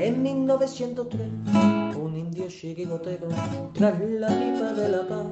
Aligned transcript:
En 0.00 0.22
1903, 0.22 1.26
un 1.96 2.16
indio 2.16 2.46
chirigotero, 2.46 3.26
tras 3.74 3.98
la 3.98 4.28
pipa 4.28 4.72
de 4.72 4.88
la 4.90 5.08
paz, 5.08 5.26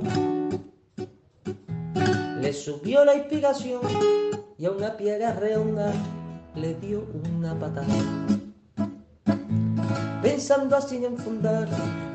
le 2.40 2.52
subió 2.52 3.04
la 3.04 3.14
inspiración 3.14 3.80
y 4.58 4.66
a 4.66 4.72
una 4.72 4.96
piedra 4.96 5.34
redonda 5.34 5.92
le 6.56 6.74
dio 6.74 7.06
una 7.30 7.56
patada. 7.56 7.86
Pensando 10.20 10.74
así 10.74 10.96
en 10.96 11.16
fundar 11.16 11.68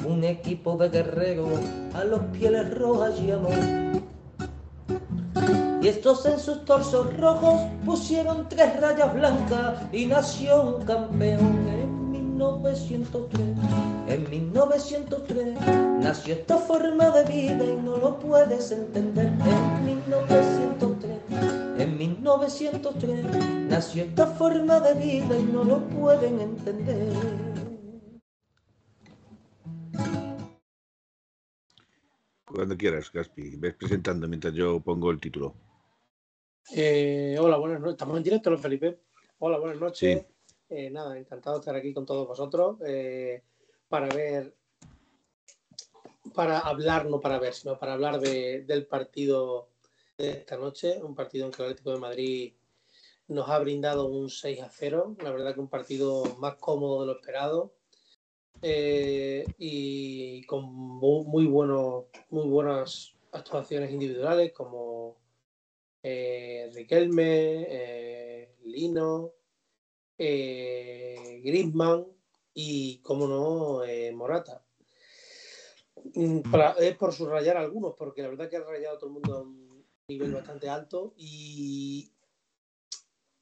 un 0.06 0.26
equipo 0.26 0.76
de 0.76 0.90
guerreros 0.90 1.58
a 1.94 2.04
los 2.04 2.20
pieles 2.34 2.70
rojas 2.78 3.18
y 3.22 3.32
amor. 3.32 3.54
Y 5.82 5.88
estos 5.88 6.26
en 6.26 6.38
sus 6.38 6.66
torsos 6.66 7.16
rojos 7.18 7.62
pusieron 7.86 8.50
tres 8.50 8.78
rayas 8.82 9.14
blancas 9.14 9.82
y 9.94 10.06
nació 10.06 10.64
un 10.64 10.86
campeón 10.86 11.71
1903. 12.42 13.56
En 14.08 14.30
1903 14.30 15.56
nació 16.02 16.34
esta 16.34 16.58
forma 16.58 17.10
de 17.12 17.24
vida 17.26 17.66
y 17.66 17.76
no 17.76 17.98
lo 17.98 18.20
puedes 18.20 18.72
entender. 18.72 19.28
En 19.28 19.86
1903, 19.86 21.20
en 21.78 21.98
1903 21.98 23.26
nació 23.70 24.04
esta 24.04 24.26
forma 24.26 24.80
de 24.80 24.94
vida 24.96 25.38
y 25.38 25.44
no 25.44 25.64
lo 25.64 25.88
pueden 25.90 26.42
entender. 26.42 27.14
Cuando 32.46 32.76
quieras, 32.76 33.12
Gaspi. 33.12 33.56
Ves 33.58 33.76
presentando 33.76 34.28
mientras 34.28 34.54
yo 34.54 34.80
pongo 34.82 35.12
el 35.12 35.22
título. 35.22 35.56
Eh, 36.76 37.38
hola, 37.40 37.58
buenas 37.58 37.80
noches. 37.80 37.94
Estamos 37.94 38.18
en 38.18 38.24
directo, 38.24 38.50
¿no, 38.50 38.58
Felipe? 38.58 39.00
Hola, 39.38 39.58
buenas 39.58 39.80
noches. 39.80 40.26
Eh, 40.74 40.90
nada, 40.90 41.18
encantado 41.18 41.58
de 41.58 41.60
estar 41.60 41.76
aquí 41.76 41.94
con 41.94 42.06
todos 42.06 42.26
vosotros 42.26 42.78
eh, 42.86 43.44
para 43.90 44.08
ver, 44.16 44.56
para 46.34 46.60
hablar, 46.60 47.08
no 47.08 47.20
para 47.20 47.40
ver, 47.40 47.54
sino 47.54 47.78
para 47.78 47.92
hablar 47.94 48.22
de- 48.22 48.62
del 48.62 48.88
partido 48.88 49.68
de 50.18 50.30
esta 50.32 50.56
noche, 50.56 51.04
un 51.04 51.14
partido 51.14 51.46
en 51.46 51.52
que 51.52 51.62
el 51.62 51.66
Atlético 51.68 51.92
de 51.92 52.00
Madrid 52.00 52.54
nos 53.28 53.50
ha 53.50 53.60
brindado 53.60 54.06
un 54.08 54.30
6 54.30 54.62
a 54.62 54.70
0, 54.70 55.18
la 55.22 55.32
verdad 55.32 55.54
que 55.54 55.60
un 55.60 55.68
partido 55.68 56.24
más 56.38 56.56
cómodo 56.56 57.02
de 57.02 57.08
lo 57.08 57.14
esperado 57.20 57.74
eh, 58.62 59.44
y 59.58 60.42
con 60.46 60.64
mu- 60.74 61.26
muy, 61.26 61.48
buenos, 61.48 62.06
muy 62.30 62.48
buenas 62.48 63.14
actuaciones 63.34 63.92
individuales 63.92 64.54
como 64.54 65.18
Riquelme, 66.74 68.48
Lino, 68.64 69.34
eh, 70.24 71.42
Griezmann 71.44 72.06
y, 72.54 73.00
como 73.00 73.28
no, 73.28 73.84
eh, 73.84 74.12
Morata. 74.12 74.64
Mm, 76.14 76.42
para- 76.52 76.74
es 76.74 76.96
por 76.96 77.12
subrayar 77.12 77.58
algunos, 77.58 77.96
porque 77.98 78.22
la 78.22 78.28
verdad 78.30 78.48
que 78.50 78.58
ha 78.58 78.64
rayado 78.64 78.98
todo 79.00 79.08
el 79.08 79.14
mundo 79.14 79.34
a 79.36 79.42
un 79.42 79.84
nivel 80.08 80.32
bastante 80.34 80.70
alto 80.70 81.14
y 81.18 82.12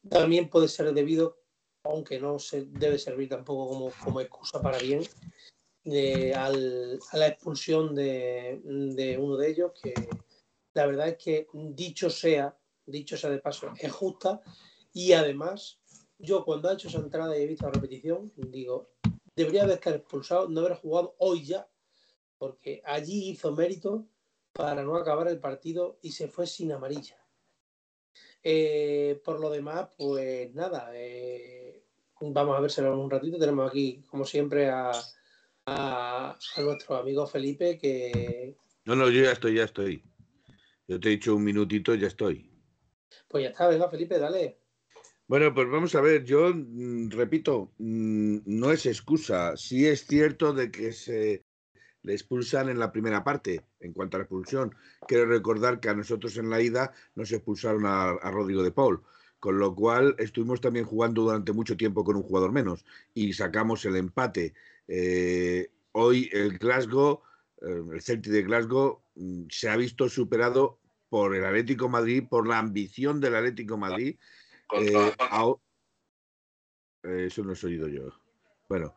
también 0.09 0.49
puede 0.49 0.69
ser 0.69 0.93
debido, 0.93 1.37
aunque 1.83 2.19
no 2.19 2.39
se 2.39 2.65
debe 2.65 2.97
servir 2.97 3.27
tampoco 3.27 3.67
como, 3.67 3.91
como 4.01 4.21
excusa 4.21 4.61
para 4.61 4.79
bien, 4.79 5.01
de- 5.83 6.33
al- 6.33 6.99
a 7.11 7.17
la 7.17 7.27
expulsión 7.27 7.93
de, 7.93 8.61
de 8.63 9.17
uno 9.17 9.35
de 9.35 9.49
ellos, 9.49 9.73
que 9.81 10.07
la 10.73 10.85
verdad 10.85 11.09
es 11.09 11.17
que 11.17 11.47
dicho 11.53 12.09
sea, 12.09 12.57
dicho 12.85 13.17
sea 13.17 13.29
de 13.29 13.39
paso, 13.39 13.73
es 13.77 13.91
justa 13.91 14.41
y 14.93 15.11
además 15.13 15.78
yo 16.19 16.43
cuando 16.45 16.69
ha 16.69 16.73
hecho 16.73 16.87
esa 16.89 16.99
entrada 16.99 17.37
y 17.37 17.41
he 17.41 17.47
visto 17.47 17.65
la 17.65 17.71
repetición, 17.71 18.31
digo, 18.35 18.91
debería 19.35 19.65
de 19.65 19.73
estar 19.73 19.95
expulsado, 19.95 20.47
no 20.49 20.59
haber 20.61 20.75
jugado 20.75 21.15
hoy 21.17 21.45
ya, 21.45 21.67
porque 22.37 22.81
allí 22.85 23.29
hizo 23.29 23.55
mérito 23.55 24.05
para 24.53 24.83
no 24.83 24.95
acabar 24.97 25.27
el 25.29 25.39
partido 25.39 25.97
y 26.01 26.11
se 26.11 26.27
fue 26.27 26.45
sin 26.45 26.71
amarilla. 26.71 27.17
Eh, 28.43 29.21
por 29.23 29.39
lo 29.39 29.49
demás, 29.49 29.89
pues 29.97 30.53
nada, 30.53 30.91
eh, 30.93 31.83
vamos 32.21 32.57
a 32.57 32.61
vérselo 32.61 32.99
un 32.99 33.09
ratito. 33.09 33.37
Tenemos 33.37 33.69
aquí, 33.69 34.03
como 34.09 34.25
siempre, 34.25 34.69
a, 34.69 34.91
a, 35.65 36.37
a 36.55 36.61
nuestro 36.61 36.95
amigo 36.97 37.27
Felipe, 37.27 37.77
que 37.77 38.55
No, 38.85 38.95
no, 38.95 39.09
yo 39.09 39.23
ya 39.23 39.31
estoy, 39.31 39.55
ya 39.55 39.63
estoy. 39.65 40.03
Yo 40.87 40.99
te 40.99 41.09
he 41.09 41.11
dicho 41.11 41.35
un 41.35 41.43
minutito, 41.43 41.93
ya 41.95 42.07
estoy. 42.07 42.49
pues 43.27 43.43
ya 43.43 43.49
está, 43.49 43.67
venga 43.67 43.89
Felipe, 43.89 44.17
dale. 44.17 44.59
Bueno, 45.29 45.53
pues 45.53 45.69
vamos 45.69 45.93
a 45.93 46.01
ver, 46.01 46.23
yo 46.25 46.51
mm, 46.51 47.11
repito, 47.11 47.71
mm, 47.77 48.39
no 48.47 48.71
es 48.71 48.87
excusa. 48.87 49.55
Sí 49.57 49.85
es 49.85 50.07
cierto 50.07 50.53
de 50.53 50.71
que 50.71 50.91
se 50.91 51.45
le 52.01 52.13
expulsan 52.13 52.67
en 52.67 52.79
la 52.79 52.91
primera 52.91 53.23
parte, 53.23 53.61
en 53.79 53.93
cuanto 53.93 54.17
a 54.17 54.19
la 54.19 54.23
expulsión. 54.23 54.73
Quiero 55.07 55.27
recordar 55.27 55.79
que 55.79 55.89
a 55.89 55.93
nosotros 55.93 56.35
en 56.37 56.49
la 56.49 56.61
ida 56.61 56.93
nos 57.13 57.31
expulsaron 57.31 57.85
a, 57.85 58.13
Rodrigo 58.31 58.63
de 58.63 58.71
Paul, 58.71 59.03
con 59.39 59.59
lo 59.59 59.75
cual 59.75 60.15
estuvimos 60.17 60.61
también 60.61 60.85
jugando 60.85 61.21
durante 61.21 61.53
mucho 61.53 61.77
tiempo 61.77 62.03
con 62.03 62.15
un 62.15 62.23
jugador 62.23 62.51
menos 62.51 62.83
y 63.13 63.33
sacamos 63.33 63.85
el 63.85 63.97
empate. 63.97 64.55
Eh, 64.87 65.69
hoy 65.91 66.27
el 66.33 66.57
Glasgow, 66.57 67.21
eh, 67.61 67.83
el 67.93 68.01
Celtic 68.01 68.33
de 68.33 68.41
Glasgow, 68.41 69.03
mm, 69.13 69.43
se 69.51 69.69
ha 69.69 69.77
visto 69.77 70.09
superado 70.09 70.79
por 71.07 71.35
el 71.35 71.45
Atlético 71.45 71.87
Madrid, 71.87 72.23
por 72.27 72.47
la 72.47 72.57
ambición 72.57 73.19
del 73.21 73.35
Atlético 73.35 73.77
Madrid. 73.77 74.17
Eh, 74.73 75.15
ao- 75.31 75.61
eh, 77.03 77.25
eso 77.27 77.43
no 77.43 77.53
he 77.53 77.65
oído 77.65 77.87
yo. 77.87 78.09
Bueno, 78.67 78.95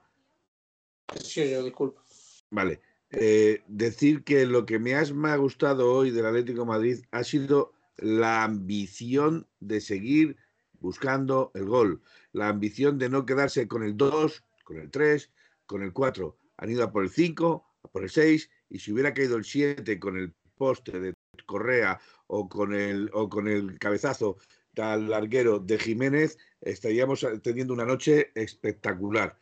Sí, 1.21 1.51
yo, 1.51 1.63
disculpa. 1.63 2.03
vale. 2.51 2.81
Eh, 3.11 3.63
decir 3.67 4.25
que 4.25 4.47
lo 4.47 4.65
que 4.65 4.79
me 4.79 4.95
has- 4.95 5.13
me 5.13 5.29
ha 5.29 5.37
gustado 5.37 5.93
hoy 5.93 6.11
del 6.11 6.25
Atlético 6.25 6.61
de 6.61 6.67
Madrid 6.67 7.05
ha 7.11 7.23
sido 7.25 7.75
la 7.99 8.43
ambición 8.45 9.47
de 9.61 9.81
seguir 9.83 10.37
buscando 10.81 11.51
el 11.55 11.67
gol, 11.67 12.01
la 12.33 12.49
ambición 12.49 12.99
de 12.99 13.11
no 13.11 13.27
quedarse 13.27 13.69
con 13.69 13.83
el 13.83 13.97
2, 13.97 14.43
con 14.65 14.79
el 14.79 14.91
3, 14.91 15.31
con 15.67 15.83
el 15.83 15.93
4. 15.93 16.39
Han 16.57 16.71
ido 16.71 16.85
a 16.85 16.91
por 16.93 17.05
el 17.05 17.11
5, 17.11 17.67
a 17.83 17.89
por 17.89 18.03
el 18.05 18.11
6 18.11 18.49
y 18.71 18.79
si 18.79 18.93
hubiera 18.93 19.13
caído 19.13 19.37
el 19.37 19.45
7 19.45 20.01
con 20.01 20.17
el 20.17 20.33
poste 20.57 20.99
de 20.99 21.15
Correa 21.45 22.01
o 22.29 22.49
con 22.49 22.73
el, 22.75 23.11
o 23.13 23.29
con 23.29 23.47
el 23.49 23.79
cabezazo 23.79 24.39
al 24.77 25.11
larguero 25.11 25.59
de 25.59 25.79
Jiménez, 25.79 26.39
estaríamos 26.61 27.27
teniendo 27.43 27.75
una 27.75 27.85
noche 27.85 28.31
espectacular. 28.35 29.37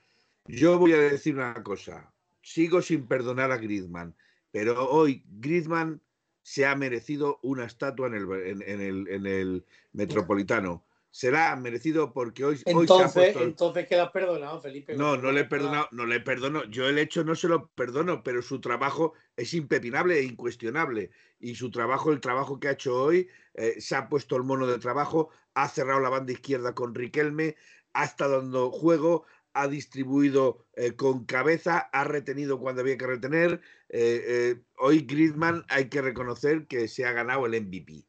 Yo 0.46 0.78
voy 0.78 0.92
a 0.92 0.98
decir 0.98 1.34
una 1.34 1.62
cosa, 1.62 2.12
sigo 2.42 2.82
sin 2.82 3.06
perdonar 3.06 3.52
a 3.52 3.58
Griezmann, 3.58 4.14
pero 4.50 4.90
hoy 4.90 5.22
Griezmann 5.28 6.00
se 6.42 6.66
ha 6.66 6.74
merecido 6.74 7.38
una 7.42 7.66
estatua 7.66 8.08
en 8.08 8.14
el, 8.14 8.32
en, 8.46 8.62
en 8.62 8.80
el, 8.80 9.08
en 9.08 9.26
el 9.26 9.64
Metropolitano. 9.92 10.84
Será 11.12 11.56
merecido 11.56 12.12
porque 12.12 12.44
hoy, 12.44 12.54
hoy 12.54 12.58
se 12.58 12.70
ha 12.70 12.80
Entonces, 12.80 13.12
puesto... 13.12 13.42
entonces 13.42 13.88
quedas 13.88 14.12
perdonado, 14.12 14.60
Felipe. 14.62 14.94
No, 14.94 15.16
no 15.16 15.32
le 15.32 15.40
he 15.40 15.44
perdonado, 15.44 15.88
no 15.90 16.06
le 16.06 16.20
perdono. 16.20 16.64
Yo 16.66 16.88
el 16.88 16.98
hecho 16.98 17.24
no 17.24 17.34
se 17.34 17.48
lo 17.48 17.66
perdono, 17.68 18.22
pero 18.22 18.42
su 18.42 18.60
trabajo 18.60 19.14
es 19.36 19.52
impepinable 19.54 20.18
e 20.18 20.22
incuestionable. 20.22 21.10
Y 21.40 21.56
su 21.56 21.70
trabajo, 21.70 22.12
el 22.12 22.20
trabajo 22.20 22.60
que 22.60 22.68
ha 22.68 22.72
hecho 22.72 22.94
hoy, 22.94 23.28
eh, 23.54 23.80
se 23.80 23.96
ha 23.96 24.08
puesto 24.08 24.36
el 24.36 24.44
mono 24.44 24.68
de 24.68 24.78
trabajo, 24.78 25.30
ha 25.54 25.68
cerrado 25.68 25.98
la 25.98 26.10
banda 26.10 26.32
izquierda 26.32 26.76
con 26.76 26.94
Riquelme, 26.94 27.56
ha 27.92 28.04
estado 28.04 28.40
dando 28.40 28.70
juego, 28.70 29.24
ha 29.52 29.66
distribuido 29.66 30.64
eh, 30.76 30.94
con 30.94 31.24
cabeza, 31.24 31.90
ha 31.92 32.04
retenido 32.04 32.60
cuando 32.60 32.82
había 32.82 32.96
que 32.96 33.08
retener. 33.08 33.60
Eh, 33.88 34.60
hoy 34.78 35.00
Griezmann 35.00 35.64
hay 35.68 35.88
que 35.88 36.02
reconocer 36.02 36.68
que 36.68 36.86
se 36.86 37.04
ha 37.04 37.10
ganado 37.10 37.46
el 37.46 37.60
MVP, 37.60 38.04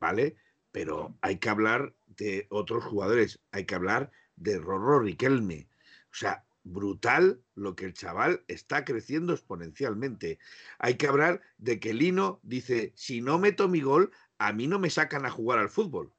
¿vale? 0.00 0.36
Pero 0.70 1.14
hay 1.20 1.36
que 1.36 1.50
hablar 1.50 1.94
de 2.16 2.46
otros 2.50 2.84
jugadores, 2.84 3.40
hay 3.50 3.64
que 3.64 3.74
hablar 3.74 4.10
de 4.36 4.58
Rorro 4.58 5.00
Riquelme. 5.00 5.68
O 6.10 6.14
sea, 6.14 6.44
brutal 6.64 7.42
lo 7.54 7.74
que 7.74 7.86
el 7.86 7.94
chaval 7.94 8.44
está 8.48 8.84
creciendo 8.84 9.32
exponencialmente. 9.32 10.38
Hay 10.78 10.96
que 10.96 11.06
hablar 11.06 11.42
de 11.58 11.80
que 11.80 11.94
Lino 11.94 12.40
dice, 12.42 12.92
si 12.96 13.20
no 13.20 13.38
meto 13.38 13.68
mi 13.68 13.80
gol, 13.80 14.12
a 14.38 14.52
mí 14.52 14.66
no 14.66 14.78
me 14.78 14.90
sacan 14.90 15.26
a 15.26 15.30
jugar 15.30 15.58
al 15.58 15.70
fútbol. 15.70 16.14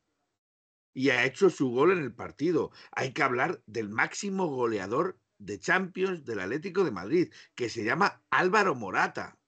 Y 0.94 1.10
ha 1.10 1.26
hecho 1.26 1.50
su 1.50 1.70
gol 1.70 1.92
en 1.92 2.00
el 2.00 2.14
partido. 2.14 2.72
Hay 2.92 3.14
que 3.14 3.24
hablar 3.24 3.64
del 3.66 3.90
máximo 3.90 4.48
goleador 4.48 5.20
de 5.40 5.60
Champions 5.60 6.24
del 6.24 6.40
Atlético 6.40 6.84
de 6.84 6.92
Madrid, 6.92 7.34
que 7.56 7.70
se 7.70 7.84
llama 7.84 8.24
Álvaro 8.30 8.76
Morata. 8.76 9.40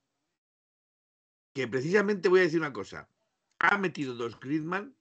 Que 1.53 1.67
precisamente 1.67 2.29
voy 2.29 2.41
a 2.41 2.43
decir 2.43 2.59
una 2.59 2.73
cosa. 2.73 3.09
Ha 3.59 3.77
metido 3.77 4.15
dos 4.15 4.39
Griezmann 4.39 4.95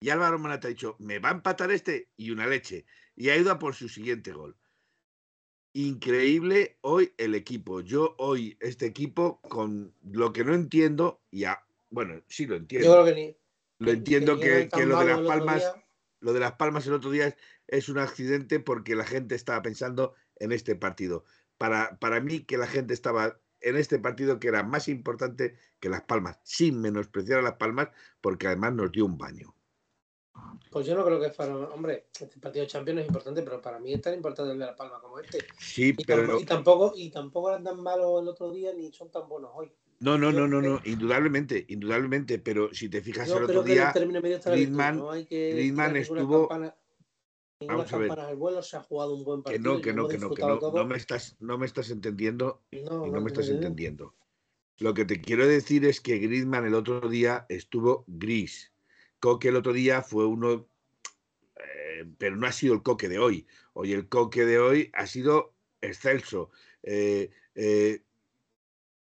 y 0.00 0.10
Álvaro 0.10 0.38
Morata 0.38 0.68
ha 0.68 0.70
dicho, 0.70 0.96
me 0.98 1.18
va 1.18 1.30
a 1.30 1.32
empatar 1.32 1.70
este 1.70 2.10
y 2.16 2.30
una 2.30 2.46
leche. 2.46 2.86
Y 3.16 3.30
ha 3.30 3.36
ido 3.36 3.50
a 3.50 3.58
por 3.58 3.74
su 3.74 3.88
siguiente 3.88 4.32
gol. 4.32 4.56
Increíble 5.72 6.78
hoy 6.82 7.14
el 7.16 7.34
equipo. 7.34 7.80
Yo 7.80 8.14
hoy 8.18 8.56
este 8.60 8.86
equipo 8.86 9.40
con 9.42 9.94
lo 10.02 10.32
que 10.32 10.44
no 10.44 10.54
entiendo, 10.54 11.22
ya, 11.30 11.64
bueno, 11.90 12.22
sí 12.28 12.46
lo 12.46 12.56
entiendo. 12.56 12.86
Yo 12.86 12.92
creo 12.92 13.04
que 13.06 13.20
ni. 13.20 13.36
Lo 13.78 13.90
entiendo 13.90 14.38
que 14.38 14.68
lo 14.86 15.00
de 15.00 15.06
las 15.06 15.20
palmas, 15.20 15.74
lo 16.20 16.32
de 16.32 16.40
las 16.40 16.52
palmas 16.52 16.86
el 16.86 16.92
otro 16.92 17.10
día 17.10 17.26
es, 17.26 17.36
es 17.66 17.88
un 17.88 17.98
accidente 17.98 18.60
porque 18.60 18.94
la 18.94 19.04
gente 19.04 19.34
estaba 19.34 19.62
pensando 19.62 20.14
en 20.36 20.52
este 20.52 20.76
partido. 20.76 21.24
Para, 21.58 21.98
para 21.98 22.20
mí 22.20 22.40
que 22.40 22.56
la 22.56 22.66
gente 22.66 22.94
estaba 22.94 23.40
en 23.64 23.76
este 23.76 23.98
partido 23.98 24.38
que 24.38 24.48
era 24.48 24.62
más 24.62 24.88
importante 24.88 25.56
que 25.80 25.88
Las 25.88 26.02
Palmas, 26.02 26.38
sin 26.44 26.80
menospreciar 26.80 27.38
a 27.38 27.42
Las 27.42 27.54
Palmas, 27.54 27.88
porque 28.20 28.46
además 28.46 28.74
nos 28.74 28.92
dio 28.92 29.06
un 29.06 29.18
baño. 29.18 29.53
Pues 30.70 30.86
yo 30.86 30.96
no 30.96 31.04
creo 31.04 31.20
que 31.20 31.30
fuera, 31.30 31.54
hombre, 31.54 32.06
este 32.18 32.40
partido 32.40 32.64
de 32.64 32.70
Champions 32.70 33.00
es 33.00 33.06
importante, 33.06 33.42
pero 33.42 33.62
para 33.62 33.78
mí 33.78 33.92
es 33.92 34.02
tan 34.02 34.14
importante 34.14 34.52
el 34.52 34.58
de 34.58 34.66
La 34.66 34.74
Palma 34.74 35.00
como 35.00 35.20
este. 35.20 35.38
Sí, 35.58 35.94
y, 35.96 36.04
pero 36.04 36.40
y 36.40 36.44
tampoco, 36.44 36.92
y 36.96 37.10
tampoco 37.10 37.50
eran 37.50 37.62
tan 37.62 37.80
malos 37.80 38.22
el 38.22 38.28
otro 38.28 38.50
día 38.50 38.72
ni 38.72 38.92
son 38.92 39.10
tan 39.10 39.28
buenos 39.28 39.52
hoy. 39.54 39.70
No, 40.00 40.18
no, 40.18 40.32
no, 40.32 40.48
no, 40.48 40.60
no, 40.60 40.80
indudablemente, 40.84 41.64
indudablemente, 41.68 42.40
pero 42.40 42.74
si 42.74 42.88
te 42.88 43.00
fijas 43.00 43.30
el 43.30 43.44
otro 43.44 43.62
día, 43.62 43.92
Griezmann, 43.94 45.96
estuvo 45.96 46.48
Vamos 47.66 47.92
a 47.92 47.98
ver. 47.98 48.18
Al 48.18 48.36
vuelo, 48.36 48.62
se 48.62 48.76
ha 48.76 48.82
jugado 48.82 49.14
un 49.14 49.24
buen 49.24 49.42
partido. 49.42 49.80
Que 49.80 49.92
no, 49.92 50.08
que 50.08 50.18
no, 50.18 50.34
que 50.34 50.42
no, 50.42 50.58
que 50.58 50.66
no, 50.72 50.84
me 50.84 50.96
estás, 50.96 51.36
no 51.40 51.56
me 51.56 51.66
estás 51.66 51.90
entendiendo 51.90 52.62
no, 52.72 53.06
y 53.06 53.10
no, 53.10 53.20
me 53.20 53.28
estás 53.28 53.48
entendiendo. 53.48 54.14
Lo 54.78 54.92
que 54.92 55.04
te 55.04 55.20
quiero 55.20 55.46
decir 55.46 55.84
es 55.84 56.00
que 56.00 56.18
Griezmann 56.18 56.66
el 56.66 56.74
otro 56.74 57.08
día 57.08 57.46
estuvo 57.48 58.04
gris. 58.08 58.73
Coque 59.24 59.48
el 59.48 59.56
otro 59.56 59.72
día 59.72 60.02
fue 60.02 60.26
uno, 60.26 60.68
eh, 61.56 62.04
pero 62.18 62.36
no 62.36 62.46
ha 62.46 62.52
sido 62.52 62.74
el 62.74 62.82
Coque 62.82 63.08
de 63.08 63.18
hoy. 63.18 63.46
Hoy 63.72 63.94
el 63.94 64.06
Coque 64.06 64.44
de 64.44 64.58
hoy 64.58 64.90
ha 64.92 65.06
sido 65.06 65.54
excelso. 65.80 66.50
Eh, 66.82 67.30
eh, 67.54 68.02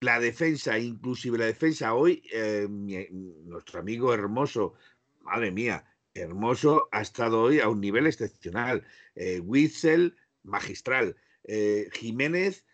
la 0.01 0.21
defensa, 0.21 0.79
inclusive 0.79 1.39
la 1.39 1.47
defensa 1.47 1.95
hoy, 1.95 2.23
nuestro 2.69 3.81
amigo 3.81 4.13
hermoso, 4.13 4.75
madre 5.23 5.51
mía, 5.51 5.83
Hermoso 6.13 6.91
ha 6.93 7.01
estado 7.01 7.41
hoy 7.41 7.61
a 7.61 7.71
un 7.71 7.81
nivel 7.81 8.07
excepcional. 8.07 8.85
Witzel, 9.45 10.15
magistral. 10.43 11.17
Jiménez, 11.95 12.67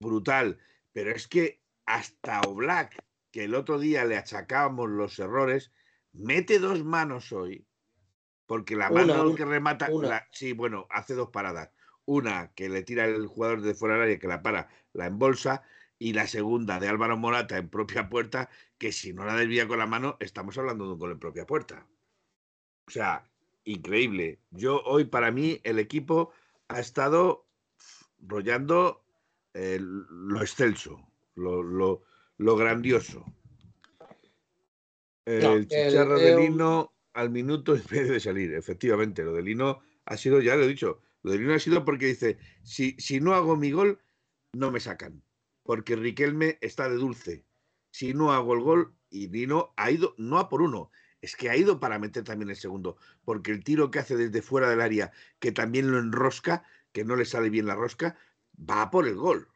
brutal. 0.00 0.56
Pero 0.94 1.10
es 1.10 1.28
que 1.28 1.60
hasta 1.84 2.40
Oblak, 2.40 2.96
que 3.32 3.44
el 3.44 3.54
otro 3.54 3.78
día 3.78 4.06
le 4.06 4.16
achacábamos 4.16 4.88
los 4.88 5.18
errores, 5.18 5.72
mete 6.12 6.58
dos 6.58 6.84
manos 6.84 7.32
hoy. 7.32 7.66
Porque 8.46 8.76
la 8.76 8.90
mano 8.90 9.34
que 9.34 9.44
remata. 9.44 9.88
sí, 10.32 10.52
bueno, 10.52 10.86
hace 10.90 11.14
dos 11.14 11.28
paradas. 11.30 11.70
Una 12.06 12.52
que 12.54 12.68
le 12.68 12.82
tira 12.82 13.04
el 13.04 13.26
jugador 13.26 13.60
de 13.60 13.74
fuera 13.74 13.94
del 13.94 14.04
área, 14.04 14.18
que 14.18 14.28
la 14.28 14.42
para, 14.42 14.68
la 14.92 15.06
embolsa. 15.06 15.62
Y 16.00 16.12
la 16.12 16.28
segunda 16.28 16.78
de 16.78 16.88
Álvaro 16.88 17.16
Morata 17.16 17.58
en 17.58 17.68
propia 17.68 18.08
puerta, 18.08 18.48
que 18.78 18.92
si 18.92 19.12
no 19.12 19.24
la 19.24 19.34
desvía 19.34 19.66
con 19.66 19.78
la 19.78 19.86
mano, 19.86 20.16
estamos 20.20 20.56
hablando 20.56 20.86
de 20.86 20.92
un 20.92 20.98
gol 20.98 21.12
en 21.12 21.18
propia 21.18 21.44
puerta. 21.44 21.88
O 22.86 22.90
sea, 22.90 23.28
increíble. 23.64 24.38
Yo 24.50 24.80
hoy 24.84 25.04
para 25.04 25.30
mí 25.30 25.60
el 25.64 25.78
equipo 25.78 26.32
ha 26.68 26.78
estado 26.78 27.46
rollando 28.20 29.04
eh, 29.54 29.78
lo 29.80 30.40
excelso, 30.40 31.00
lo, 31.34 32.02
grandioso. 32.38 33.24
El 35.28 35.68
chicharro 35.68 36.18
de 36.18 36.36
Lino 36.36 36.94
al 37.12 37.30
minuto 37.30 37.76
y 37.76 37.82
medio 37.90 38.12
de 38.12 38.20
salir, 38.20 38.54
efectivamente. 38.54 39.22
Lo 39.22 39.32
de 39.32 39.42
Lino 39.42 39.80
ha 40.06 40.16
sido, 40.16 40.40
ya 40.40 40.56
lo 40.56 40.64
he 40.64 40.68
dicho, 40.68 41.00
lo 41.22 41.32
de 41.32 41.38
Lino 41.38 41.54
ha 41.54 41.58
sido 41.58 41.84
porque 41.84 42.06
dice, 42.06 42.38
si, 42.62 42.92
si 42.98 43.20
no 43.20 43.34
hago 43.34 43.56
mi 43.56 43.70
gol, 43.70 44.00
no 44.52 44.70
me 44.70 44.80
sacan. 44.80 45.22
Porque 45.62 45.96
Riquelme 45.96 46.58
está 46.62 46.88
de 46.88 46.96
dulce. 46.96 47.44
Si 47.90 48.14
no 48.14 48.32
hago 48.32 48.54
el 48.54 48.60
gol, 48.60 48.94
y 49.10 49.28
Lino 49.28 49.74
ha 49.76 49.90
ido, 49.90 50.14
no 50.16 50.38
a 50.38 50.48
por 50.48 50.62
uno, 50.62 50.90
es 51.20 51.36
que 51.36 51.50
ha 51.50 51.56
ido 51.56 51.80
para 51.80 51.98
meter 51.98 52.24
también 52.24 52.50
el 52.50 52.56
segundo, 52.56 52.96
porque 53.24 53.50
el 53.50 53.64
tiro 53.64 53.90
que 53.90 53.98
hace 53.98 54.16
desde 54.16 54.42
fuera 54.42 54.70
del 54.70 54.80
área, 54.80 55.12
que 55.38 55.52
también 55.52 55.90
lo 55.90 55.98
enrosca, 55.98 56.64
que 56.92 57.04
no 57.04 57.16
le 57.16 57.24
sale 57.24 57.50
bien 57.50 57.66
la 57.66 57.74
rosca, 57.74 58.16
va 58.58 58.90
por 58.90 59.06
el 59.06 59.16
gol. 59.16 59.48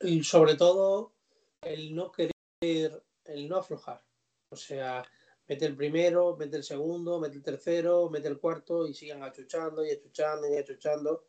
y 0.00 0.22
sobre 0.22 0.54
todo 0.54 1.14
el 1.62 1.94
no 1.94 2.12
querer, 2.12 3.02
el 3.28 3.48
no 3.48 3.56
aflojar. 3.58 4.02
O 4.50 4.56
sea, 4.56 5.04
mete 5.48 5.66
el 5.66 5.76
primero, 5.76 6.36
mete 6.36 6.56
el 6.56 6.64
segundo, 6.64 7.20
mete 7.20 7.36
el 7.36 7.42
tercero, 7.42 8.10
mete 8.10 8.28
el 8.28 8.38
cuarto 8.38 8.86
y 8.86 8.94
sigan 8.94 9.22
achuchando 9.22 9.84
y 9.84 9.90
achuchando 9.90 10.48
y 10.48 10.56
achuchando. 10.56 11.26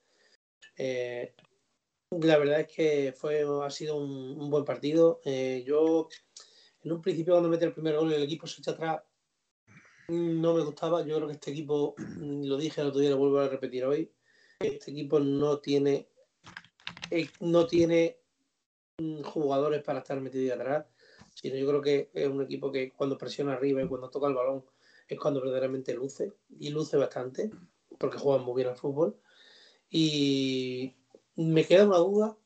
Eh, 0.77 1.33
la 2.11 2.37
verdad 2.37 2.61
es 2.61 2.67
que 2.67 3.13
fue, 3.17 3.45
ha 3.63 3.69
sido 3.69 3.97
un, 3.97 4.49
buen 4.49 4.63
partido. 4.63 5.21
Eh, 5.25 5.63
yo 5.65 6.07
en 6.83 6.91
un 6.91 7.01
principio 7.01 7.33
cuando 7.33 7.49
mete 7.49 7.65
el 7.65 7.73
primer 7.73 7.97
gol 7.97 8.13
el 8.13 8.23
equipo 8.23 8.47
se 8.47 8.61
echa 8.61 8.71
atrás, 8.71 9.01
no 10.07 10.53
me 10.53 10.63
gustaba. 10.63 11.05
Yo 11.05 11.17
creo 11.17 11.27
que 11.27 11.33
este 11.33 11.51
equipo, 11.51 11.95
lo 11.97 12.57
dije 12.57 12.81
el 12.81 12.87
otro 12.87 13.01
día, 13.01 13.09
lo 13.09 13.17
vuelvo 13.17 13.39
a 13.39 13.49
repetir 13.49 13.85
hoy, 13.85 14.11
este 14.59 14.91
equipo 14.91 15.19
no 15.19 15.59
tiene, 15.59 16.07
eh, 17.11 17.29
no 17.41 17.67
tiene 17.67 18.17
mm, 18.99 19.21
jugadores 19.23 19.83
para 19.83 19.99
estar 19.99 20.19
metido 20.21 20.55
atrás, 20.55 20.85
sino 21.41 21.55
yo 21.55 21.67
creo 21.67 21.81
que 21.81 22.09
es 22.13 22.27
un 22.27 22.41
equipo 22.41 22.71
que 22.71 22.91
cuando 22.93 23.17
presiona 23.17 23.53
arriba 23.53 23.81
y 23.81 23.87
cuando 23.87 24.09
toca 24.09 24.27
el 24.27 24.33
balón 24.33 24.65
es 25.07 25.19
cuando 25.19 25.39
verdaderamente 25.39 25.93
luce, 25.93 26.33
y 26.59 26.69
luce 26.69 26.97
bastante, 26.97 27.51
porque 27.99 28.17
juegan 28.17 28.43
muy 28.43 28.55
bien 28.55 28.69
al 28.69 28.75
fútbol. 28.75 29.15
Y 29.89 30.95
me 31.35 31.63
queda 31.63 31.85
una 31.85 31.97
duda, 31.97 32.37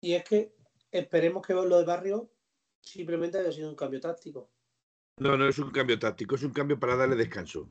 y 0.00 0.12
es 0.12 0.24
que 0.24 0.54
esperemos 0.90 1.46
que 1.46 1.54
lo 1.54 1.78
de 1.78 1.84
Barrio 1.84 2.28
simplemente 2.82 3.38
haya 3.38 3.52
sido 3.52 3.70
un 3.70 3.76
cambio 3.76 4.00
táctico. 4.00 4.50
No, 5.18 5.36
no 5.36 5.48
es 5.48 5.58
un 5.58 5.70
cambio 5.70 5.98
táctico, 5.98 6.34
es 6.34 6.42
un 6.42 6.52
cambio 6.52 6.78
para 6.78 6.96
darle 6.96 7.16
descanso. 7.16 7.70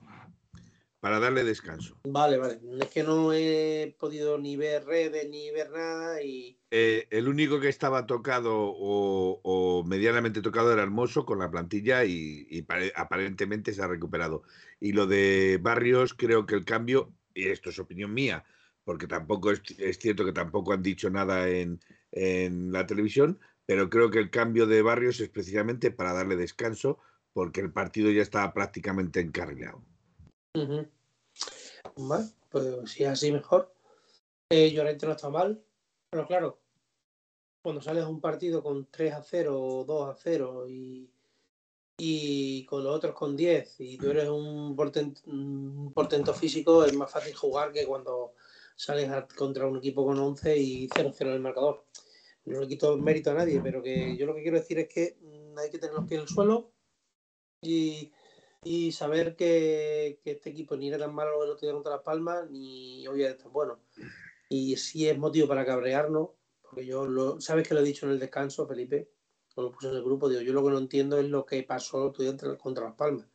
Para 1.00 1.20
darle 1.20 1.44
descanso. 1.44 2.00
Vale, 2.06 2.38
vale. 2.38 2.60
Es 2.80 2.88
que 2.88 3.04
no 3.04 3.32
he 3.32 3.96
podido 4.00 4.40
ni 4.40 4.58
ver 4.58 4.84
redes 4.86 5.30
ni 5.30 5.52
ver 5.52 5.70
nada 5.70 6.24
y. 6.24 6.60
Eh, 6.72 7.08
el 7.12 7.28
único 7.28 7.60
que 7.60 7.70
estaba 7.70 8.08
tocado 8.08 8.56
o, 8.56 9.84
medianamente 9.86 10.42
tocado 10.42 10.74
era 10.74 10.82
Hermoso 10.82 11.26
con 11.26 11.40
la 11.40 11.52
plantilla 11.52 12.04
y, 12.04 12.66
aparentemente 12.96 13.74
se 13.74 13.84
ha 13.84 13.88
recuperado. 13.88 14.44
Y 14.80 14.94
lo 14.94 15.06
de 15.06 15.60
Barrios, 15.62 16.14
creo 16.16 16.46
que 16.46 16.56
el 16.56 16.66
cambio, 16.66 17.14
y 17.34 17.48
esto 17.48 17.70
es 17.70 17.78
opinión 17.78 18.14
mía, 18.14 18.44
porque 18.84 19.08
tampoco 19.08 19.52
es, 19.52 19.62
cierto 20.00 20.26
que 20.26 20.34
tampoco 20.34 20.74
han 20.74 20.82
dicho 20.82 21.10
nada 21.10 21.48
en, 21.48 21.80
en 22.12 22.72
la 22.72 22.88
televisión, 22.88 23.40
pero 23.68 23.90
creo 23.90 24.10
que 24.10 24.20
el 24.20 24.32
cambio 24.32 24.66
de 24.66 24.82
Barrios 24.82 25.20
es 25.20 25.30
precisamente 25.30 25.92
para 25.92 26.14
darle 26.14 26.36
descanso, 26.36 26.98
porque 27.34 27.62
el 27.62 27.72
partido 27.72 28.10
ya 28.10 28.24
estaba 28.24 28.52
prácticamente 28.54 29.20
encarrilado. 29.20 29.86
Bueno, 31.96 32.30
pues 32.50 32.92
si 32.92 33.04
es 33.04 33.10
así 33.10 33.32
mejor. 33.32 33.74
Eh, 34.50 34.72
Llorente 34.72 35.06
no 35.06 35.12
está 35.12 35.30
mal, 35.30 35.62
pero 36.10 36.26
claro, 36.26 36.60
cuando 37.62 37.82
sales 37.82 38.04
a 38.04 38.08
un 38.08 38.22
partido 38.22 38.64
con 38.64 38.88
3 38.90 39.14
a 39.14 39.22
0 39.22 39.62
o 39.62 39.84
2 39.84 40.10
a 40.10 40.16
0 40.16 40.70
y, 40.70 41.10
y 41.98 42.66
con 42.66 42.84
los 42.84 42.96
otros 42.96 43.14
con 43.14 43.36
10 43.36 43.76
y 43.80 43.98
tú 43.98 44.10
eres 44.12 44.30
un 44.30 44.76
portento, 44.76 46.34
físico, 46.34 46.86
es 46.86 46.94
más 46.94 47.12
fácil 47.12 47.36
jugar 47.36 47.74
que 47.74 47.86
cuando 47.86 48.34
sales 48.76 49.12
contra 49.36 49.68
un 49.68 49.78
equipo 49.78 50.06
con 50.06 50.18
11 50.18 50.58
y 50.58 50.88
0-0 50.88 51.22
en 51.22 51.28
el 51.28 51.40
marcador 51.40 51.84
no 52.48 52.62
le 52.62 52.68
quito 52.68 52.98
mérito 52.98 53.32
a 53.32 53.34
nadie, 53.34 53.60
pero 53.62 53.84
que 53.84 54.16
yo 54.16 54.26
lo 54.26 54.34
que 54.34 54.42
quiero 54.42 54.58
decir 54.58 54.80
es 54.80 54.88
que 54.88 55.18
hay 55.58 55.70
que 55.70 55.80
tener 55.80 55.96
los 55.96 56.08
pies 56.08 56.20
en 56.20 56.24
el 56.24 56.30
suelo 56.30 56.72
y, 57.62 58.12
saber 58.92 59.36
que, 59.36 60.20
este 60.26 60.50
equipo 60.50 60.76
ni 60.76 60.90
era 60.90 60.98
tan 60.98 61.14
malo 61.14 61.44
el 61.44 61.52
otro 61.52 61.68
día 61.68 61.74
contra 61.74 61.94
Las 61.94 62.04
Palmas, 62.04 62.50
ni 62.50 63.08
hoy 63.08 63.24
es 63.24 63.38
tan 63.38 63.52
bueno. 63.52 63.80
Y 64.50 64.78
si 64.78 65.08
es 65.08 65.18
motivo 65.18 65.48
para 65.48 65.66
cabrearnos, 65.66 66.30
porque 66.62 66.86
yo 66.86 67.06
lo, 67.06 67.40
sabes 67.40 67.68
que 67.68 67.74
lo 67.74 67.82
he 67.82 67.84
dicho 67.84 68.06
en 68.06 68.14
el 68.14 68.20
descanso, 68.20 68.68
Felipe, 68.68 69.10
o 69.56 69.62
lo 69.62 69.72
puse 69.72 69.88
en 69.88 69.96
el 69.96 70.04
grupo, 70.04 70.30
digo, 70.30 70.42
yo 70.42 70.54
lo 70.54 70.64
que 70.64 70.72
no 70.72 70.78
entiendo 70.78 71.18
es 71.18 71.26
lo 71.26 71.46
que 71.46 71.64
pasó 71.64 71.98
el 71.98 72.10
otro 72.10 72.24
día 72.24 72.58
contra 72.58 72.86
Las 72.86 72.96
Palmas. 72.96 73.28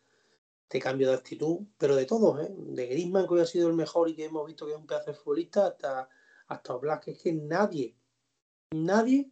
Este 0.65 0.81
cambio 0.81 1.09
de 1.09 1.15
actitud, 1.15 1.67
pero 1.77 1.97
de 1.97 2.07
todos, 2.07 2.41
¿eh? 2.41 2.55
de 2.57 2.87
Grisman, 2.87 3.27
que 3.27 3.35
hoy 3.35 3.41
ha 3.41 3.47
sido 3.47 3.69
el 3.69 3.75
mejor 3.75 4.09
y 4.09 4.15
que 4.15 4.25
hemos 4.25 4.47
visto 4.47 4.65
que 4.67 4.73
es 4.73 4.79
un 4.79 4.87
pedazo 4.87 5.11
de 5.11 5.17
futbolista, 5.17 5.67
hasta, 5.67 6.09
hasta 6.47 6.75
Oblak, 6.75 7.05
que 7.05 7.11
es 7.13 7.23
que 7.23 7.33
nadie, 7.33 7.97
nadie 8.71 9.31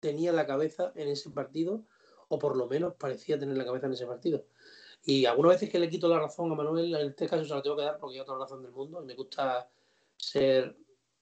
tenía 0.00 0.32
la 0.32 0.46
cabeza 0.46 0.92
en 0.96 1.08
ese 1.08 1.30
partido, 1.30 1.86
o 2.28 2.38
por 2.38 2.56
lo 2.56 2.66
menos 2.66 2.94
parecía 2.94 3.38
tener 3.38 3.56
la 3.56 3.64
cabeza 3.64 3.86
en 3.86 3.92
ese 3.92 4.06
partido. 4.06 4.44
Y 5.04 5.26
algunas 5.26 5.54
veces 5.54 5.70
que 5.70 5.78
le 5.78 5.88
quito 5.88 6.08
la 6.08 6.20
razón 6.20 6.50
a 6.52 6.54
Manuel, 6.54 6.94
en 6.94 7.08
este 7.08 7.28
caso 7.28 7.44
se 7.44 7.54
la 7.54 7.62
tengo 7.62 7.76
que 7.76 7.82
dar 7.82 7.98
porque 7.98 8.16
yo 8.16 8.24
toda 8.24 8.38
la 8.38 8.44
razón 8.44 8.62
del 8.62 8.72
mundo. 8.72 9.02
Me 9.02 9.14
gusta 9.14 9.68
ser, 10.16 10.76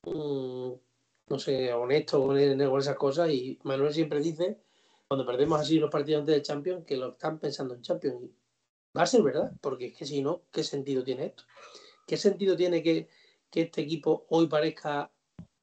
no 0.05 1.39
sé, 1.39 1.73
honesto 1.73 2.27
con, 2.27 2.39
esas 2.39 2.97
cosas. 2.97 3.31
Y 3.31 3.59
Manuel 3.63 3.95
siempre 3.95 4.21
dice, 4.21 4.61
cuando 5.09 5.25
perdemos 5.25 5.61
así 5.61 5.79
los 5.79 5.91
partidos 5.91 6.21
antes 6.21 6.35
de 6.35 6.43
Champions, 6.43 6.85
que 6.85 6.97
lo 6.97 7.13
están 7.13 7.39
pensando 7.39 7.75
en 7.75 7.83
Champions. 7.83 8.23
Y 8.23 8.35
va 8.97 9.03
a 9.03 9.07
ser 9.07 9.23
verdad, 9.23 9.53
porque 9.61 9.87
es 9.87 9.97
que 9.97 10.05
si 10.05 10.21
no, 10.21 10.43
¿qué 10.53 10.63
sentido 10.63 11.03
tiene 11.03 11.27
esto? 11.27 11.45
¿Qué 12.07 12.17
sentido 12.17 12.57
tiene 12.57 12.83
que, 12.83 13.09
que 13.51 13.63
este 13.63 13.81
equipo 13.81 14.27
hoy 14.29 14.47
parezca 14.47 15.11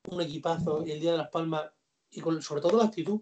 un 0.09 0.21
equipazo 0.21 0.85
y 0.85 0.91
el 0.91 0.99
Día 0.99 1.11
de 1.11 1.17
las 1.17 1.29
Palmas, 1.29 1.71
y 2.11 2.21
con, 2.21 2.41
sobre 2.41 2.61
todo 2.61 2.77
la 2.77 2.85
actitud. 2.85 3.21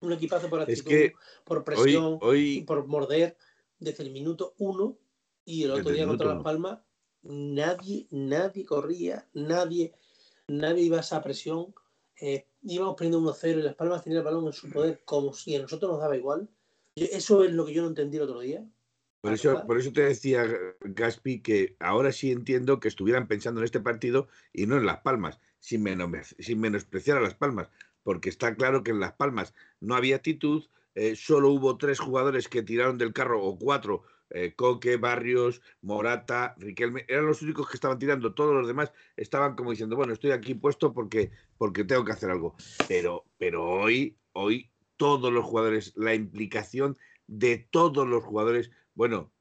Un 0.00 0.12
equipazo 0.12 0.48
por 0.48 0.62
actitud, 0.62 1.12
por 1.44 1.64
presión 1.64 2.18
y 2.34 2.62
por 2.62 2.86
morder 2.86 3.36
desde 3.78 4.02
el 4.04 4.10
minuto 4.10 4.54
uno 4.58 4.96
y 5.44 5.64
el 5.64 5.72
otro 5.72 5.90
día 5.90 6.06
contra 6.06 6.34
Las 6.34 6.42
Palmas 6.42 6.78
nadie, 7.22 8.06
nadie 8.10 8.64
corría, 8.64 9.26
nadie, 9.34 9.92
nadie 10.48 10.84
iba 10.84 10.98
a 10.98 11.00
esa 11.00 11.22
presión. 11.22 11.74
Eh, 12.20 12.46
íbamos 12.62 12.96
perdiendo 12.96 13.20
1-0 13.20 13.58
y 13.58 13.62
Las 13.62 13.74
Palmas 13.74 14.04
tenía 14.04 14.18
el 14.18 14.24
balón 14.24 14.46
en 14.46 14.52
su 14.52 14.70
poder 14.70 15.02
como 15.04 15.32
si 15.32 15.56
a 15.56 15.62
nosotros 15.62 15.92
nos 15.92 16.00
daba 16.00 16.16
igual. 16.16 16.48
Eso 16.94 17.44
es 17.44 17.52
lo 17.52 17.64
que 17.64 17.72
yo 17.72 17.82
no 17.82 17.88
entendí 17.88 18.16
el 18.16 18.24
otro 18.24 18.40
día. 18.40 18.64
Por 19.22 19.34
eso, 19.34 19.62
por 19.66 19.78
eso 19.78 19.92
te 19.92 20.02
decía, 20.02 20.46
Gaspi, 20.80 21.42
que 21.42 21.76
ahora 21.78 22.10
sí 22.10 22.32
entiendo 22.32 22.80
que 22.80 22.88
estuvieran 22.88 23.28
pensando 23.28 23.60
en 23.60 23.66
este 23.66 23.80
partido 23.80 24.28
y 24.52 24.66
no 24.66 24.78
en 24.78 24.86
Las 24.86 25.00
Palmas, 25.00 25.40
sin, 25.58 25.84
sin 26.38 26.60
menospreciar 26.60 27.18
a 27.18 27.20
Las 27.20 27.34
Palmas, 27.34 27.68
porque 28.02 28.28
está 28.28 28.54
claro 28.54 28.82
que 28.82 28.90
en 28.90 29.00
Las 29.00 29.12
Palmas 29.12 29.54
no 29.80 29.94
había 29.94 30.16
actitud, 30.16 30.68
eh, 30.94 31.16
solo 31.16 31.50
hubo 31.50 31.76
tres 31.76 31.98
jugadores 31.98 32.48
que 32.48 32.62
tiraron 32.62 32.98
del 32.98 33.12
carro, 33.12 33.42
o 33.42 33.58
cuatro, 33.58 34.02
eh, 34.30 34.54
Coque, 34.54 34.96
Barrios, 34.96 35.60
Morata, 35.82 36.54
Riquelme, 36.58 37.04
eran 37.08 37.26
los 37.26 37.42
únicos 37.42 37.68
que 37.68 37.76
estaban 37.76 37.98
tirando, 37.98 38.34
todos 38.34 38.54
los 38.54 38.66
demás 38.66 38.92
estaban 39.16 39.56
como 39.56 39.70
diciendo, 39.70 39.96
bueno, 39.96 40.12
estoy 40.12 40.30
aquí 40.30 40.54
puesto 40.54 40.92
porque, 40.92 41.30
porque 41.58 41.84
tengo 41.84 42.04
que 42.04 42.12
hacer 42.12 42.30
algo. 42.30 42.54
Pero, 42.86 43.24
pero 43.38 43.68
hoy, 43.68 44.16
hoy 44.32 44.70
todos 44.96 45.32
los 45.32 45.44
jugadores, 45.44 45.92
la 45.96 46.14
implicación 46.14 46.96
de 47.26 47.58
todos 47.58 48.06
los 48.06 48.22
jugadores, 48.22 48.70
bueno, 48.94 49.32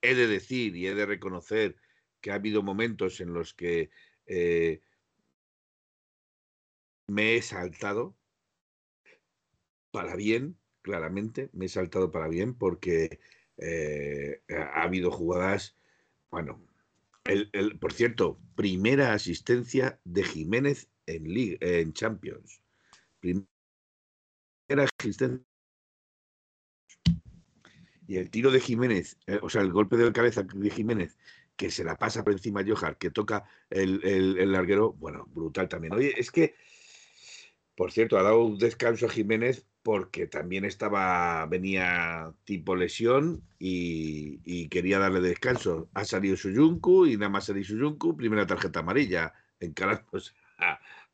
he 0.00 0.14
de 0.14 0.26
decir 0.26 0.74
y 0.76 0.86
he 0.86 0.94
de 0.94 1.06
reconocer 1.06 1.76
que 2.20 2.32
ha 2.32 2.34
habido 2.34 2.62
momentos 2.62 3.20
en 3.20 3.32
los 3.32 3.54
que 3.54 3.90
eh, 4.26 4.80
me 7.12 7.36
he 7.36 7.42
saltado 7.42 8.16
para 9.90 10.16
bien, 10.16 10.56
claramente, 10.80 11.50
me 11.52 11.66
he 11.66 11.68
saltado 11.68 12.10
para 12.10 12.28
bien 12.28 12.54
porque 12.54 13.20
eh, 13.58 14.42
ha 14.48 14.82
habido 14.82 15.10
jugadas, 15.10 15.76
bueno, 16.30 16.66
el, 17.24 17.78
por 17.78 17.92
cierto, 17.92 18.40
primera 18.54 19.12
asistencia 19.12 20.00
de 20.04 20.24
Jiménez 20.24 20.88
en, 21.06 21.26
en 21.60 21.92
Champions. 21.92 22.62
Primera 23.20 23.46
asistencia. 24.98 25.44
Y 28.08 28.16
el 28.16 28.30
tiro 28.30 28.50
de 28.50 28.60
Jiménez, 28.60 29.18
eh, 29.26 29.38
o 29.42 29.50
sea, 29.50 29.60
el 29.60 29.72
golpe 29.72 29.96
de 29.96 30.12
cabeza 30.12 30.42
de 30.42 30.70
Jiménez, 30.70 31.18
que 31.56 31.70
se 31.70 31.84
la 31.84 31.96
pasa 31.96 32.24
por 32.24 32.32
encima 32.32 32.60
a 32.60 32.64
Johar, 32.66 32.96
que 32.96 33.10
toca 33.10 33.44
el, 33.70 34.02
el 34.02 34.50
larguero, 34.50 34.94
bueno, 34.94 35.26
brutal 35.26 35.68
también. 35.68 35.92
Oye, 35.92 36.14
es 36.18 36.30
que, 36.30 36.54
por 37.76 37.92
cierto, 37.92 38.18
ha 38.18 38.22
dado 38.22 38.44
un 38.44 38.58
descanso 38.58 39.06
a 39.06 39.10
Jiménez 39.10 39.66
porque 39.82 40.26
también 40.26 40.64
estaba, 40.64 41.44
venía 41.46 42.32
tipo 42.44 42.76
lesión 42.76 43.42
y, 43.58 44.68
quería 44.68 44.98
darle 44.98 45.20
descanso. 45.20 45.88
Ha 45.94 46.04
salido 46.04 46.36
Suyuncu 46.36 47.06
y 47.06 47.16
nada 47.16 47.30
más 47.30 47.46
salió 47.46 47.64
Suyuncu, 47.64 48.16
primera 48.16 48.46
tarjeta 48.46 48.80
amarilla, 48.80 49.34
encaramos 49.60 50.34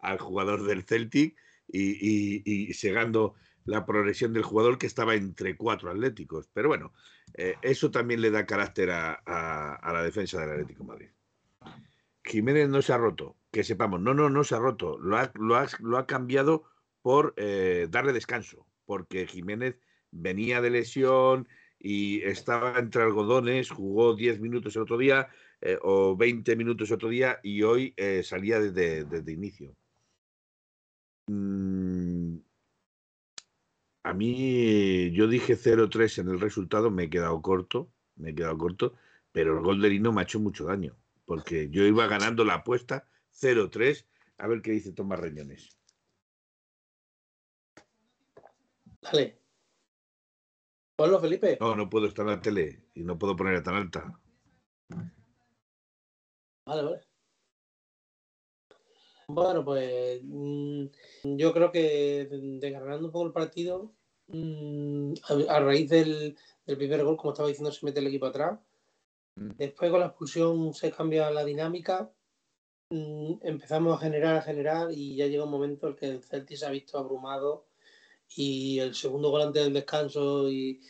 al 0.01 0.19
jugador 0.19 0.65
del 0.65 0.85
Celtic 0.85 1.37
y, 1.67 2.43
y, 2.45 2.73
segando 2.75 3.35
la 3.65 3.85
progresión 3.85 4.33
del 4.33 4.43
jugador 4.43 4.79
que 4.79 4.87
estaba 4.87 5.15
entre 5.15 5.57
cuatro 5.57 5.91
atléticos. 5.91 6.49
Pero 6.53 6.69
bueno, 6.69 6.93
eh, 7.35 7.55
eso 7.63 7.91
también 7.91 8.21
le 8.21 8.31
da 8.31 8.47
carácter 8.47 8.91
a, 8.91 9.81
la 9.93 10.03
defensa 10.03 10.41
del 10.41 10.51
Atlético 10.51 10.85
Madrid. 10.85 11.09
Jiménez 12.29 12.69
no 12.69 12.83
se 12.83 12.93
ha 12.93 12.99
roto, 12.99 13.37
que 13.51 13.65
sepamos, 13.65 14.01
no, 14.01 14.15
no, 14.15 14.31
no 14.31 14.45
se 14.45 14.55
ha 14.55 14.59
roto, 14.59 14.99
lo 14.99 15.17
ha, 15.17 15.33
lo 15.35 15.57
lo 15.81 15.99
ha 15.99 16.07
cambiado 16.07 16.65
por 17.03 17.35
eh, 17.37 17.89
darle 17.91 18.13
descanso, 18.13 18.67
porque 18.85 19.27
Jiménez 19.27 19.81
venía 20.11 20.61
de 20.61 20.71
lesión 20.71 21.49
y 21.79 22.23
estaba 22.23 22.79
entre 22.79 23.03
algodones, 23.03 23.71
jugó 23.71 24.15
10 24.15 24.41
minutos 24.41 24.77
el 24.77 24.83
otro 24.83 24.99
día 24.99 25.29
eh, 25.61 25.79
o 25.83 26.17
20 26.17 26.57
minutos 26.57 26.91
el 26.91 26.97
otro 26.97 27.09
día 27.09 27.41
y 27.43 27.63
hoy 27.63 27.95
eh, 27.97 28.23
salía 28.23 28.61
desde, 28.61 29.05
desde 29.05 29.33
inicio. 29.33 29.75
Mm, 31.29 32.39
a 34.05 34.15
mí, 34.15 35.11
yo 35.13 35.27
dije 35.29 35.57
0-3 35.57 36.19
en 36.19 36.29
el 36.29 36.41
resultado, 36.41 36.91
me 36.91 37.05
he 37.05 37.11
quedado 37.11 37.41
corto, 37.43 37.91
me 38.17 38.31
he 38.31 38.35
quedado 38.35 38.57
corto, 38.57 38.95
pero 39.33 39.59
el 39.59 39.65
gol 39.65 39.81
de 39.81 39.91
Lino 39.91 40.13
me 40.13 40.23
ha 40.23 40.25
hecho 40.25 40.41
mucho 40.41 40.65
daño, 40.65 40.97
porque 41.29 41.69
yo 41.69 41.85
iba 41.85 42.07
ganando 42.07 42.43
la 42.43 42.55
apuesta 42.55 43.07
0-3. 43.31 44.07
A 44.39 44.49
ver 44.49 44.63
qué 44.63 44.71
dice 44.71 44.93
Tomás 44.93 45.21
Reñones. 45.21 45.79
Dale. 49.03 49.39
Ponlo, 50.97 51.21
Felipe. 51.21 51.59
No, 51.61 51.77
no 51.77 51.91
puedo 51.91 52.07
estar 52.07 52.25
en 52.25 52.33
la 52.33 52.41
tele 52.41 52.87
y 52.95 53.05
no 53.05 53.19
puedo 53.19 53.37
ponerla 53.37 53.63
tan 53.63 53.75
alta. 53.75 54.19
Vale, 56.65 56.83
vale. 56.83 57.01
Bueno, 59.29 59.63
pues 59.63 60.23
mm, 60.25 60.87
yo 61.37 61.53
creo 61.53 61.71
que 61.71 62.27
desgranando 62.59 63.07
un 63.07 63.13
poco 63.13 63.27
el 63.27 63.33
partido, 63.33 63.93
mm, 64.29 65.13
a, 65.51 65.61
raíz 65.61 65.91
del, 65.91 66.39
primer 66.65 67.05
gol, 67.05 67.19
como 67.19 67.33
estaba 67.33 67.51
diciendo, 67.51 67.71
se 67.71 67.85
mete 67.85 68.01
el 68.01 68.07
equipo 68.07 68.25
atrás. 68.25 68.59
Mm. 69.39 69.57
Después 69.57 69.91
con 69.91 70.01
la 70.01 70.07
expulsión 70.07 70.75
se 70.75 70.91
cambia 70.91 71.31
la 71.31 71.45
dinámica. 71.45 72.11
empezamos 72.91 73.97
a 73.97 74.05
generar, 74.05 74.37
a 74.37 74.43
generar 74.43 74.91
y 74.91 75.17
ya 75.17 75.27
llega 75.27 75.45
un 75.45 75.51
momento 75.51 75.87
en 75.87 75.93
el 75.93 75.99
que 75.99 76.07
el 76.09 76.23
Celtic 76.23 76.57
se 76.57 76.67
ha 76.67 76.71
visto 76.71 76.99
abrumado 76.99 77.67
y 78.35 78.79
el 78.79 78.95
segundo 78.95 79.31
gol 79.31 79.43
antes 79.43 79.65
del 79.65 79.75
descanso 79.75 80.51
y, 80.51 80.81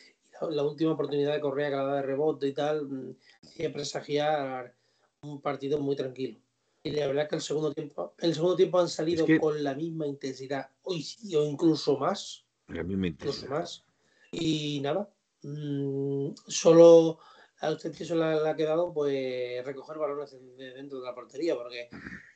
la, 0.50 0.62
última 0.62 0.93
oportunidad 0.93 1.35
de 1.35 1.40
Correa 1.40 1.71
que 1.71 1.76
la 1.76 1.85
da 1.85 1.97
de 1.97 2.02
rebote 2.02 2.47
y 2.47 2.52
tal, 2.52 2.87
mm, 2.87 3.17
siempre 3.43 3.71
presagiar 3.71 4.75
un 5.23 5.40
partido 5.40 5.78
muy 5.78 5.97
tranquilo. 5.97 6.38
Y 6.85 6.93
la 6.93 7.09
verdad 7.09 7.25
es 7.25 7.31
que 7.31 7.37
el 7.37 7.43
segundo 7.43 7.73
tiempo, 7.73 8.14
el 8.19 8.35
segundo 8.35 8.57
tiempo 8.57 8.78
han 8.78 8.88
salido 8.88 9.26
con 9.40 9.62
la 9.62 9.75
misma 9.75 10.07
intensidad, 10.07 10.71
hoy 10.83 11.02
sí, 11.02 11.35
o 11.35 11.45
incluso 11.45 11.99
más. 11.99 12.45
La 12.69 12.85
misma 12.85 13.09
intensidad. 13.09 13.43
Incluso 13.43 13.55
más. 13.55 13.85
Y 14.31 14.81
nada, 14.81 15.11
mmm, 15.43 16.31
solo 16.47 17.19
a 17.61 17.73
usted 17.73 17.95
que 17.95 18.05
le, 18.15 18.49
ha 18.49 18.57
quedado 18.57 18.93
pues 18.93 19.65
recoger 19.65 19.99
balones 19.99 20.37
dentro 20.57 21.00
de 21.00 21.05
la 21.05 21.15
portería, 21.15 21.57
porque 21.57 21.88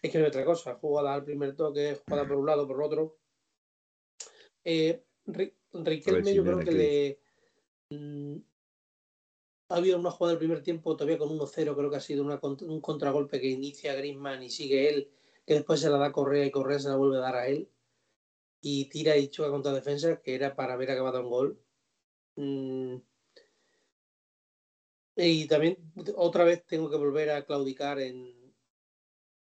es 0.03 0.11
que 0.11 0.19
no 0.19 0.25
hay 0.25 0.29
otra 0.29 0.45
cosa, 0.45 0.75
jugada 0.75 1.15
al 1.15 1.25
primer 1.25 1.55
toque, 1.55 2.01
jugada 2.07 2.27
por 2.27 2.39
un 2.39 2.47
lado, 2.47 2.67
por 2.67 2.83
otro, 2.83 3.17
eh, 4.65 5.05
Riquelme, 5.73 6.35
yo 6.35 6.45
creo 6.45 6.59
que 6.59 6.73
le. 6.73 7.21
Mm, 7.91 8.37
ha 9.69 9.77
habido 9.77 9.99
una 9.99 10.11
jugada 10.11 10.33
del 10.33 10.39
primer 10.39 10.63
tiempo 10.63 10.97
todavía 10.97 11.19
con 11.19 11.31
1-0, 11.31 11.75
creo 11.75 11.91
que 11.91 11.97
ha 11.97 12.01
sido 12.01 12.25
un 12.25 12.81
contragolpe 12.81 13.41
que 13.41 13.49
inicia 13.49 13.95
Griezmann 13.95 14.43
y 14.43 14.51
sigue 14.51 14.91
él, 14.91 15.11
que 15.47 15.55
después 15.55 15.81
se 15.81 15.89
la 15.89 15.97
da 15.97 16.13
Correa 16.13 16.45
y 16.45 16.51
Correa 16.51 16.79
se 16.79 16.89
la 16.89 16.97
vuelve 16.97 17.17
a 17.17 17.21
dar 17.21 17.37
a 17.37 17.47
él. 17.49 17.71
Y 18.61 18.89
tira 18.91 19.17
y 19.17 19.29
choca 19.29 19.51
contra 19.51 19.73
defensa, 19.73 20.21
que 20.21 20.35
era 20.35 20.55
para 20.55 20.75
haber 20.75 20.91
acabado 20.91 21.21
un 21.23 21.31
gol. 21.31 21.61
Mm. 22.37 22.97
Y 25.17 25.47
también 25.47 25.77
otra 26.17 26.45
vez 26.45 26.65
tengo 26.67 26.91
que 26.91 26.97
volver 26.97 27.31
a 27.31 27.45
claudicar 27.45 28.01
en, 28.01 28.35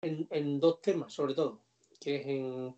en, 0.02 0.26
en 0.30 0.60
dos 0.60 0.80
temas, 0.80 1.12
sobre 1.12 1.34
todo, 1.34 1.64
que 2.00 2.16
es 2.16 2.26
en 2.26 2.74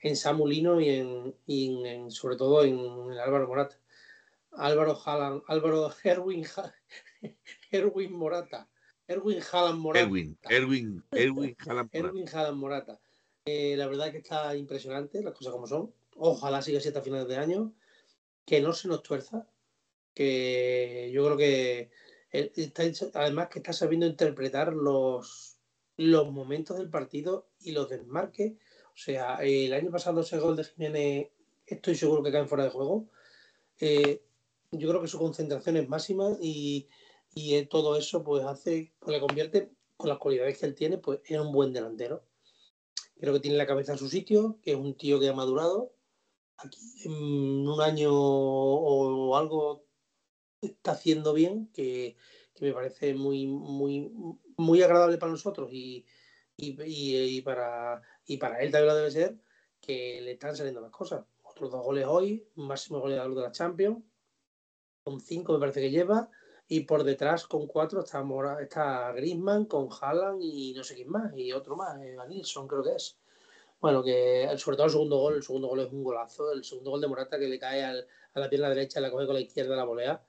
en 0.00 0.16
Samulino 0.16 0.80
y 0.80 0.90
en, 0.90 1.34
en, 1.46 2.10
sobre 2.10 2.36
todo 2.36 2.64
en, 2.64 2.78
Álvaro 3.18 3.46
Morata. 3.46 3.78
Álvaro 4.52 4.98
Haaland, 5.04 5.42
Álvaro 5.46 5.92
Erwin, 6.04 6.44
Erwin 7.70 8.12
Morata. 8.12 8.68
Erwin 9.06 9.40
Haaland 9.52 9.78
Morata. 9.78 10.04
Erwin, 10.04 10.38
Erwin, 10.48 11.04
Erwin 11.12 11.56
Haaland 11.60 11.90
Morata. 11.90 11.98
Erwin 11.98 12.28
Haaland 12.28 12.56
Morata. 12.56 13.00
Eh, 13.44 13.76
la 13.76 13.86
verdad 13.86 14.08
es 14.08 14.12
que 14.12 14.18
está 14.18 14.54
impresionante, 14.56 15.22
las 15.22 15.34
cosas 15.34 15.52
como 15.52 15.66
son. 15.66 15.92
Ojalá 16.16 16.60
siga 16.60 16.78
así 16.78 16.88
hasta 16.88 17.02
finales 17.02 17.28
de 17.28 17.36
año. 17.36 17.72
Que 18.44 18.60
no 18.60 18.72
se 18.72 18.88
nos 18.88 19.02
tuerza. 19.02 19.46
Que 20.14 21.10
yo 21.12 21.24
creo 21.24 21.36
que 21.36 21.90
está, 22.30 22.82
además 23.14 23.48
que 23.48 23.58
está 23.58 23.72
sabiendo 23.72 24.06
interpretar 24.06 24.72
los, 24.72 25.58
los 25.96 26.30
momentos 26.30 26.78
del 26.78 26.90
partido 26.90 27.48
y 27.60 27.72
los 27.72 27.88
desmarques 27.88 28.54
o 28.98 29.00
sea, 29.00 29.36
el 29.36 29.72
año 29.74 29.92
pasado 29.92 30.22
ese 30.22 30.40
gol 30.40 30.56
de 30.56 30.64
Jiménez 30.64 31.28
estoy 31.64 31.94
seguro 31.94 32.20
que 32.20 32.32
cae 32.32 32.46
fuera 32.46 32.64
de 32.64 32.70
juego. 32.70 33.06
Eh, 33.78 34.24
yo 34.72 34.88
creo 34.88 35.00
que 35.00 35.06
su 35.06 35.20
concentración 35.20 35.76
es 35.76 35.88
máxima 35.88 36.36
y, 36.40 36.88
todo 37.70 37.96
eso 37.96 38.24
pues 38.24 38.44
hace, 38.44 38.92
pues 38.98 39.14
le 39.14 39.20
convierte 39.20 39.70
con 39.96 40.08
las 40.08 40.18
cualidades 40.18 40.58
que 40.58 40.66
él 40.66 40.74
tiene, 40.74 40.98
pues 40.98 41.20
en 41.26 41.42
un 41.42 41.52
buen 41.52 41.72
delantero. 41.72 42.24
Creo 43.20 43.34
que 43.34 43.38
tiene 43.38 43.56
la 43.56 43.68
cabeza 43.68 43.92
en 43.92 43.98
su 43.98 44.08
sitio, 44.08 44.58
que 44.62 44.72
es 44.72 44.76
un 44.76 44.96
tío 44.96 45.20
que 45.20 45.28
ha 45.28 45.32
madurado. 45.32 45.94
Aquí 46.56 46.80
en 47.04 47.68
un 47.68 47.80
año 47.80 48.10
o 48.12 49.36
algo 49.36 49.84
está 50.60 50.92
haciendo 50.92 51.32
bien, 51.32 51.70
que, 51.72 52.16
me 52.60 52.72
parece 52.72 53.14
muy, 53.14 53.46
muy, 53.46 54.10
muy 54.56 54.82
agradable 54.82 55.16
para 55.18 55.30
nosotros 55.30 55.70
y, 55.72 56.04
y, 56.56 57.40
para, 57.42 58.02
y 58.26 58.36
para 58.36 58.60
él 58.60 58.72
también 58.72 58.88
lo 58.88 58.96
debe 58.96 59.10
ser 59.12 59.38
que 59.80 60.20
le 60.20 60.32
están 60.32 60.56
saliendo 60.56 60.80
las 60.80 60.90
cosas. 60.90 61.24
Otros 61.44 61.70
dos 61.70 61.84
goles 61.84 62.06
hoy, 62.06 62.48
máximo 62.56 63.00
goleador 63.00 63.34
de 63.34 63.42
la 63.42 63.52
Champions, 63.52 64.02
con 65.04 65.20
cinco 65.20 65.52
me 65.52 65.60
parece 65.60 65.80
que 65.80 65.90
lleva, 65.90 66.30
y 66.66 66.80
por 66.80 67.04
detrás 67.04 67.46
con 67.46 67.66
cuatro 67.66 68.00
está, 68.00 68.22
Mora, 68.22 68.60
está 68.60 69.12
Griezmann, 69.12 69.66
con 69.66 69.88
Haaland 69.88 70.42
y 70.42 70.74
no 70.74 70.84
sé 70.84 70.94
quién 70.94 71.08
más, 71.08 71.32
y 71.36 71.52
otro 71.52 71.76
más, 71.76 72.00
eh, 72.02 72.16
Nilsson 72.28 72.68
creo 72.68 72.82
que 72.82 72.94
es. 72.94 73.18
Bueno, 73.80 74.02
que 74.02 74.50
sobre 74.56 74.76
todo 74.76 74.86
el 74.86 74.92
segundo 74.92 75.18
gol, 75.18 75.36
el 75.36 75.42
segundo 75.42 75.68
gol 75.68 75.80
es 75.80 75.92
un 75.92 76.02
golazo, 76.02 76.52
el 76.52 76.64
segundo 76.64 76.90
gol 76.90 77.00
de 77.00 77.06
Morata 77.06 77.38
que 77.38 77.48
le 77.48 77.58
cae 77.58 77.84
al, 77.84 78.06
a 78.34 78.40
la 78.40 78.50
pierna 78.50 78.68
derecha, 78.68 79.00
la 79.00 79.10
coge 79.10 79.26
con 79.26 79.34
la 79.36 79.40
izquierda 79.40 79.76
la 79.76 79.84
volea. 79.84 80.27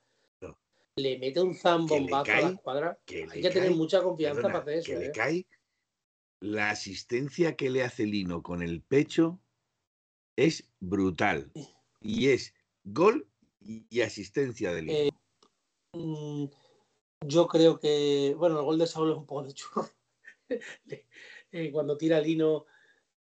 Le 1.02 1.18
mete 1.18 1.40
un 1.40 1.54
zambombazo 1.54 2.32
a 2.32 2.40
la 2.40 2.50
escuadra. 2.50 2.98
Hay 3.30 3.40
que 3.40 3.50
tener 3.50 3.70
mucha 3.72 4.02
confianza 4.02 4.42
para 4.42 4.58
hacer 4.58 4.74
eso. 4.74 4.92
Que 4.92 4.98
le 4.98 5.06
¿eh? 5.06 5.12
cae 5.12 5.46
la 6.40 6.70
asistencia 6.70 7.56
que 7.56 7.70
le 7.70 7.82
hace 7.82 8.06
Lino 8.06 8.42
con 8.42 8.62
el 8.62 8.82
pecho 8.82 9.40
es 10.36 10.70
brutal. 10.80 11.52
Y 12.00 12.28
es 12.30 12.54
gol 12.84 13.28
y 13.60 14.00
asistencia 14.00 14.72
de 14.72 14.82
Lino. 14.82 14.98
Eh, 15.92 16.50
yo 17.26 17.46
creo 17.46 17.78
que, 17.78 18.34
bueno, 18.38 18.58
el 18.58 18.64
gol 18.64 18.78
de 18.78 18.86
Saúl 18.86 19.10
es 19.12 19.18
un 19.18 19.26
poco 19.26 19.44
de 19.44 19.54
churro. 19.54 19.88
Eh, 21.52 21.72
cuando 21.72 21.96
tira 21.96 22.20
Lino, 22.20 22.66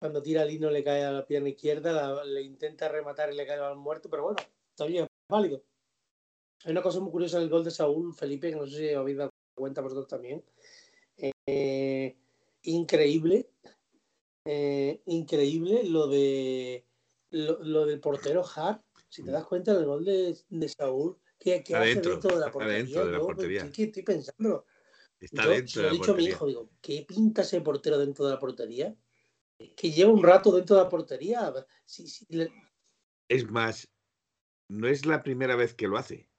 cuando 0.00 0.20
tira 0.20 0.44
Lino 0.44 0.68
le 0.68 0.82
cae 0.82 1.04
a 1.04 1.12
la 1.12 1.26
pierna 1.26 1.48
izquierda, 1.48 2.24
le 2.24 2.42
intenta 2.42 2.88
rematar 2.88 3.32
y 3.32 3.36
le 3.36 3.46
cae 3.46 3.60
al 3.60 3.76
muerto, 3.76 4.10
pero 4.10 4.24
bueno, 4.24 4.38
está 4.72 4.84
bien, 4.86 5.06
válido. 5.28 5.62
Hay 6.64 6.72
una 6.72 6.82
cosa 6.82 7.00
muy 7.00 7.10
curiosa 7.10 7.38
en 7.38 7.44
el 7.44 7.48
gol 7.48 7.64
de 7.64 7.70
Saúl, 7.70 8.14
Felipe, 8.14 8.50
que 8.50 8.56
no 8.56 8.66
sé 8.66 8.76
si 8.76 8.94
habéis 8.94 9.16
dado 9.18 9.30
cuenta 9.54 9.80
vosotros 9.80 10.08
también. 10.08 10.44
Eh, 11.46 12.16
increíble, 12.62 13.50
eh, 14.44 15.02
increíble 15.06 15.84
lo 15.84 16.06
de 16.06 16.86
lo, 17.30 17.62
lo, 17.62 17.86
del 17.86 18.00
portero 18.00 18.44
Hart. 18.44 18.84
Si 19.08 19.22
te 19.22 19.30
das 19.30 19.44
cuenta 19.44 19.74
del 19.74 19.86
gol 19.86 20.04
de, 20.04 20.36
de 20.48 20.68
Saúl, 20.68 21.18
¿qué, 21.38 21.64
qué 21.64 21.74
hace 21.74 22.00
dentro 22.00 22.34
de 22.34 22.40
la 22.40 22.50
portería? 22.50 22.78
Dentro 22.78 23.06
de 23.06 23.12
la 23.12 23.20
portería. 23.20 23.64
Estoy, 23.64 23.84
estoy 23.84 24.02
pensando. 24.02 24.66
Está 25.18 25.44
Yo, 25.44 25.50
dentro 25.50 25.68
se 25.68 25.80
lo 25.80 25.86
he 25.86 25.90
la 25.90 25.92
dicho 25.94 26.12
a 26.12 26.16
mi 26.16 26.24
hijo, 26.24 26.46
digo, 26.46 26.70
¿qué 26.80 27.04
pinta 27.06 27.42
ese 27.42 27.60
portero 27.60 27.98
dentro 27.98 28.24
de 28.24 28.32
la 28.32 28.38
portería? 28.38 28.96
Que 29.76 29.90
lleva 29.90 30.10
un 30.10 30.22
rato 30.22 30.52
dentro 30.52 30.76
de 30.76 30.82
la 30.84 30.88
portería. 30.88 31.52
Sí, 31.84 32.06
sí, 32.08 32.26
le- 32.30 32.50
Es 33.28 33.50
más, 33.50 33.88
no 34.68 34.88
es 34.88 35.04
la 35.04 35.22
primera 35.22 35.56
vez 35.56 35.74
que 35.74 35.88
lo 35.88 35.98
hace. 35.98 36.29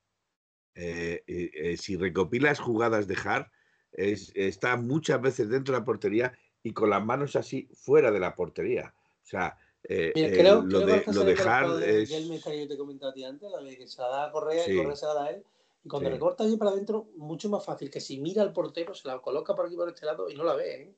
Eh, 0.76 1.24
eh, 1.28 1.52
eh, 1.54 1.78
si 1.78 1.98
recopilas 1.98 2.60
jugadas 2.60 3.08
de 3.08 3.18
Hart, 3.24 3.52
es- 3.92 4.32
está 4.36 4.78
muchas 4.78 5.22
veces 5.22 5.50
dentro 5.50 5.74
de 5.74 5.80
la 5.80 5.86
portería 5.86 6.38
y 6.64 6.74
con 6.74 6.90
las 6.90 7.04
manos 7.04 7.36
así 7.36 7.68
fuera 7.74 8.12
de 8.12 8.20
la 8.20 8.36
portería. 8.36 8.94
O 9.22 9.26
sea, 9.26 9.58
eh, 9.84 10.12
Mira, 10.16 10.28
eh, 10.28 10.32
creo, 10.32 10.62
lo 10.62 10.68
creo 10.68 10.80
que 10.86 10.86
de, 10.86 10.98
está 11.00 11.12
lo 11.12 11.24
de 11.24 11.34
Hart 11.34 11.82
es. 11.84 12.10
Riquelme, 12.10 12.40
que 12.40 12.60
yo 12.62 12.68
te 12.68 12.74
he 12.76 12.78
comentado 12.78 13.12
a 13.12 13.14
ti 13.14 13.24
antes, 13.24 13.50
la 13.52 13.62
de 13.62 13.78
que 13.78 13.88
se 13.88 14.02
la 14.02 14.08
da 14.08 14.26
a 14.28 14.32
Correa 14.32 14.64
Sí. 14.64 14.72
y 14.74 14.78
Correa 14.78 14.96
se 14.96 15.06
la 15.08 15.14
da 15.14 15.26
a 15.26 15.30
él. 15.32 15.44
Y 15.84 15.90
cuando 15.90 16.10
Sí. 16.10 16.14
recorta 16.14 16.44
allí 16.44 16.58
para 16.58 16.72
adentro, 16.72 17.10
mucho 17.18 17.50
más 17.50 17.66
fácil 17.66 17.90
que 17.90 18.00
si 18.00 18.20
mira 18.22 18.44
al 18.44 18.54
portero, 18.54 18.94
se 18.94 19.08
la 19.08 19.20
coloca 19.20 19.56
por 19.56 19.66
aquí 19.66 19.76
por 19.76 19.90
este 19.90 20.06
lado 20.06 20.30
y 20.30 20.36
no 20.36 20.44
la 20.44 20.56
ve. 20.56 20.96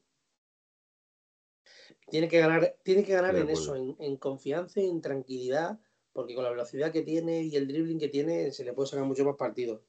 Tiene 2.09 2.27
que 2.27 2.39
ganar, 2.39 2.75
tiene 2.83 3.03
que 3.03 3.13
ganar 3.13 3.35
en 3.35 3.49
eso, 3.49 3.75
en, 3.75 3.95
en 3.99 4.17
confianza 4.17 4.81
y 4.81 4.89
en 4.89 5.01
tranquilidad, 5.01 5.79
porque 6.13 6.35
con 6.35 6.43
la 6.43 6.51
velocidad 6.51 6.91
que 6.91 7.01
tiene 7.01 7.43
y 7.43 7.55
el 7.55 7.67
dribbling 7.67 7.99
que 7.99 8.07
tiene, 8.09 8.51
se 8.51 8.63
le 8.63 8.73
puede 8.73 8.87
sacar 8.87 9.05
mucho 9.05 9.25
más 9.25 9.35
partido. 9.35 9.83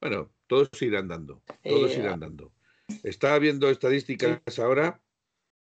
Bueno, 0.00 0.30
todos 0.46 0.68
irán 0.82 1.08
dando. 1.08 1.42
Todos 1.62 1.92
Eh, 1.96 2.00
irán 2.00 2.20
dando. 2.20 2.52
Estaba 3.02 3.38
viendo 3.38 3.70
estadísticas 3.70 4.40
ahora 4.58 5.00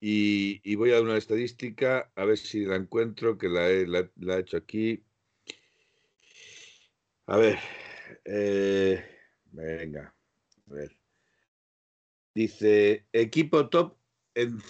y, 0.00 0.60
y 0.64 0.74
voy 0.76 0.90
a 0.90 0.94
dar 0.94 1.02
una 1.02 1.16
estadística 1.16 2.10
a 2.14 2.24
ver 2.24 2.38
si 2.38 2.64
la 2.64 2.76
encuentro, 2.76 3.38
que 3.38 3.48
la 3.48 3.68
he, 3.68 3.86
la- 3.86 4.10
la 4.16 4.36
he 4.36 4.40
hecho 4.40 4.56
aquí. 4.56 5.02
A 7.26 7.36
ver. 7.36 7.58
eh, 8.24 9.04
venga. 9.52 10.14
A 10.68 10.72
ver. 10.74 10.96
Dice 12.34 13.06
equipo 13.12 13.68
top 13.68 13.96
en 14.34 14.60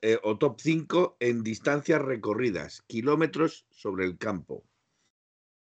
5 0.00 0.20
o 0.22 0.38
top 0.38 0.60
5 0.60 1.16
en 1.20 1.42
distancias 1.42 2.00
recorridas, 2.02 2.82
kilómetros 2.86 3.66
sobre 3.70 4.04
el 4.04 4.18
campo. 4.18 4.64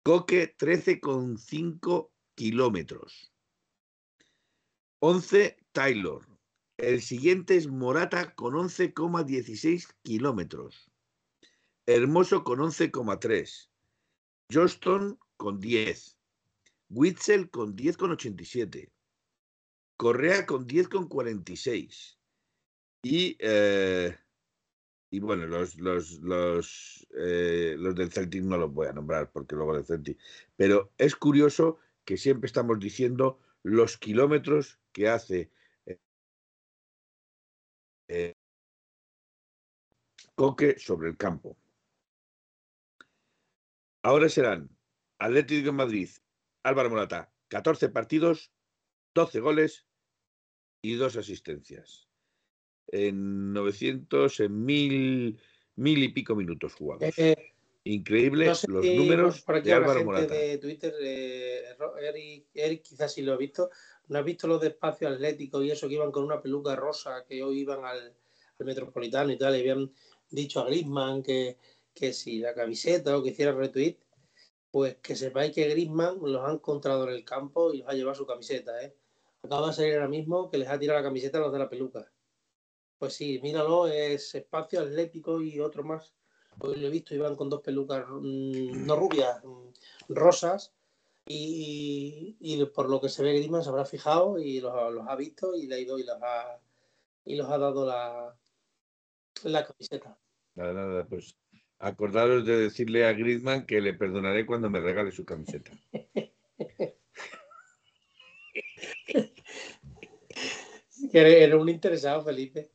Coque 0.02 0.56
13,5 0.56 2.10
kilómetros. 2.34 3.32
11 5.00 5.56
Taylor. 5.72 6.26
El 6.76 7.02
siguiente 7.02 7.56
es 7.56 7.68
Morata 7.68 8.34
con 8.34 8.54
11,16 8.54 9.94
kilómetros. 10.02 10.90
Hermoso 11.86 12.44
con 12.44 12.60
11,3. 12.60 13.68
Johnston 14.52 15.18
con 15.36 15.60
10. 15.60 16.16
Witzel 16.90 17.50
con 17.50 17.76
10,87. 17.76 18.90
Correa 19.96 20.46
con 20.46 20.66
10,46. 20.66 22.16
Y, 23.02 23.36
eh, 23.40 24.16
y 25.12 25.20
bueno, 25.20 25.46
los, 25.46 25.78
los, 25.78 26.20
los, 26.20 27.06
eh, 27.14 27.76
los 27.78 27.94
del 27.94 28.10
Celtic 28.10 28.42
no 28.42 28.56
los 28.56 28.72
voy 28.72 28.86
a 28.86 28.94
nombrar 28.94 29.30
porque 29.30 29.54
luego 29.54 29.74
del 29.74 29.84
Celtic. 29.84 30.18
Pero 30.56 30.90
es 30.96 31.14
curioso 31.14 31.78
que 32.06 32.16
siempre 32.16 32.46
estamos 32.46 32.80
diciendo 32.80 33.38
los 33.62 33.98
kilómetros 33.98 34.80
que 34.90 35.10
hace 35.10 35.50
eh, 38.08 38.32
Coque 40.34 40.78
sobre 40.78 41.10
el 41.10 41.18
campo. 41.18 41.58
Ahora 44.02 44.30
serán 44.30 44.70
Atlético 45.18 45.66
de 45.66 45.72
Madrid, 45.72 46.08
Álvaro 46.62 46.88
Morata, 46.88 47.30
14 47.48 47.90
partidos, 47.90 48.50
12 49.14 49.40
goles 49.40 49.86
y 50.80 50.94
dos 50.94 51.16
asistencias. 51.16 52.11
En 52.92 53.52
900, 53.52 54.40
en 54.40 54.64
mil, 54.64 55.40
mil 55.76 56.02
y 56.04 56.08
pico 56.10 56.36
minutos 56.36 56.74
jugados. 56.74 57.18
eh, 57.18 57.52
Increíble 57.84 58.46
no 58.46 58.54
sé 58.54 58.70
los 58.70 58.86
si 58.86 58.94
números 58.96 59.40
por 59.40 59.56
aquí 59.56 59.68
de 59.68 59.74
Álvaro 59.74 59.94
gente 59.94 60.04
Morata. 60.04 60.34
de 60.34 60.58
Twitter, 60.58 60.94
eh, 61.00 61.64
Eric, 62.00 62.46
Eric 62.54 62.82
quizás 62.82 63.12
sí 63.12 63.22
lo 63.22 63.32
ha 63.32 63.36
visto. 63.36 63.70
¿No 64.08 64.18
has 64.18 64.24
visto 64.24 64.46
los 64.46 64.60
de 64.60 64.68
espacio 64.68 65.08
atlético 65.08 65.62
y 65.62 65.70
eso 65.70 65.88
que 65.88 65.94
iban 65.94 66.12
con 66.12 66.24
una 66.24 66.40
peluca 66.40 66.76
rosa, 66.76 67.24
que 67.26 67.42
hoy 67.42 67.60
iban 67.60 67.84
al, 67.84 68.14
al 68.58 68.66
Metropolitano 68.66 69.32
y 69.32 69.38
tal, 69.38 69.56
y 69.56 69.60
habían 69.60 69.90
dicho 70.30 70.60
a 70.60 70.66
Griezmann 70.66 71.22
que, 71.22 71.56
que 71.94 72.12
si 72.12 72.38
la 72.38 72.54
camiseta 72.54 73.16
o 73.16 73.22
que 73.22 73.30
hiciera 73.30 73.52
retweet? 73.52 73.96
Pues 74.70 74.96
que 74.96 75.16
sepáis 75.16 75.52
que 75.52 75.68
Griezmann 75.68 76.18
los 76.22 76.46
ha 76.46 76.52
encontrado 76.52 77.08
en 77.08 77.14
el 77.14 77.24
campo 77.24 77.72
y 77.72 77.78
los 77.78 77.88
ha 77.88 77.94
llevado 77.94 78.14
su 78.14 78.26
camiseta, 78.26 78.82
¿eh? 78.82 78.94
Acaba 79.42 79.68
de 79.68 79.72
salir 79.72 79.94
ahora 79.94 80.08
mismo 80.08 80.48
que 80.50 80.58
les 80.58 80.68
ha 80.68 80.78
tirado 80.78 81.00
la 81.00 81.04
camiseta 81.04 81.38
a 81.38 81.40
los 81.40 81.52
de 81.52 81.58
la 81.58 81.68
peluca. 81.68 82.10
Pues 83.02 83.14
sí, 83.14 83.40
míralo, 83.42 83.88
es 83.88 84.32
espacio 84.36 84.78
atlético 84.80 85.42
y 85.42 85.58
otro 85.58 85.82
más. 85.82 86.14
Hoy 86.60 86.76
lo 86.76 86.86
he 86.86 86.90
visto, 86.90 87.16
iban 87.16 87.34
con 87.34 87.50
dos 87.50 87.60
pelucas, 87.60 88.06
mm, 88.08 88.86
no 88.86 88.94
rubias, 88.94 89.42
mm, 89.42 89.70
rosas. 90.10 90.72
Y, 91.26 92.36
y 92.38 92.64
por 92.66 92.88
lo 92.88 93.00
que 93.00 93.08
se 93.08 93.24
ve, 93.24 93.32
Griezmann 93.32 93.64
se 93.64 93.70
habrá 93.70 93.84
fijado 93.84 94.38
y 94.38 94.60
los, 94.60 94.94
los 94.94 95.08
ha 95.08 95.16
visto 95.16 95.56
y 95.56 95.66
le 95.66 95.74
ha 95.74 95.78
ido 95.80 95.98
y 95.98 96.04
los 96.04 96.16
ha, 96.22 96.60
y 97.24 97.34
los 97.34 97.50
ha 97.50 97.58
dado 97.58 97.84
la, 97.84 98.36
la 99.42 99.66
camiseta. 99.66 100.16
Nada, 100.54 100.72
nada, 100.72 101.04
pues 101.04 101.36
acordaros 101.80 102.46
de 102.46 102.56
decirle 102.56 103.04
a 103.04 103.14
Griezmann 103.14 103.66
que 103.66 103.80
le 103.80 103.94
perdonaré 103.94 104.46
cuando 104.46 104.70
me 104.70 104.78
regale 104.78 105.10
su 105.10 105.24
camiseta. 105.24 105.72
Eres 111.12 111.54
un 111.54 111.68
interesado, 111.68 112.22
Felipe. 112.22 112.70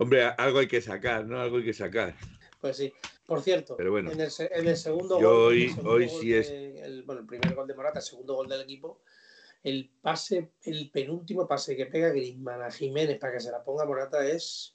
Hombre, 0.00 0.24
algo 0.24 0.58
hay 0.60 0.66
que 0.66 0.80
sacar, 0.80 1.26
¿no? 1.26 1.38
Algo 1.40 1.58
hay 1.58 1.64
que 1.64 1.74
sacar. 1.74 2.16
Pues 2.60 2.78
sí. 2.78 2.92
Por 3.26 3.42
cierto, 3.42 3.76
Pero 3.76 3.90
bueno, 3.92 4.10
en, 4.10 4.20
el, 4.20 4.30
se- 4.30 4.50
en 4.52 4.66
el 4.66 4.76
segundo 4.76 5.16
gol, 5.20 5.24
en 5.24 5.28
el 5.30 5.36
hoy- 5.36 5.68
segundo 5.68 5.90
hoy 5.90 6.06
gol 6.06 6.20
sí 6.20 6.34
es- 6.34 6.50
el, 6.50 7.02
bueno, 7.04 7.20
el 7.20 7.26
primer 7.26 7.54
gol 7.54 7.66
de 7.68 7.74
Morata, 7.74 7.98
el 7.98 8.04
segundo 8.04 8.34
gol 8.34 8.48
del 8.48 8.62
equipo, 8.62 9.02
el 9.62 9.90
pase, 10.00 10.52
el 10.64 10.90
penúltimo 10.90 11.46
pase 11.46 11.76
que 11.76 11.84
pega 11.86 12.08
Griezmann 12.08 12.62
a 12.62 12.70
Jiménez 12.70 13.18
para 13.18 13.34
que 13.34 13.40
se 13.40 13.50
la 13.50 13.62
ponga 13.62 13.84
Morata 13.84 14.26
es 14.26 14.74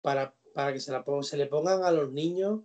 para, 0.00 0.32
para 0.54 0.72
que 0.72 0.78
se, 0.80 0.92
la 0.92 1.04
pon- 1.04 1.24
se 1.24 1.36
le 1.36 1.46
pongan 1.46 1.82
a 1.84 1.90
los 1.90 2.12
niños 2.12 2.60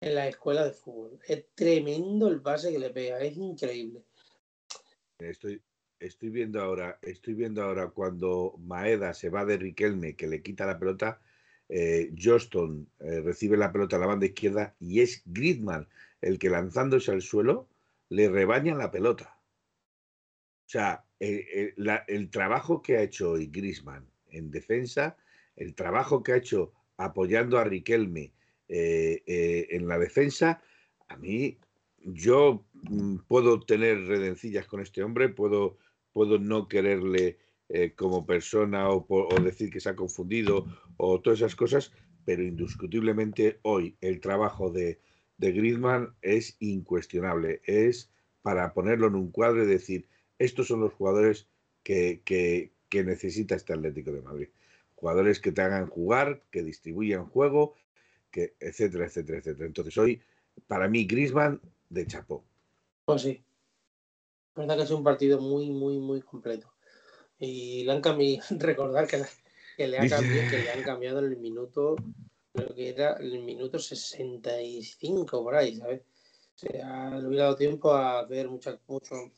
en 0.00 0.14
la 0.14 0.26
escuela 0.26 0.64
de 0.64 0.72
fútbol. 0.72 1.18
Es 1.28 1.44
tremendo 1.54 2.28
el 2.28 2.40
pase 2.40 2.72
que 2.72 2.78
le 2.78 2.90
pega, 2.90 3.20
es 3.20 3.36
increíble. 3.36 4.02
estoy, 5.18 5.62
estoy 6.00 6.30
viendo 6.30 6.60
ahora, 6.60 6.98
estoy 7.02 7.34
viendo 7.34 7.62
ahora 7.62 7.88
cuando 7.90 8.54
Maeda 8.58 9.14
se 9.14 9.28
va 9.28 9.44
de 9.44 9.58
Riquelme, 9.58 10.16
que 10.16 10.26
le 10.26 10.42
quita 10.42 10.66
la 10.66 10.78
pelota, 10.78 11.20
eh, 11.74 12.12
Johnston 12.22 12.86
eh, 13.00 13.22
recibe 13.22 13.56
la 13.56 13.72
pelota 13.72 13.96
a 13.96 13.98
la 13.98 14.06
banda 14.06 14.26
izquierda 14.26 14.74
y 14.78 15.00
es 15.00 15.22
Griezmann 15.24 15.88
el 16.20 16.38
que 16.38 16.50
lanzándose 16.50 17.12
al 17.12 17.22
suelo 17.22 17.66
le 18.10 18.28
rebaña 18.28 18.74
la 18.74 18.90
pelota. 18.90 19.38
O 20.66 20.68
sea, 20.68 21.06
el 21.18 22.28
trabajo 22.30 22.82
que 22.82 22.98
ha 22.98 23.02
hecho 23.02 23.30
hoy 23.32 23.46
Griezmann 23.46 24.06
en 24.28 24.50
defensa, 24.50 25.16
el 25.56 25.74
trabajo 25.74 26.22
que 26.22 26.32
ha 26.32 26.36
hecho 26.36 26.74
apoyando 26.98 27.56
a 27.56 27.64
Riquelme 27.64 28.34
eh, 28.68 29.22
en 29.70 29.88
la 29.88 29.98
defensa, 29.98 30.60
a 31.08 31.16
mí, 31.16 31.58
yo 32.04 32.66
mm, 32.82 33.16
puedo 33.28 33.60
tener 33.60 34.06
redencillas 34.06 34.66
con 34.66 34.80
este 34.80 35.02
hombre, 35.02 35.30
puedo, 35.30 35.78
puedo 36.12 36.38
no 36.38 36.68
quererle 36.68 37.38
como 37.96 38.26
persona 38.26 38.90
o, 38.90 39.06
decir 39.42 39.70
que 39.70 39.80
se 39.80 39.88
ha 39.88 39.96
confundido 39.96 40.66
o 40.96 41.20
todas 41.20 41.40
esas 41.40 41.56
cosas, 41.56 41.92
pero 42.24 42.42
indiscutiblemente 42.42 43.58
hoy 43.62 43.96
el 44.00 44.20
trabajo 44.20 44.70
de, 44.70 45.00
de 45.38 45.52
Griezmann 45.52 46.14
es 46.22 46.56
incuestionable. 46.60 47.60
Es 47.64 48.10
para 48.42 48.72
ponerlo 48.74 49.06
en 49.06 49.14
un 49.14 49.30
cuadro 49.30 49.64
y 49.64 49.66
decir, 49.66 50.08
estos 50.38 50.68
son 50.68 50.80
los 50.80 50.92
jugadores 50.92 51.48
que, 51.82 52.22
que, 52.24 52.72
que 52.88 53.04
necesita 53.04 53.54
este 53.54 53.72
Atlético 53.72 54.12
de 54.12 54.22
Madrid. 54.22 54.48
Jugadores 54.94 55.40
que 55.40 55.52
te 55.52 55.62
hagan 55.62 55.86
jugar, 55.88 56.42
que 56.50 56.62
distribuyan 56.62 57.26
juego, 57.26 57.74
que 58.30 58.54
etcétera, 58.60 59.06
etcétera, 59.06 59.38
etcétera. 59.38 59.66
Entonces 59.66 59.96
hoy, 59.98 60.20
para 60.66 60.88
mí, 60.88 61.04
Griezmann 61.06 61.60
de 61.90 62.06
chapó. 62.06 62.44
Pues 63.04 63.22
sí. 63.22 63.42
La 64.54 64.62
verdad 64.62 64.76
que 64.76 64.82
es 64.82 64.90
un 64.90 65.04
partido 65.04 65.40
muy, 65.40 65.70
muy, 65.70 65.98
muy 65.98 66.22
completo. 66.22 66.72
Y 67.38 67.88
han 67.88 68.00
cambiado, 68.00 68.44
recordar 68.58 69.06
que, 69.06 69.22
que, 69.76 69.88
le, 69.88 69.98
ha 69.98 70.08
cambiado, 70.08 70.50
que 70.50 70.58
le 70.58 70.70
han 70.70 70.82
cambiado 70.84 71.18
el 71.20 71.36
minuto, 71.36 71.96
creo 72.52 72.74
que 72.74 72.88
era 72.88 73.14
el 73.14 73.42
minuto 73.42 73.78
65 73.78 75.42
por 75.42 75.54
ahí, 75.54 75.76
¿sabes? 75.76 76.02
O 76.54 76.58
sea, 76.58 77.10
le 77.10 77.26
hubiera 77.26 77.44
dado 77.44 77.56
tiempo 77.56 77.92
a 77.92 78.24
ver 78.26 78.48
mucho. 78.48 78.78
mucho... 78.86 79.32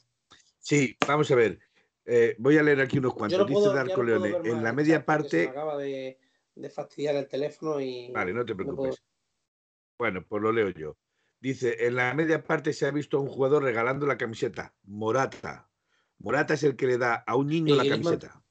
Sí, 0.58 0.96
vamos 1.06 1.30
a 1.30 1.34
ver. 1.34 1.58
Eh, 2.06 2.34
voy 2.38 2.58
a 2.58 2.62
leer 2.62 2.80
aquí 2.80 2.98
unos 2.98 3.14
cuantos. 3.14 3.38
No 3.38 3.44
Dice 3.46 3.60
puedo, 3.60 3.74
Darko 3.74 4.02
no 4.02 4.18
Leone, 4.18 4.48
en 4.50 4.62
la 4.62 4.72
media 4.72 5.04
parte. 5.04 5.44
Se 5.44 5.48
acaba 5.48 5.78
de, 5.78 6.18
de, 6.54 6.70
fastidiar 6.70 7.16
el 7.16 7.28
teléfono 7.28 7.80
y. 7.80 8.10
Vale, 8.10 8.34
no 8.34 8.44
te 8.44 8.54
preocupes. 8.54 9.00
No 9.00 9.14
bueno, 9.98 10.24
pues 10.26 10.42
lo 10.42 10.52
leo 10.52 10.68
yo. 10.70 10.96
Dice, 11.40 11.86
en 11.86 11.96
la 11.96 12.12
media 12.14 12.42
parte 12.42 12.72
se 12.72 12.86
ha 12.86 12.90
visto 12.90 13.18
a 13.18 13.20
un 13.20 13.28
jugador 13.28 13.62
regalando 13.62 14.06
la 14.06 14.18
camiseta, 14.18 14.74
Morata. 14.84 15.70
Morata 16.18 16.54
es 16.54 16.62
el 16.62 16.76
que 16.76 16.86
le 16.86 16.98
da 16.98 17.16
a 17.26 17.36
un 17.36 17.48
niño 17.48 17.74
la 17.74 17.88
camiseta. 17.88 18.43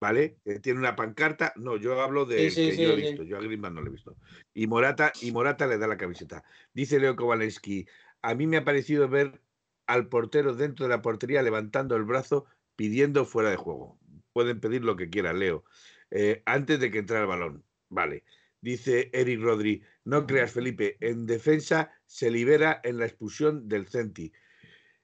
¿Vale? 0.00 0.36
Que 0.44 0.60
tiene 0.60 0.80
una 0.80 0.96
pancarta. 0.96 1.52
No, 1.56 1.76
yo 1.76 2.00
hablo 2.00 2.26
de 2.26 2.50
sí, 2.50 2.50
sí, 2.50 2.66
que 2.70 2.76
sí, 2.76 2.82
yo 2.82 2.92
he 2.92 2.96
visto. 2.96 3.22
Yo 3.22 3.38
a 3.38 3.40
Griezmann 3.40 3.74
no 3.74 3.80
lo 3.80 3.88
he 3.88 3.92
visto. 3.92 4.16
Y 4.52 4.66
Morata, 4.66 5.12
y 5.22 5.32
Morata 5.32 5.66
le 5.66 5.78
da 5.78 5.86
la 5.86 5.96
camiseta. 5.96 6.44
Dice 6.72 6.98
Leo 6.98 7.16
Kowalski, 7.16 7.86
a 8.22 8.34
mí 8.34 8.46
me 8.46 8.58
ha 8.58 8.64
parecido 8.64 9.08
ver 9.08 9.40
al 9.86 10.08
portero 10.08 10.54
dentro 10.54 10.86
de 10.86 10.90
la 10.90 11.02
portería 11.02 11.42
levantando 11.42 11.96
el 11.96 12.04
brazo 12.04 12.46
pidiendo 12.76 13.24
fuera 13.24 13.50
de 13.50 13.56
juego. 13.56 13.98
Pueden 14.32 14.60
pedir 14.60 14.84
lo 14.84 14.96
que 14.96 15.10
quieran, 15.10 15.38
Leo. 15.38 15.64
Eh, 16.10 16.42
antes 16.46 16.80
de 16.80 16.90
que 16.90 16.98
entre 16.98 17.20
el 17.20 17.26
balón. 17.26 17.64
Vale. 17.88 18.24
Dice 18.60 19.10
Eric 19.12 19.40
Rodri, 19.42 19.82
no 20.04 20.26
creas, 20.26 20.52
Felipe, 20.52 20.96
en 21.00 21.26
defensa 21.26 21.92
se 22.06 22.30
libera 22.30 22.80
en 22.82 22.98
la 22.98 23.04
expulsión 23.04 23.68
del 23.68 23.86
Centi. 23.86 24.32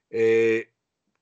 Eh, 0.08 0.72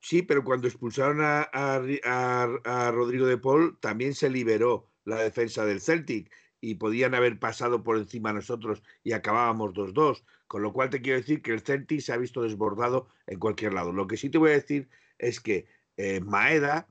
sí, 0.01 0.23
pero 0.23 0.45
cuando 0.45 0.69
expulsaron 0.69 1.21
a, 1.21 1.49
a, 1.53 2.49
a, 2.65 2.91
Rodrigo 2.91 3.27
de 3.27 3.39
Paul, 3.39 3.79
también 3.81 4.15
se 4.15 4.31
liberó 4.31 4.91
la 5.05 5.23
defensa 5.23 5.65
del 5.65 5.81
Celtic 5.81 6.31
y 6.61 6.75
podían 6.75 7.15
haber 7.15 7.39
pasado 7.39 7.83
por 7.83 7.97
encima 7.97 8.33
nosotros 8.33 8.83
y 9.05 9.13
acabábamos 9.13 9.73
2-2. 9.73 10.25
Con 10.47 10.63
lo 10.63 10.73
cual 10.73 10.91
te 10.91 11.03
quiero 11.03 11.19
decir 11.19 11.43
que 11.43 11.53
el 11.53 11.61
Celtic 11.61 12.01
se 12.01 12.13
ha 12.13 12.17
visto 12.17 12.43
desbordado 12.43 13.09
en 13.27 13.39
cualquier 13.39 13.75
lado. 13.75 13.93
Lo 13.93 14.07
que 14.07 14.17
sí 14.17 14.31
te 14.31 14.39
voy 14.39 14.51
a 14.51 14.55
decir 14.55 14.89
es 15.19 15.41
que 15.41 15.67
eh, 15.97 16.21
Maeda, 16.21 16.89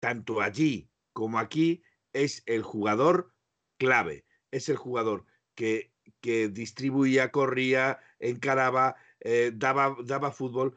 tanto 0.00 0.40
allí 0.40 0.88
como 1.12 1.38
aquí, 1.38 1.82
es 2.12 2.42
el 2.46 2.62
jugador 2.62 3.34
clave, 3.78 4.24
es 4.50 4.68
el 4.68 4.76
jugador 4.76 5.26
que, 5.54 5.92
que 6.20 6.48
distribuía, 6.48 7.30
corría, 7.30 7.98
encaraba, 8.18 8.96
eh, 9.20 9.52
daba, 9.54 9.96
daba 10.04 10.30
fútbol. 10.30 10.76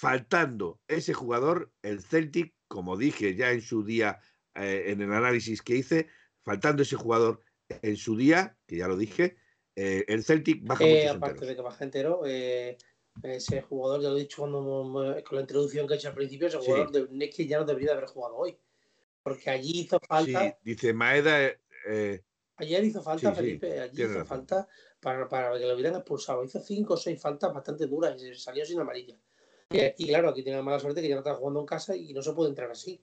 Faltando 0.00 0.80
ese 0.88 1.12
jugador, 1.12 1.70
el 1.82 2.00
Celtic, 2.00 2.54
como 2.68 2.96
dije 2.96 3.34
ya 3.34 3.50
en 3.50 3.60
su 3.60 3.84
día, 3.84 4.18
eh, 4.54 4.84
en 4.86 5.02
el 5.02 5.12
análisis 5.12 5.60
que 5.60 5.76
hice, 5.76 6.08
faltando 6.42 6.82
ese 6.84 6.96
jugador 6.96 7.42
en 7.68 7.98
su 7.98 8.16
día, 8.16 8.56
que 8.66 8.78
ya 8.78 8.88
lo 8.88 8.96
dije, 8.96 9.36
eh, 9.76 10.06
el 10.08 10.24
Celtic 10.24 10.66
baja 10.66 10.84
eh, 10.86 11.06
Aparte 11.06 11.32
enteros. 11.34 11.48
de 11.48 11.56
que 11.56 11.60
baja 11.60 11.84
entero, 11.84 12.22
eh, 12.24 12.78
ese 13.22 13.60
jugador, 13.60 14.00
ya 14.00 14.08
lo 14.08 14.16
he 14.16 14.20
dicho 14.20 14.40
cuando, 14.40 14.62
con 15.22 15.36
la 15.36 15.42
introducción 15.42 15.86
que 15.86 15.92
he 15.92 15.96
hecho 15.98 16.08
al 16.08 16.14
principio, 16.14 16.48
ese 16.48 16.56
jugador 16.56 16.90
sí. 16.94 17.18
de 17.18 17.28
que 17.28 17.46
ya 17.46 17.58
no 17.58 17.66
debería 17.66 17.92
haber 17.92 18.06
jugado 18.06 18.36
hoy. 18.36 18.58
Porque 19.22 19.50
allí 19.50 19.80
hizo 19.80 20.00
falta. 20.00 20.48
Sí, 20.48 20.54
dice 20.62 20.94
Maeda. 20.94 21.52
Eh, 21.88 22.22
Ayer 22.56 22.84
hizo 22.84 23.02
falta, 23.02 23.34
sí, 23.34 23.36
Felipe, 23.36 23.80
allí 23.80 24.02
hizo 24.02 24.08
razón. 24.14 24.26
falta 24.26 24.68
para, 24.98 25.28
para, 25.28 25.58
que 25.58 25.66
lo 25.66 25.74
hubieran 25.74 25.96
expulsado. 25.96 26.42
Hizo 26.42 26.60
cinco 26.60 26.94
o 26.94 26.96
seis 26.96 27.20
faltas 27.20 27.52
bastante 27.52 27.86
duras 27.86 28.22
y 28.22 28.34
salió 28.34 28.64
sin 28.64 28.80
amarilla. 28.80 29.16
Y, 29.70 30.08
claro, 30.08 30.30
aquí 30.30 30.42
tiene 30.42 30.58
la 30.58 30.64
mala 30.64 30.80
suerte 30.80 31.00
que 31.00 31.08
ya 31.08 31.14
no 31.14 31.20
está 31.20 31.34
jugando 31.34 31.60
en 31.60 31.66
casa 31.66 31.94
y 31.96 32.12
no 32.12 32.22
se 32.22 32.32
puede 32.32 32.50
entrar 32.50 32.70
así. 32.70 33.00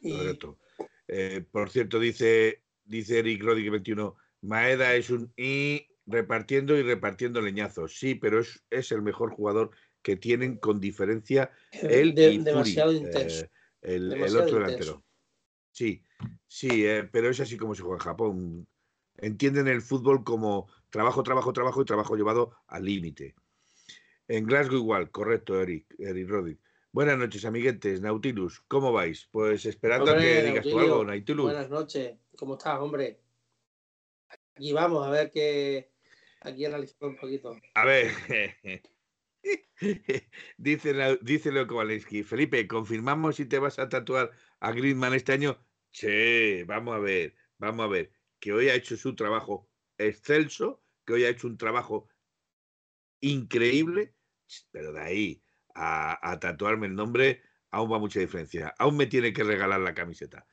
Y... 0.00 0.16
Correcto. 0.16 0.58
Eh, 1.06 1.44
por 1.48 1.70
cierto, 1.70 2.00
dice, 2.00 2.62
dice 2.84 3.20
Eric 3.20 3.42
Rodríguez 3.42 3.70
21, 3.72 4.16
Maeda 4.40 4.94
es 4.94 5.10
un 5.10 5.32
y 5.36 5.86
repartiendo 6.06 6.76
y 6.76 6.82
repartiendo 6.82 7.40
leñazos. 7.40 7.96
Sí, 7.96 8.16
pero 8.16 8.40
es, 8.40 8.64
es 8.70 8.90
el 8.90 9.02
mejor 9.02 9.30
jugador 9.30 9.70
que 10.02 10.16
tienen 10.16 10.56
con 10.56 10.80
diferencia 10.80 11.50
él 11.70 12.14
de, 12.14 12.32
y 12.32 12.38
demasiado 12.38 12.92
Fury, 12.92 13.04
intenso. 13.04 13.44
Eh, 13.44 13.50
el, 13.82 14.10
demasiado 14.10 14.42
el, 14.42 14.48
otro 14.48 14.60
intenso. 14.60 14.84
delantero. 14.90 15.04
Sí, 15.70 16.02
sí, 16.46 16.86
eh, 16.86 17.08
pero 17.10 17.30
es 17.30 17.40
así 17.40 17.56
como 17.56 17.74
se 17.74 17.82
juega 17.82 17.96
en 17.96 18.04
Japón. 18.04 18.68
Entienden 19.18 19.68
el 19.68 19.82
fútbol 19.82 20.24
como 20.24 20.68
trabajo, 20.90 21.22
trabajo, 21.22 21.52
trabajo 21.52 21.82
y 21.82 21.84
trabajo 21.84 22.16
llevado 22.16 22.56
al 22.66 22.84
límite. 22.84 23.34
En 24.26 24.46
Glasgow 24.46 24.78
igual, 24.78 25.10
correcto, 25.10 25.60
Eric, 25.60 25.94
Eric 25.98 26.28
Rodríguez. 26.28 26.62
Buenas 26.92 27.18
noches, 27.18 27.44
amiguetes. 27.44 28.00
Nautilus, 28.00 28.60
¿cómo 28.68 28.90
vais? 28.90 29.28
Pues 29.30 29.66
esperando 29.66 30.12
hombre, 30.12 30.16
a 30.16 30.34
que 30.40 30.42
digas 30.42 30.54
Nautilio, 30.54 30.76
tú 30.76 30.80
algo, 30.80 31.04
Nautilus. 31.04 31.44
Buenas 31.44 31.68
noches, 31.68 32.18
¿cómo 32.36 32.54
estás, 32.54 32.78
hombre? 32.78 33.20
Aquí 34.54 34.72
vamos 34.72 35.06
a 35.06 35.10
ver 35.10 35.30
que 35.30 35.90
aquí 36.40 36.64
analizamos 36.64 37.14
un 37.14 37.20
poquito. 37.20 37.54
A 37.74 37.84
ver, 37.84 38.12
dice, 40.56 41.18
dice 41.20 41.52
Leo 41.52 41.66
Kowalski. 41.66 42.22
Felipe, 42.22 42.66
¿confirmamos 42.66 43.36
si 43.36 43.44
te 43.44 43.58
vas 43.58 43.78
a 43.78 43.90
tatuar 43.90 44.30
a 44.60 44.72
Griezmann 44.72 45.12
este 45.12 45.32
año? 45.32 45.58
Che, 45.92 46.64
vamos 46.64 46.94
a 46.94 46.98
ver, 46.98 47.34
vamos 47.58 47.84
a 47.84 47.88
ver. 47.88 48.10
Que 48.40 48.54
hoy 48.54 48.70
ha 48.70 48.74
hecho 48.74 48.96
su 48.96 49.14
trabajo 49.14 49.68
excelso, 49.98 50.82
que 51.04 51.12
hoy 51.12 51.24
ha 51.24 51.28
hecho 51.28 51.46
un 51.46 51.58
trabajo 51.58 52.08
increíble, 53.24 54.14
pero 54.70 54.92
de 54.92 55.00
ahí 55.00 55.42
a, 55.74 56.38
tatuarme 56.40 56.86
el 56.86 56.94
nombre, 56.94 57.42
aún 57.70 57.90
va 57.90 57.98
mucha 57.98 58.20
diferencia. 58.20 58.74
Aún 58.78 58.96
me 58.96 59.06
tiene 59.06 59.32
que 59.32 59.44
regalar 59.44 59.80
la 59.80 59.94
camiseta. 59.94 60.46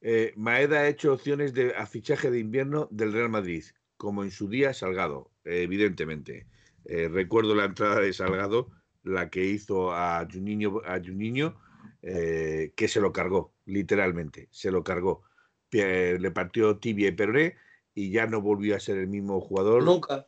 Eh, 0.00 0.32
Maeda 0.36 0.80
ha 0.80 0.88
hecho 0.88 1.12
opciones 1.12 1.52
de 1.52 1.74
a 1.74 1.86
fichaje 1.86 2.30
de 2.30 2.38
invierno 2.38 2.88
del 2.90 3.12
Real 3.12 3.28
Madrid, 3.28 3.64
como 3.96 4.22
en 4.22 4.30
su 4.30 4.48
día 4.48 4.72
Salgado, 4.72 5.30
eh, 5.44 5.62
evidentemente. 5.62 6.46
Eh, 6.84 7.08
recuerdo 7.08 7.54
la 7.54 7.64
entrada 7.64 8.00
de 8.00 8.12
Salgado, 8.12 8.70
la 9.02 9.30
que 9.30 9.44
hizo 9.44 9.92
a 9.92 10.26
Juninho, 10.30 10.82
a 10.84 11.00
Juninho 11.00 11.58
que 12.02 12.88
se 12.88 12.98
lo 12.98 13.12
cargó, 13.12 13.52
literalmente, 13.66 14.48
se 14.50 14.70
lo 14.70 14.82
cargó. 14.82 15.22
Le 15.70 16.30
partió 16.30 16.78
tibia 16.78 17.08
y 17.08 17.12
peroné 17.12 17.56
y 17.94 18.10
ya 18.10 18.26
no 18.26 18.40
volvió 18.40 18.74
a 18.74 18.80
ser 18.80 18.96
el 18.96 19.06
mismo 19.06 19.38
jugador. 19.40 19.84
Nunca. 19.84 20.26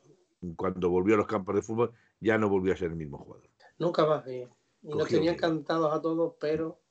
Cuando 0.57 0.91
volvió 0.91 1.15
a 1.15 1.19
los 1.19 1.27
campos 1.27 1.55
de 1.55 1.63
fútbol, 1.63 1.93
ya 2.21 2.39
no 2.39 2.49
volvió 2.49 2.73
a 2.73 2.77
ser 2.77 2.91
el 2.91 2.97
mismo 2.97 3.19
jugador. 3.19 3.49
Nunca 3.79 4.07
más. 4.07 4.27
Y, 4.27 4.47
y 4.83 4.89
nos 4.89 5.09
tenían 5.09 5.37
cantados 5.37 5.93
a 5.93 6.01
todos, 6.01 6.35
pero 6.41 6.83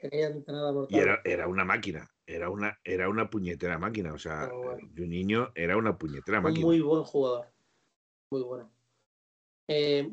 y 0.00 0.98
era, 0.98 1.20
era, 1.24 1.48
una 1.48 1.64
máquina, 1.64 2.08
era 2.24 2.50
una, 2.50 2.78
era 2.84 3.08
una 3.08 3.28
puñetera 3.28 3.78
máquina. 3.78 4.12
O 4.12 4.18
sea, 4.18 4.48
bueno. 4.48 4.88
un 4.96 5.10
niño 5.10 5.50
era 5.56 5.76
una 5.76 5.98
puñetera 5.98 6.40
máquina. 6.40 6.64
Un 6.64 6.72
muy 6.72 6.80
buen 6.80 7.02
jugador. 7.02 7.46
Muy 8.30 8.42
bueno. 8.42 8.70
Eh, 9.66 10.12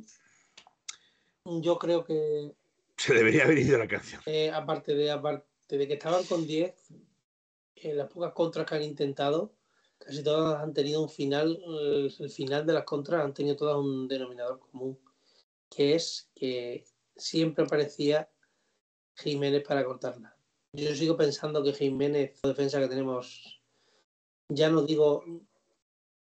yo 1.45 1.77
creo 1.77 2.03
que. 2.03 2.51
Se 2.97 3.13
debería 3.13 3.43
haber 3.43 3.59
ido 3.59 3.77
la 3.77 3.87
canción. 3.87 4.21
Eh, 4.25 4.49
aparte, 4.51 4.95
de, 4.95 5.11
aparte 5.11 5.77
de 5.77 5.87
que 5.87 5.93
estaban 5.93 6.23
con 6.23 6.47
10, 6.47 6.73
eh, 7.75 7.93
las 7.93 8.09
pocas 8.09 8.33
contras 8.33 8.65
que 8.65 8.75
han 8.75 8.83
intentado, 8.83 9.53
casi 9.99 10.23
todas 10.23 10.61
han 10.61 10.73
tenido 10.73 11.01
un 11.01 11.09
final. 11.09 11.59
El, 11.65 12.13
el 12.17 12.29
final 12.29 12.65
de 12.65 12.73
las 12.73 12.83
contras 12.83 13.23
han 13.23 13.33
tenido 13.33 13.55
todas 13.55 13.77
un 13.77 14.07
denominador 14.07 14.59
común, 14.59 14.99
que 15.69 15.95
es 15.95 16.29
que 16.35 16.85
siempre 17.15 17.65
parecía 17.65 18.29
Jiménez 19.15 19.63
para 19.65 19.85
cortarla. 19.85 20.35
Yo 20.73 20.93
sigo 20.93 21.15
pensando 21.15 21.63
que 21.63 21.73
Jiménez, 21.73 22.39
la 22.43 22.49
defensa 22.49 22.79
que 22.79 22.87
tenemos, 22.87 23.61
ya 24.49 24.69
no 24.69 24.81
digo. 24.81 25.23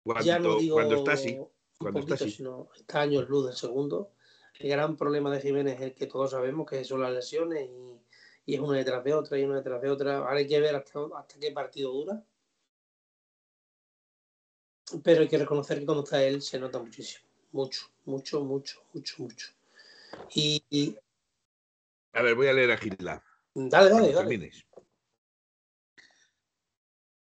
Cuando, 0.03 0.25
ya 0.25 0.39
no 0.39 0.59
digo 0.59 0.77
cuando 0.77 0.97
está 0.97 1.13
así. 1.13 1.39
Cuando 1.79 2.01
poquito, 2.01 2.15
está 2.15 2.25
así. 2.25 2.37
Sino 2.37 2.69
está 2.75 3.03
años 3.03 3.29
luz 3.29 3.47
del 3.47 3.55
segundo. 3.55 4.13
El 4.59 4.71
gran 4.71 4.97
problema 4.97 5.31
de 5.31 5.41
Jiménez 5.41 5.77
es 5.77 5.83
el 5.83 5.95
que 5.95 6.07
todos 6.07 6.33
sabemos 6.33 6.69
que 6.69 6.85
son 6.85 7.01
las 7.01 7.13
lesiones 7.13 7.71
y, 7.71 8.53
y, 8.53 8.55
es 8.55 8.61
una 8.61 8.77
detrás 8.77 9.05
de 9.05 9.15
otra 9.15 9.39
y 9.39 9.45
una 9.45 9.57
detrás 9.57 9.81
de 9.81 9.91
otra. 9.91 10.19
Ahora 10.19 10.39
hay 10.39 10.49
que 10.49 10.61
ver 10.61 10.75
hasta, 10.75 11.01
hasta 11.17 11.39
qué 11.39 11.53
partido 11.53 11.93
dura. 11.93 12.25
Pero 15.03 15.23
hay 15.23 15.29
que 15.29 15.39
reconocer 15.39 15.79
que 15.79 15.87
cuando 15.87 16.05
está 16.05 16.23
él 16.23 16.43
se 16.43 16.59
nota 16.59 16.79
muchísimo. 16.79 17.25
Mucho, 17.53 17.91
mucho, 18.05 18.45
mucho, 18.45 18.83
mucho, 18.93 19.23
mucho. 19.23 19.49
Y, 20.35 20.97
A 22.13 22.23
ver, 22.23 22.35
voy 22.35 22.49
a 22.49 22.53
leer 22.53 22.71
a 22.73 22.77
Gilda. 22.77 23.25
Dale, 23.55 23.91
dale, 23.91 24.13
dale. 24.13 24.51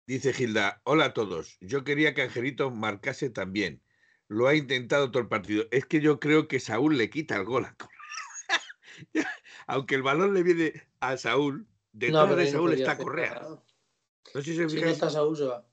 Dice 0.06 0.32
Gilda, 0.32 0.80
hola 0.84 1.06
a 1.06 1.12
todos. 1.14 1.56
Yo 1.60 1.84
quería 1.84 2.14
que 2.14 2.22
Angelito 2.22 2.70
marcase 2.70 3.30
también. 3.30 3.82
Lo 4.26 4.46
ha 4.46 4.54
intentado 4.54 5.10
todo 5.10 5.22
el 5.22 5.28
partido. 5.28 5.64
Es 5.70 5.86
que 5.86 6.00
yo 6.00 6.20
creo 6.20 6.48
que 6.48 6.60
Saúl 6.60 6.96
le 6.96 7.10
quita 7.10 7.36
el 7.36 7.44
gol 7.44 7.64
a 7.64 7.76
Aunque 9.66 9.94
el 9.94 10.02
balón 10.02 10.34
le 10.34 10.42
viene 10.42 10.88
a 11.00 11.16
Saúl, 11.16 11.66
detrás 11.92 12.36
de 12.36 12.50
Saúl 12.50 12.72
está 12.72 12.98
Correa. 12.98 13.40
No 14.34 14.42
sé 14.42 14.42
si 14.42 14.56
se 14.56 14.68
si 14.68 14.80
no 14.80 14.88
está 14.88 15.10
Saúl, 15.10 15.36
se 15.36 15.44
va. 15.44 15.69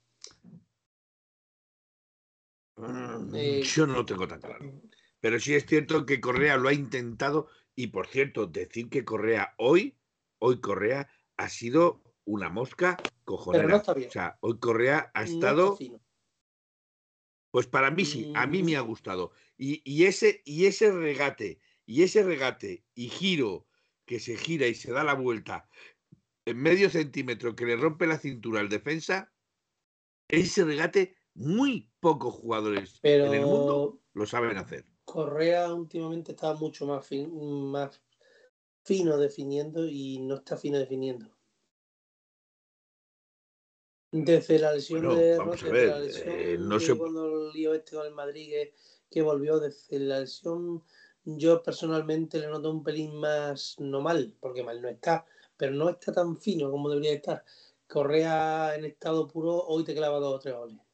Mm, 2.78 3.34
eh, 3.34 3.62
yo 3.62 3.86
no 3.86 3.94
lo 3.94 4.06
tengo 4.06 4.28
tan 4.28 4.40
claro. 4.40 4.80
Pero 5.20 5.40
sí 5.40 5.54
es 5.54 5.66
cierto 5.66 6.06
que 6.06 6.20
Correa 6.20 6.56
lo 6.56 6.68
ha 6.68 6.72
intentado. 6.72 7.48
Y 7.74 7.88
por 7.88 8.06
cierto, 8.06 8.46
decir 8.46 8.88
que 8.88 9.04
Correa 9.04 9.54
hoy, 9.58 9.98
hoy 10.38 10.60
Correa 10.60 11.08
ha 11.36 11.48
sido 11.48 12.02
una 12.24 12.48
mosca 12.50 12.96
cojonera. 13.24 13.76
O 13.76 14.10
sea, 14.10 14.38
hoy 14.40 14.58
Correa 14.58 15.10
ha 15.14 15.24
estado. 15.24 15.76
pues 17.50 17.66
para 17.66 17.90
mí 17.90 18.04
sí, 18.04 18.32
a 18.36 18.46
mí 18.46 18.62
me 18.62 18.76
ha 18.76 18.82
mm. 18.82 18.86
gustado. 18.86 19.32
Y, 19.56 20.04
ese, 20.04 20.42
y 20.44 20.66
ese 20.66 20.92
regate, 20.92 21.60
y 21.84 22.02
ese 22.02 22.22
regate 22.22 22.84
y 22.94 23.08
giro 23.08 23.66
que 24.06 24.20
se 24.20 24.36
gira 24.36 24.66
y 24.68 24.74
se 24.74 24.92
da 24.92 25.02
la 25.02 25.14
vuelta 25.14 25.68
en 26.46 26.58
medio 26.58 26.88
centímetro 26.88 27.54
que 27.54 27.66
le 27.66 27.76
rompe 27.76 28.06
la 28.06 28.18
cintura 28.18 28.60
al 28.60 28.70
defensa, 28.70 29.30
ese 30.28 30.64
regate 30.64 31.17
muy 31.38 31.88
pocos 32.00 32.34
jugadores 32.34 32.98
en 33.02 33.32
el 33.32 33.46
mundo 33.46 34.00
lo 34.12 34.26
saben 34.26 34.56
hacer. 34.56 34.84
Correa 35.04 35.72
últimamente 35.72 36.32
estaba 36.32 36.54
mucho 36.54 36.84
más, 36.84 37.06
más 37.12 38.02
fino 38.82 39.16
definiendo 39.16 39.86
y 39.86 40.18
no 40.18 40.36
está 40.36 40.56
fino 40.56 40.78
definiendo. 40.78 41.30
Desde 44.10 44.58
la 44.58 44.72
lesión 44.72 45.16
de 45.16 45.36
vamos 45.36 45.62
a 45.62 45.68
ver, 45.68 46.10
eh, 46.26 46.56
no 46.58 46.80
sé 46.80 46.96
cuando 46.96 47.48
el 47.48 47.52
lío 47.52 47.74
este 47.74 47.94
con 47.94 48.06
el 48.06 48.14
Madrid 48.14 48.52
que, 49.08 49.22
volvió 49.22 49.60
desde 49.60 49.98
la 50.00 50.20
lesión 50.20 50.82
yo 51.24 51.62
personalmente 51.62 52.38
le 52.38 52.48
noto 52.48 52.70
un 52.70 52.82
pelín 52.82 53.14
más 53.14 53.76
no 53.78 54.00
mal, 54.00 54.34
porque 54.40 54.64
mal 54.64 54.80
no 54.80 54.88
está, 54.88 55.26
pero 55.56 55.72
no 55.72 55.90
está 55.90 56.10
tan 56.10 56.38
fino 56.38 56.70
como 56.70 56.88
debería 56.88 57.12
estar. 57.12 57.44
Correa 57.86 58.74
en 58.74 58.86
estado 58.86 59.28
puro 59.28 59.62
hoy 59.66 59.84
te 59.84 59.94
clava 59.94 60.18
dos 60.18 60.36
o 60.36 60.38
tres 60.38 60.54
goles. 60.54 60.87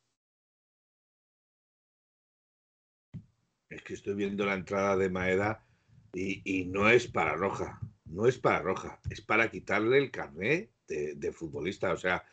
Es 3.74 3.82
que 3.82 3.94
estoy 3.94 4.14
viendo 4.14 4.46
la 4.46 4.54
entrada 4.54 4.96
de 4.96 5.10
Maeda 5.10 5.64
y, 6.12 6.64
no 6.66 6.88
es 6.88 7.08
para 7.08 7.34
roja, 7.34 7.80
no 8.04 8.28
es 8.28 8.38
para 8.38 8.60
roja, 8.60 9.00
es 9.10 9.20
para 9.20 9.50
quitarle 9.50 9.98
el 9.98 10.12
carnet 10.12 10.70
de, 10.86 11.32
futbolista. 11.32 11.92
O 11.92 11.96
sea, 11.96 12.24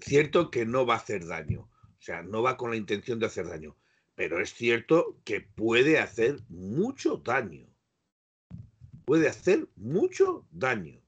cierto 0.00 0.50
que 0.50 0.64
no 0.64 0.86
va 0.86 0.94
a 0.94 0.98
hacer 0.98 1.26
daño, 1.26 1.60
o 1.60 2.02
sea, 2.02 2.22
no 2.22 2.42
va 2.42 2.56
con 2.56 2.70
la 2.70 2.76
intención 2.76 3.18
de 3.18 3.26
hacer 3.26 3.46
daño, 3.46 3.76
pero 4.14 4.40
es 4.40 4.54
cierto 4.54 5.20
que 5.24 5.42
puede 5.42 5.98
hacer 5.98 6.40
mucho 6.48 7.18
daño. 7.18 7.66
Puede 9.04 9.28
hacer 9.28 9.68
mucho 9.76 10.46
daño. 10.50 11.02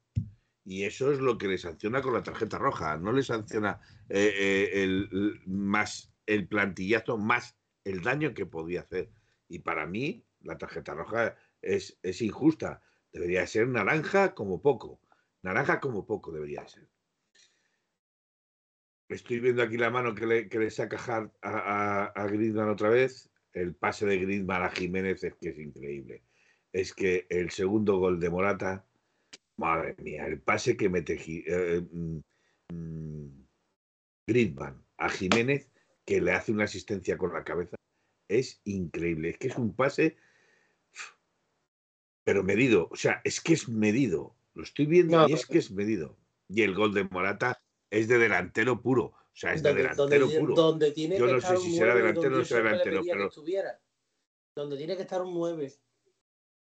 Y 0.64 0.84
eso 0.84 1.12
es 1.12 1.18
lo 1.18 1.38
que 1.38 1.48
le 1.48 1.56
sanciona 1.56 2.02
con 2.02 2.12
la 2.12 2.22
tarjeta 2.22 2.58
roja. 2.58 2.96
No 2.98 3.12
le 3.12 3.22
sanciona 3.22 3.80
eh, 4.08 4.34
eh, 4.36 4.82
el, 4.82 5.40
más 5.46 6.12
el 6.26 6.46
plantillazo, 6.46 7.16
más 7.16 7.56
el 7.84 8.02
daño 8.02 8.34
que 8.34 8.46
podía 8.46 8.82
hacer. 8.82 9.10
Y 9.52 9.58
para 9.58 9.86
mí, 9.86 10.24
la 10.40 10.56
tarjeta 10.56 10.94
roja 10.94 11.36
es, 11.60 11.98
es 12.02 12.22
injusta. 12.22 12.80
Debería 13.12 13.46
ser 13.46 13.68
naranja 13.68 14.34
como 14.34 14.62
poco. 14.62 14.98
Naranja 15.42 15.78
como 15.78 16.06
poco 16.06 16.32
debería 16.32 16.66
ser. 16.66 16.88
Estoy 19.10 19.40
viendo 19.40 19.62
aquí 19.62 19.76
la 19.76 19.90
mano 19.90 20.14
que 20.14 20.26
le, 20.26 20.48
que 20.48 20.58
le 20.58 20.70
saca 20.70 21.30
a, 21.42 22.04
a, 22.06 22.26
Griezmann 22.28 22.70
otra 22.70 22.88
vez. 22.88 23.28
El 23.52 23.74
pase 23.74 24.06
de 24.06 24.20
Griezmann 24.20 24.62
a 24.62 24.70
Jiménez 24.70 25.22
es 25.22 25.34
que 25.34 25.50
es 25.50 25.58
increíble. 25.58 26.22
Es 26.72 26.94
que 26.94 27.26
el 27.28 27.50
segundo 27.50 27.98
gol 27.98 28.18
de 28.20 28.30
Morata, 28.30 28.86
madre 29.58 29.94
mía, 29.98 30.24
el 30.26 30.40
pase 30.40 30.78
que 30.78 30.88
mete 30.88 31.20
eh, 31.26 31.82
mm, 31.92 32.20
mm, 32.72 33.46
Griezmann 34.26 34.82
a 34.96 35.10
Jiménez, 35.10 35.70
que 36.06 36.22
le 36.22 36.32
hace 36.32 36.52
una 36.52 36.64
asistencia 36.64 37.18
con 37.18 37.34
la 37.34 37.44
cabeza, 37.44 37.76
es 38.38 38.60
increíble. 38.64 39.30
Es 39.30 39.38
que 39.38 39.48
es 39.48 39.56
un 39.56 39.74
pase, 39.74 40.16
pero 42.24 42.42
medido. 42.42 42.88
O 42.90 42.96
sea, 42.96 43.20
es 43.24 43.40
que 43.40 43.54
es 43.54 43.68
medido. 43.68 44.36
Lo 44.54 44.62
estoy 44.62 44.86
viendo 44.86 45.28
y 45.28 45.32
es 45.32 45.46
que 45.46 45.58
es 45.58 45.70
medido. 45.70 46.16
Y 46.48 46.62
el 46.62 46.74
gol 46.74 46.92
de 46.94 47.04
Morata 47.04 47.62
es 47.90 48.08
de 48.08 48.18
delantero 48.18 48.80
puro. 48.80 49.04
O 49.04 49.34
sea, 49.34 49.54
es 49.54 49.62
de 49.62 49.72
delantero 49.72 50.28
puro. 50.28 50.54
Donde 50.54 50.92
tiene 50.92 51.18
Yo 51.18 51.26
no 51.26 51.40
sé 51.40 51.56
si 51.56 51.76
será 51.76 51.94
delantero 51.94 52.34
o 52.34 52.38
no 52.38 52.44
será 52.44 52.62
delantero, 52.62 53.02
pero. 53.04 53.30
Donde 54.54 54.76
tiene 54.76 54.96
que 54.96 55.02
estar 55.02 55.22
un 55.22 55.32
9. 55.32 55.72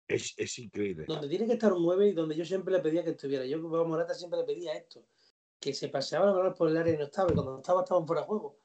Es, 0.08 0.34
es, 0.38 0.60
increíble. 0.60 1.06
Donde 1.08 1.28
tiene 1.28 1.46
que 1.46 1.54
estar 1.54 1.74
un 1.74 1.84
9 1.84 2.08
y 2.08 2.14
donde 2.14 2.36
yo 2.36 2.46
siempre 2.46 2.74
le 2.74 2.80
pedía 2.80 3.04
que 3.04 3.12
estuviera. 3.12 3.46
Yo 3.46 3.58
a 3.58 3.84
Morata 3.84 4.14
siempre 4.14 4.40
le 4.40 4.46
pedía 4.46 4.74
esto. 4.74 5.06
Que 5.60 5.74
se 5.74 5.90
paseaba 5.90 6.28
la 6.28 6.32
balón 6.34 6.54
por 6.54 6.70
el 6.70 6.78
área 6.78 6.94
y 6.94 6.98
no 6.98 7.06
estaba. 7.06 7.32
Y 7.32 7.36
cuando 7.36 7.58
estaba, 7.58 7.82
estaban 7.82 8.08
fuera 8.08 8.22
de 8.22 8.28
juego. 8.28 8.63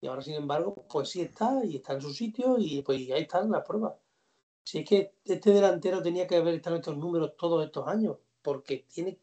Y 0.00 0.06
ahora, 0.06 0.22
sin 0.22 0.34
embargo, 0.34 0.86
pues 0.88 1.10
sí 1.10 1.22
está 1.22 1.64
y 1.64 1.76
está 1.76 1.94
en 1.94 2.00
su 2.00 2.12
sitio 2.12 2.56
y 2.58 2.82
pues 2.82 2.98
ahí 3.10 3.22
están 3.22 3.50
las 3.50 3.66
pruebas. 3.66 3.94
Si 4.62 4.80
es 4.80 4.88
que 4.88 5.14
este 5.24 5.50
delantero 5.50 6.02
tenía 6.02 6.26
que 6.26 6.36
haber 6.36 6.54
estado 6.54 6.76
en 6.76 6.80
estos 6.80 6.96
números 6.96 7.36
todos 7.36 7.64
estos 7.64 7.88
años, 7.88 8.18
porque 8.42 8.86
tiene 8.92 9.18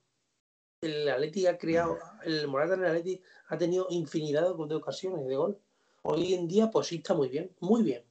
el 0.81 1.09
Atleti 1.09 1.47
ha 1.47 1.57
creado, 1.57 1.97
el 2.23 2.47
Morata 2.47 2.75
en 2.75 2.81
el 2.81 2.87
Atleti 2.87 3.21
ha 3.47 3.57
tenido 3.57 3.87
infinidad 3.89 4.55
de 4.55 4.75
ocasiones 4.75 5.25
de 5.27 5.35
gol. 5.35 5.59
Hoy 6.03 6.33
en 6.33 6.47
día, 6.47 6.69
pues 6.69 6.87
sí 6.87 6.97
está 6.97 7.13
muy 7.13 7.29
bien, 7.29 7.51
muy 7.59 7.83
bien. 7.83 8.03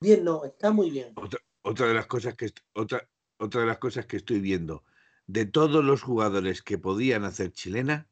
Bien, 0.00 0.24
no, 0.24 0.44
está 0.44 0.70
muy 0.70 0.90
bien. 0.90 1.14
Otra, 1.62 1.86
de 1.86 1.94
las 1.94 2.06
cosas 2.06 2.34
que 2.34 2.50
otra, 2.74 3.08
otra 3.38 3.62
de 3.62 3.66
las 3.66 3.78
cosas 3.78 4.06
que 4.06 4.16
estoy 4.16 4.40
viendo, 4.40 4.84
de 5.26 5.46
todos 5.46 5.84
los 5.84 6.02
jugadores 6.02 6.62
que 6.62 6.78
podían 6.78 7.24
hacer 7.24 7.52
chilena, 7.52 8.08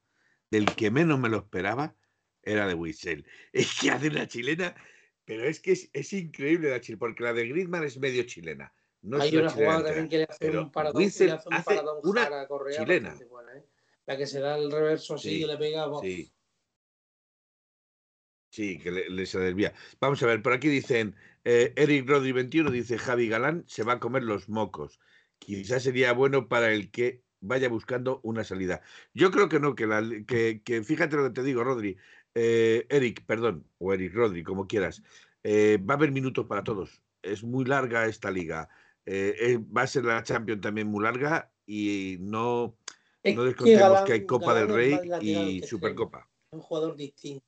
del 0.51 0.75
que 0.75 0.91
menos 0.91 1.19
me 1.19 1.29
lo 1.29 1.39
esperaba 1.39 1.95
era 2.43 2.67
de 2.67 2.75
Wissel. 2.75 3.27
Es 3.53 3.79
que 3.81 3.91
hace 3.91 4.09
una 4.09 4.27
chilena 4.27 4.75
pero 5.29 5.45
es 5.45 5.61
que 5.61 5.73
es, 5.73 6.13
increíble 6.15 6.71
la 6.71 6.81
chilena, 6.81 7.01
porque 7.01 7.23
la 7.23 7.35
de 7.35 7.47
Griezmann 7.47 7.85
es 7.85 7.99
medio 7.99 8.23
chilena. 8.23 8.73
No 9.03 9.21
Hay 9.21 9.37
una, 9.37 9.51
jugada 9.51 9.85
también 9.85 10.09
que 10.09 10.17
le 10.17 10.25
hace 10.25 10.59
un 10.59 10.73
paradón, 10.73 11.03
le 11.03 11.07
hace 11.07 11.49
un 11.51 11.63
paradón 11.63 12.01
una 12.03 12.47
Correa 12.47 12.79
chilena. 12.79 13.15
Buena, 13.29 13.59
¿eh? 13.59 13.65
La 14.07 14.17
que 14.17 14.27
se 14.27 14.41
da 14.41 14.57
el 14.57 14.71
reverso 14.71 15.17
así 15.17 15.43
y 15.43 15.47
le 15.47 15.59
pega. 15.59 15.87
Sí. 16.01 16.33
Sí, 18.51 18.79
que 18.79 18.91
le, 18.91 19.27
se 19.27 19.39
desvía. 19.39 19.75
Vamos 20.01 20.23
a 20.23 20.27
ver, 20.29 20.41
por 20.41 20.55
aquí 20.55 20.69
dicen, 20.69 21.15
eh, 21.45 21.75
Eric 21.77 22.09
Rodri 22.09 22.33
21 22.33 22.71
dice, 22.71 22.97
Javi 22.97 23.29
Galán 23.29 23.65
se 23.67 23.83
va 23.83 23.93
a 23.93 24.01
comer 24.01 24.23
los 24.23 24.49
mocos. 24.49 24.99
Quizás 25.39 25.83
sería 25.83 26.15
bueno 26.15 26.49
para 26.49 26.73
el 26.73 26.91
que 26.91 27.23
vaya 27.41 27.69
buscando 27.69 28.21
una 28.23 28.45
salida. 28.45 28.81
Yo 29.13 29.31
creo 29.31 29.51
que 29.51 29.61
no, 29.61 29.75
que, 29.75 29.87
la, 29.87 30.03
que, 30.27 30.63
que 30.65 30.83
fíjate 30.83 31.17
lo 31.17 31.25
que 31.25 31.35
te 31.35 31.43
digo, 31.43 31.63
Rodri, 31.63 31.99
eh, 32.41 32.87
Eric, 32.89 33.25
perdón, 33.27 33.67
o 33.79 33.93
Eric 33.93 34.15
Rodri, 34.15 34.45
como 34.45 34.69
quieras, 34.69 35.03
eh, 35.43 35.77
va 35.79 35.95
a 35.95 35.97
haber 35.97 36.13
minutos 36.13 36.47
para 36.47 36.63
todos. 36.63 37.03
Es 37.21 37.43
muy 37.43 37.65
larga 37.65 38.07
esta 38.07 38.31
liga. 38.31 38.69
Eh, 39.05 39.59
va 39.77 39.83
a 39.83 39.87
ser 39.89 40.05
la 40.05 40.23
Champions 40.23 40.61
también 40.61 40.87
muy 40.87 41.03
larga 41.03 41.51
y 41.67 42.17
no, 42.21 42.77
no 43.25 43.45
descontemos 43.45 44.03
que, 44.03 44.13
hay 44.13 44.27
Copa 44.27 44.55
del 44.55 44.69
Rey 44.69 45.01
y 45.21 45.63
Supercopa. 45.63 46.29
Un 46.53 46.61
jugador 46.61 46.95
distinto. 46.95 47.45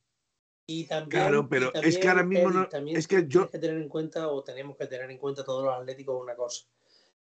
Y 0.67 0.85
también, 0.85 1.23
claro, 1.23 1.49
pero 1.49 1.73
es 1.75 1.99
que 1.99 2.09
ahora 2.09 2.25
mismo 2.25 2.51
no. 2.51 2.69
Es 2.87 3.07
que 3.07 3.27
yo. 3.29 3.49
que 3.49 3.59
tener 3.59 3.77
en 3.77 3.89
cuenta, 3.89 4.29
o 4.29 4.43
tenemos 4.43 4.77
que 4.77 4.87
tener 4.87 5.11
en 5.11 5.19
cuenta 5.19 5.45
todos 5.45 5.65
los 5.65 5.75
atléticos, 5.75 6.21
una 6.21 6.35
cosa: 6.35 6.67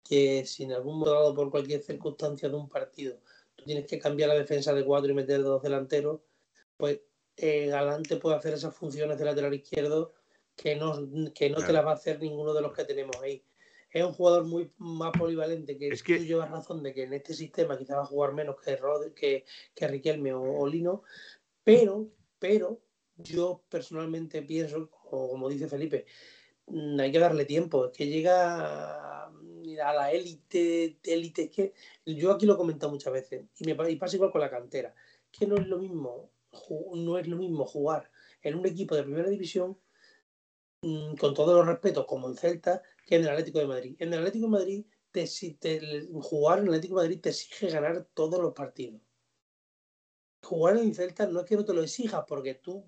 que 0.05 0.45
si 0.45 0.65
en 0.65 0.73
algún 0.73 0.99
modo, 1.01 1.35
por 1.35 1.51
cualquier 1.51 1.83
circunstancia 1.83 2.49
de 2.49 2.57
un 2.57 2.69
partido, 2.69 3.19
tú 3.57 3.65
tienes 3.65 3.87
que 3.87 3.99
cambiar 3.99 4.29
la 4.29 4.35
defensa 4.35 4.73
de 4.75 4.85
cuatro 4.85 5.11
y 5.11 5.15
meter 5.15 5.43
dos 5.43 5.63
delanteros, 5.63 6.21
pues 6.77 7.01
eh, 7.39 7.67
Galante 7.69 8.17
puede 8.17 8.37
hacer 8.37 8.55
esas 8.55 8.75
funciones 8.75 9.19
de 9.19 9.25
lateral 9.25 9.55
izquierdo 9.55 10.13
que 10.57 10.75
no, 10.75 11.09
que 11.33 11.51
no 11.51 11.65
te 11.65 11.73
las 11.73 11.87
va 11.87 11.93
a 11.93 11.95
hacer 11.95 12.19
ninguno 12.21 12.53
de 12.53 12.63
los 12.63 12.73
que 12.73 12.85
tenemos 12.85 13.17
ahí. 13.23 13.45
Es 13.91 14.05
un 14.05 14.13
jugador 14.13 14.45
muy 14.45 14.71
más 14.77 15.13
polivalente 15.17 15.79
que, 15.79 15.91
tú 15.91 16.13
llevas 16.17 16.51
razón 16.51 16.83
de 16.83 16.93
que 16.93 17.05
en 17.05 17.15
este 17.15 17.33
sistema 17.33 17.79
quizás 17.79 17.97
va 17.97 18.03
a 18.03 18.07
jugar 18.07 18.35
menos 18.35 18.57
que, 18.61 18.77
Rod, 18.77 19.13
que, 19.15 19.45
que 19.75 19.89
Riquelme 19.89 20.35
o, 20.35 20.67
Lino, 20.67 21.05
pero, 21.63 22.11
pero 22.39 22.81
yo 23.17 23.63
personalmente 23.69 24.43
pienso, 24.43 24.91
como, 24.91 25.49
dice 25.49 25.69
Felipe, 25.69 26.07
mm, 26.67 27.01
hay 27.01 27.13
que 27.13 27.19
darle 27.19 27.45
tiempo, 27.45 27.87
es 27.87 27.93
que 27.97 28.09
llega 28.09 29.27
a, 29.27 29.33
la 29.95 30.13
élite, 30.13 30.99
élite, 31.05 31.51
que 31.51 31.73
yo 32.05 32.33
aquí 32.33 32.47
lo 32.47 32.55
he 32.55 32.59
comentado 32.59 32.93
muchas 32.93 33.13
veces 33.13 33.45
y 33.59 33.73
me 33.73 33.91
y 33.91 33.97
pasa 33.97 34.17
igual 34.17 34.33
con 34.33 34.41
la 34.41 34.51
cantera, 34.51 34.93
que 35.31 35.47
no 35.47 35.57
es 35.57 35.67
lo 35.67 35.79
mismo 35.79 36.31
no 36.95 37.19
es 37.19 37.29
lo 37.29 37.37
mismo 37.37 37.65
jugar 37.65 38.11
en 38.43 38.55
un 38.57 38.67
equipo 38.67 38.95
de 38.95 39.03
primera 39.03 39.29
división, 39.29 39.79
mm, 40.83 41.17
con 41.17 41.35
todos 41.35 41.55
los 41.55 41.67
respetos, 41.67 42.07
como 42.07 42.29
en 42.29 42.37
Celta, 42.37 42.83
que 43.07 43.17
en 43.17 43.23
el 43.23 43.31
Atlético 43.31 43.59
de 43.59 43.67
Madrid. 43.67 43.97
En 43.99 44.13
el 44.13 44.21
Atlético 44.21 44.47
de 44.47 44.53
Madrid, 44.53 44.87
te, 45.11 45.27
jugar 46.21 46.59
en 46.59 46.65
el 46.65 46.71
Atlético 46.71 46.97
de 46.97 47.03
Madrid 47.03 47.21
te 47.21 47.31
exige 47.31 47.71
ganar 47.71 48.07
todos 48.15 48.41
los 48.41 48.53
partidos. 48.53 49.01
Jugar 50.43 50.77
en 50.77 50.89
el 50.89 50.95
Celta 50.95 51.27
no 51.27 51.41
es 51.41 51.47
que 51.47 51.57
no 51.57 51.65
te 51.65 51.75
lo 51.75 51.83
exijas, 51.83 52.25
porque 52.27 52.55
tú 52.55 52.85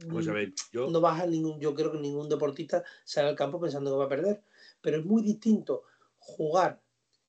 no 0.72 1.00
vas 1.00 1.20
a 1.20 1.26
ningún, 1.26 1.58
yo 1.58 1.74
creo 1.74 1.90
que 1.92 1.98
ningún 1.98 2.28
deportista 2.28 2.84
sale 3.04 3.28
al 3.28 3.36
campo 3.36 3.60
pensando 3.60 3.90
que 3.90 3.96
va 3.98 4.04
a 4.04 4.08
perder, 4.08 4.42
pero 4.80 4.98
es 4.98 5.04
muy 5.04 5.22
distinto 5.22 5.82
jugar 6.18 6.80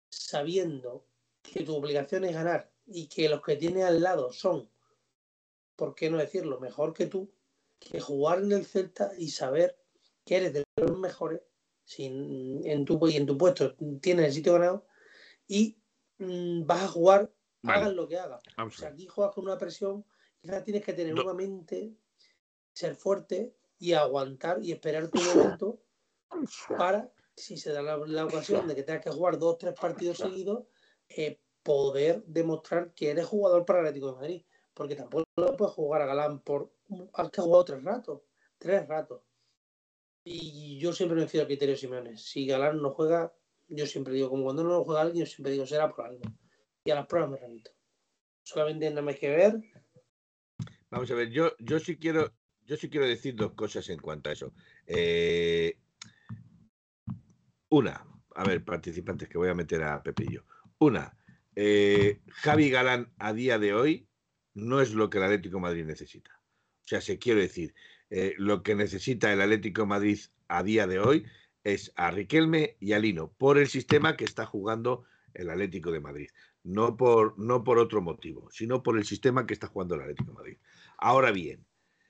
sabiendo 0.09 1.05
que 1.41 1.63
tu 1.63 1.75
obligación 1.75 2.23
es 2.25 2.33
ganar 2.33 2.71
y 2.85 3.07
que 3.07 3.29
los 3.29 3.41
que 3.41 3.55
tienes 3.55 3.83
al 3.83 4.01
lado 4.01 4.31
son, 4.31 4.69
¿por 5.81 5.95
qué 5.95 6.11
no 6.11 6.19
decirlo?, 6.19 6.59
mejor 6.59 6.93
que 6.93 7.07
tú, 7.07 7.33
que 7.79 7.99
jugar 7.99 8.43
en 8.43 8.51
el 8.51 8.67
Celta 8.67 9.13
y 9.17 9.29
saber 9.29 9.79
que 10.23 10.37
eres 10.37 10.53
de 10.53 10.63
los 10.75 10.99
mejores 10.99 11.41
sin, 11.85 12.63
en 12.67 12.85
tu, 12.85 12.99
y 13.07 13.17
en 13.17 13.25
tu 13.25 13.35
puesto 13.35 13.75
tienes 13.99 14.27
el 14.27 14.33
sitio 14.33 14.53
ganado 14.53 14.85
y 15.47 15.81
mm, 16.19 16.67
vas 16.67 16.83
a 16.83 16.87
jugar, 16.87 17.33
hagas 17.63 17.95
lo 17.95 18.07
que 18.07 18.19
hagas. 18.19 18.43
O 18.63 18.69
sea, 18.69 18.89
aquí 18.89 19.07
juegas 19.07 19.33
con 19.33 19.45
una 19.45 19.57
presión, 19.57 20.05
quizás 20.39 20.63
tienes 20.63 20.85
que 20.85 20.93
tener 20.93 21.15
una 21.15 21.33
mente, 21.33 21.95
ser 22.73 22.95
fuerte 22.95 23.55
y 23.79 23.93
aguantar 23.93 24.61
y 24.61 24.73
esperar 24.73 25.07
tu 25.07 25.19
momento 25.19 25.81
para, 26.77 27.11
si 27.35 27.57
se 27.57 27.71
da 27.71 27.81
la, 27.81 28.25
ocasión 28.25 28.67
de 28.67 28.75
que 28.75 28.83
tengas 28.83 29.03
que 29.03 29.09
jugar 29.09 29.39
dos 29.39 29.55
o 29.55 29.57
tres 29.57 29.73
partidos 29.73 30.19
seguidos, 30.19 30.67
eh, 31.09 31.41
poder 31.63 32.23
demostrar 32.27 32.93
que 32.93 33.09
eres 33.09 33.25
jugador 33.25 33.65
para 33.65 33.79
el 33.79 33.87
Atlético 33.87 34.11
de 34.11 34.19
Madrid. 34.21 34.45
Porque 34.73 34.95
tampoco 34.95 35.25
puedes 35.35 35.73
jugar 35.73 36.01
a 36.01 36.05
Galán 36.05 36.39
por. 36.41 36.73
Has 37.13 37.29
que 37.29 37.41
jugado 37.41 37.65
tres 37.65 37.83
ratos. 37.83 38.21
Tres 38.57 38.87
ratos. 38.87 39.21
Y 40.23 40.79
yo 40.79 40.93
siempre 40.93 41.19
me 41.19 41.27
fío 41.27 41.43
a 41.43 41.45
criterio 41.45 41.75
Simeone. 41.75 42.17
Si 42.17 42.45
Galán 42.45 42.81
no 42.81 42.91
juega, 42.91 43.33
yo 43.67 43.85
siempre 43.85 44.13
digo, 44.13 44.29
como 44.29 44.43
cuando 44.43 44.63
no 44.63 44.83
juega 44.83 45.01
alguien, 45.01 45.25
yo 45.25 45.31
siempre 45.31 45.51
digo, 45.51 45.65
será 45.65 45.89
por 45.89 46.05
algo. 46.05 46.21
Y 46.83 46.91
a 46.91 46.95
las 46.95 47.07
pruebas 47.07 47.31
me 47.31 47.37
remito. 47.37 47.71
Solamente 48.43 48.89
me 49.01 49.11
hay 49.11 49.17
que 49.17 49.29
ver. 49.29 49.61
Vamos 50.89 51.09
a 51.09 51.15
ver, 51.15 51.29
yo, 51.29 51.55
yo 51.59 51.79
sí 51.79 51.97
quiero, 51.97 52.33
yo 52.65 52.75
sí 52.75 52.89
quiero 52.89 53.07
decir 53.07 53.35
dos 53.35 53.53
cosas 53.53 53.89
en 53.89 53.99
cuanto 53.99 54.29
a 54.29 54.33
eso. 54.33 54.53
Eh, 54.85 55.77
una, 57.69 58.05
a 58.35 58.43
ver, 58.43 58.63
participantes 58.63 59.29
que 59.29 59.37
voy 59.37 59.49
a 59.49 59.55
meter 59.55 59.83
a 59.83 60.03
Pepillo. 60.03 60.43
Una, 60.79 61.17
eh, 61.55 62.21
Javi 62.27 62.69
Galán 62.69 63.13
a 63.17 63.33
día 63.33 63.57
de 63.57 63.73
hoy 63.73 64.09
no 64.53 64.81
es 64.81 64.93
lo 64.93 65.09
que 65.09 65.17
el 65.17 65.25
Atlético 65.25 65.59
Madrid 65.59 65.85
necesita. 65.85 66.31
O 66.83 66.87
sea, 66.87 67.01
se 67.01 67.19
quiere 67.19 67.41
decir, 67.41 67.73
eh, 68.09 68.33
lo 68.37 68.63
que 68.63 68.75
necesita 68.75 69.31
el 69.31 69.41
Atlético 69.41 69.85
Madrid 69.85 70.19
a 70.47 70.63
día 70.63 70.87
de 70.87 70.99
hoy 70.99 71.25
es 71.63 71.93
a 71.95 72.11
Riquelme 72.11 72.75
y 72.79 72.93
a 72.93 72.99
Lino, 72.99 73.31
por 73.37 73.57
el 73.57 73.67
sistema 73.67 74.17
que 74.17 74.25
está 74.25 74.45
jugando 74.45 75.05
el 75.33 75.49
Atlético 75.49 75.91
de 75.91 75.99
Madrid. 75.99 76.29
No 76.63 76.97
por, 76.97 77.37
no 77.39 77.63
por 77.63 77.79
otro 77.79 78.01
motivo, 78.01 78.49
sino 78.51 78.83
por 78.83 78.97
el 78.97 79.05
sistema 79.05 79.45
que 79.45 79.53
está 79.53 79.67
jugando 79.67 79.95
el 79.95 80.01
Atlético 80.01 80.33
Madrid. 80.33 80.57
Ahora 80.97 81.31
bien, 81.31 81.65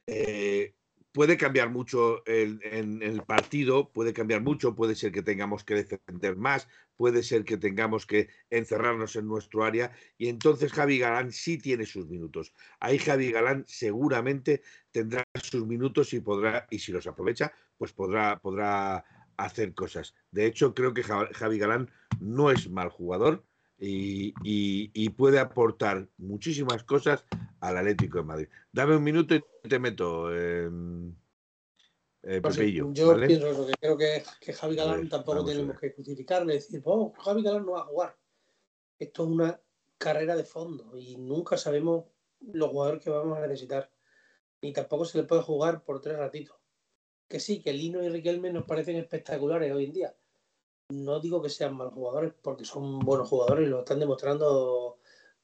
eh, 0.08 0.74
puede 1.12 1.38
cambiar 1.38 1.70
mucho 1.70 2.24
en 2.26 3.02
el, 3.02 3.22
partido, 3.24 3.92
puede 3.92 4.14
cambiar 4.14 4.42
mucho, 4.42 4.76
puede 4.76 4.96
ser 4.96 5.12
que 5.12 5.22
tengamos 5.22 5.64
que 5.64 5.76
defender 5.76 6.38
más, 6.38 6.68
puede 6.96 7.24
ser 7.24 7.44
que 7.44 7.58
tengamos 7.58 8.06
que 8.06 8.30
encerrarnos 8.50 9.16
en 9.16 9.28
nuestro 9.28 9.64
área 9.64 9.92
y 10.18 10.30
entonces 10.30 10.72
Javi 10.72 11.00
Galán 11.00 11.32
sí 11.32 11.58
tiene 11.58 11.86
sus 11.86 12.08
minutos. 12.08 12.54
Ahí 12.80 12.98
Javi 12.98 13.32
Galán 13.32 13.66
seguramente 13.68 14.62
tendrá 14.92 15.24
sus 15.42 15.66
minutos 15.66 16.14
y 16.14 16.22
podrá, 16.22 16.68
y 16.70 16.80
si 16.80 16.92
los 16.92 17.08
aprovecha, 17.08 17.52
pues 17.78 17.92
podrá, 17.92 18.40
podrá 18.40 19.04
hacer 19.38 19.74
cosas. 19.74 20.14
De 20.32 20.46
hecho, 20.46 20.74
creo 20.74 20.94
que 20.94 21.04
Javi 21.04 21.58
Galán 21.58 21.90
no 22.20 22.52
es 22.52 22.70
mal 22.70 22.90
jugador, 22.90 23.44
y, 23.84 25.10
puede 25.10 25.40
aportar 25.40 26.08
muchísimas 26.18 26.84
cosas 26.84 27.26
al 27.60 27.78
Atlético 27.78 28.20
de 28.20 28.24
Madrid. 28.24 28.48
Dame 28.72 28.96
un 28.96 29.04
minuto 29.04 29.36
y 29.36 29.42
te 29.68 29.80
meto. 29.80 30.30
Eh, 30.34 30.70
pues 32.40 32.56
yo 32.56 32.94
pienso 32.94 33.66
que 33.66 33.74
creo 33.80 33.98
que, 33.98 34.24
que 34.40 34.54
Javi 34.54 34.76
Galán 34.76 35.10
tampoco 35.10 35.44
tenemos 35.44 35.80
que 35.80 35.92
justificarle, 35.92 36.54
decir, 36.54 36.82
oh, 36.86 37.12
Javi 37.18 37.42
Galán 37.42 37.66
no 37.66 37.72
va 37.72 37.82
a 37.82 37.86
jugar. 37.86 38.18
Esto 39.00 39.24
es 39.24 39.30
una 39.30 39.60
carrera 39.98 40.36
de 40.36 40.44
fondo 40.44 40.96
y 40.96 41.18
nunca 41.18 41.58
sabemos 41.58 42.06
los 42.40 42.70
jugadores 42.70 43.04
que 43.04 43.10
vamos 43.10 43.38
a 43.38 43.42
necesitar. 43.42 43.92
Ni 44.62 44.72
tampoco 44.72 45.06
se 45.06 45.18
le 45.18 45.24
puede 45.24 45.42
jugar 45.42 45.84
por 45.84 46.00
tres 46.00 46.18
ratitos. 46.18 46.56
Que 47.28 47.40
sí, 47.40 47.62
que 47.62 47.74
Lino 47.74 48.04
y 48.04 48.10
Riquelme 48.10 48.54
nos 48.54 48.66
parecen 48.66 48.98
espectaculares 48.98 49.72
hoy 49.74 49.86
en 49.86 49.94
día, 49.94 50.16
no 50.92 51.20
digo 51.20 51.42
que 51.42 51.50
sean 51.50 51.76
malos 51.76 51.94
jugadores 51.94 52.34
porque 52.42 52.66
son 52.66 53.00
buenos 53.00 53.28
jugadores 53.30 53.68
y 53.68 53.70
lo 53.70 53.80
están 53.80 54.00
demostrando 54.00 55.00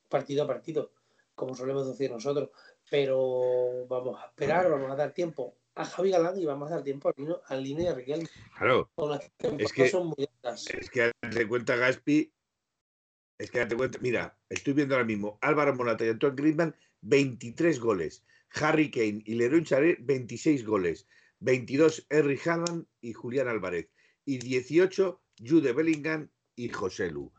partido 0.10 0.44
a 0.44 0.48
partido, 0.48 0.92
como 1.36 1.56
solemos 1.56 1.88
decir 1.88 2.12
nosotros. 2.12 2.50
Pero 2.90 3.86
vamos 3.88 4.22
a 4.22 4.28
esperar, 4.28 4.70
vamos 4.70 4.92
a 4.92 4.96
dar 4.96 5.14
tiempo 5.14 5.58
a 5.76 5.86
Javi 5.86 6.12
Galán 6.12 6.40
y 6.40 6.46
vamos 6.46 6.72
a 6.72 6.76
dar 6.76 6.84
tiempo 6.84 7.12
a 7.48 7.56
Lino 7.56 7.82
y 7.82 7.88
a 7.88 7.94
Riquelme. 7.94 8.28
Claro. 8.58 8.90
es 9.60 9.74
que, 9.74 9.90
son 9.90 10.08
muy 10.08 10.28
Es 10.48 10.90
que 10.90 11.12
date 11.22 11.48
cuenta, 11.48 11.76
Gaspi. 11.76 12.34
Es 13.38 13.52
que 13.52 13.60
date 13.60 13.76
cuenta. 13.76 14.00
Mira, 14.02 14.38
estoy 14.50 14.74
viendo 14.74 14.96
ahora 14.96 15.06
mismo 15.06 15.38
Álvaro 15.42 15.76
Morata 15.76 16.06
y 16.06 16.10
Antoine 16.10 16.36
Griezmann, 16.36 16.76
23 17.02 17.80
goles. 17.80 18.24
Harry 18.54 18.90
Kane 18.90 19.22
y 19.26 19.36
Leroy 19.36 19.64
Charé, 19.64 19.98
26 20.00 20.66
goles. 20.66 21.08
22 21.40 22.08
Henry 22.10 22.40
Haaland 22.44 22.88
y 23.02 23.14
Julián 23.14 23.48
Álvarez. 23.48 23.90
Y 24.26 24.40
18 24.40 25.22
Jude 25.46 25.74
Bellingham 25.74 26.30
y 26.56 26.70
José 26.70 27.12
Lu. 27.12 27.32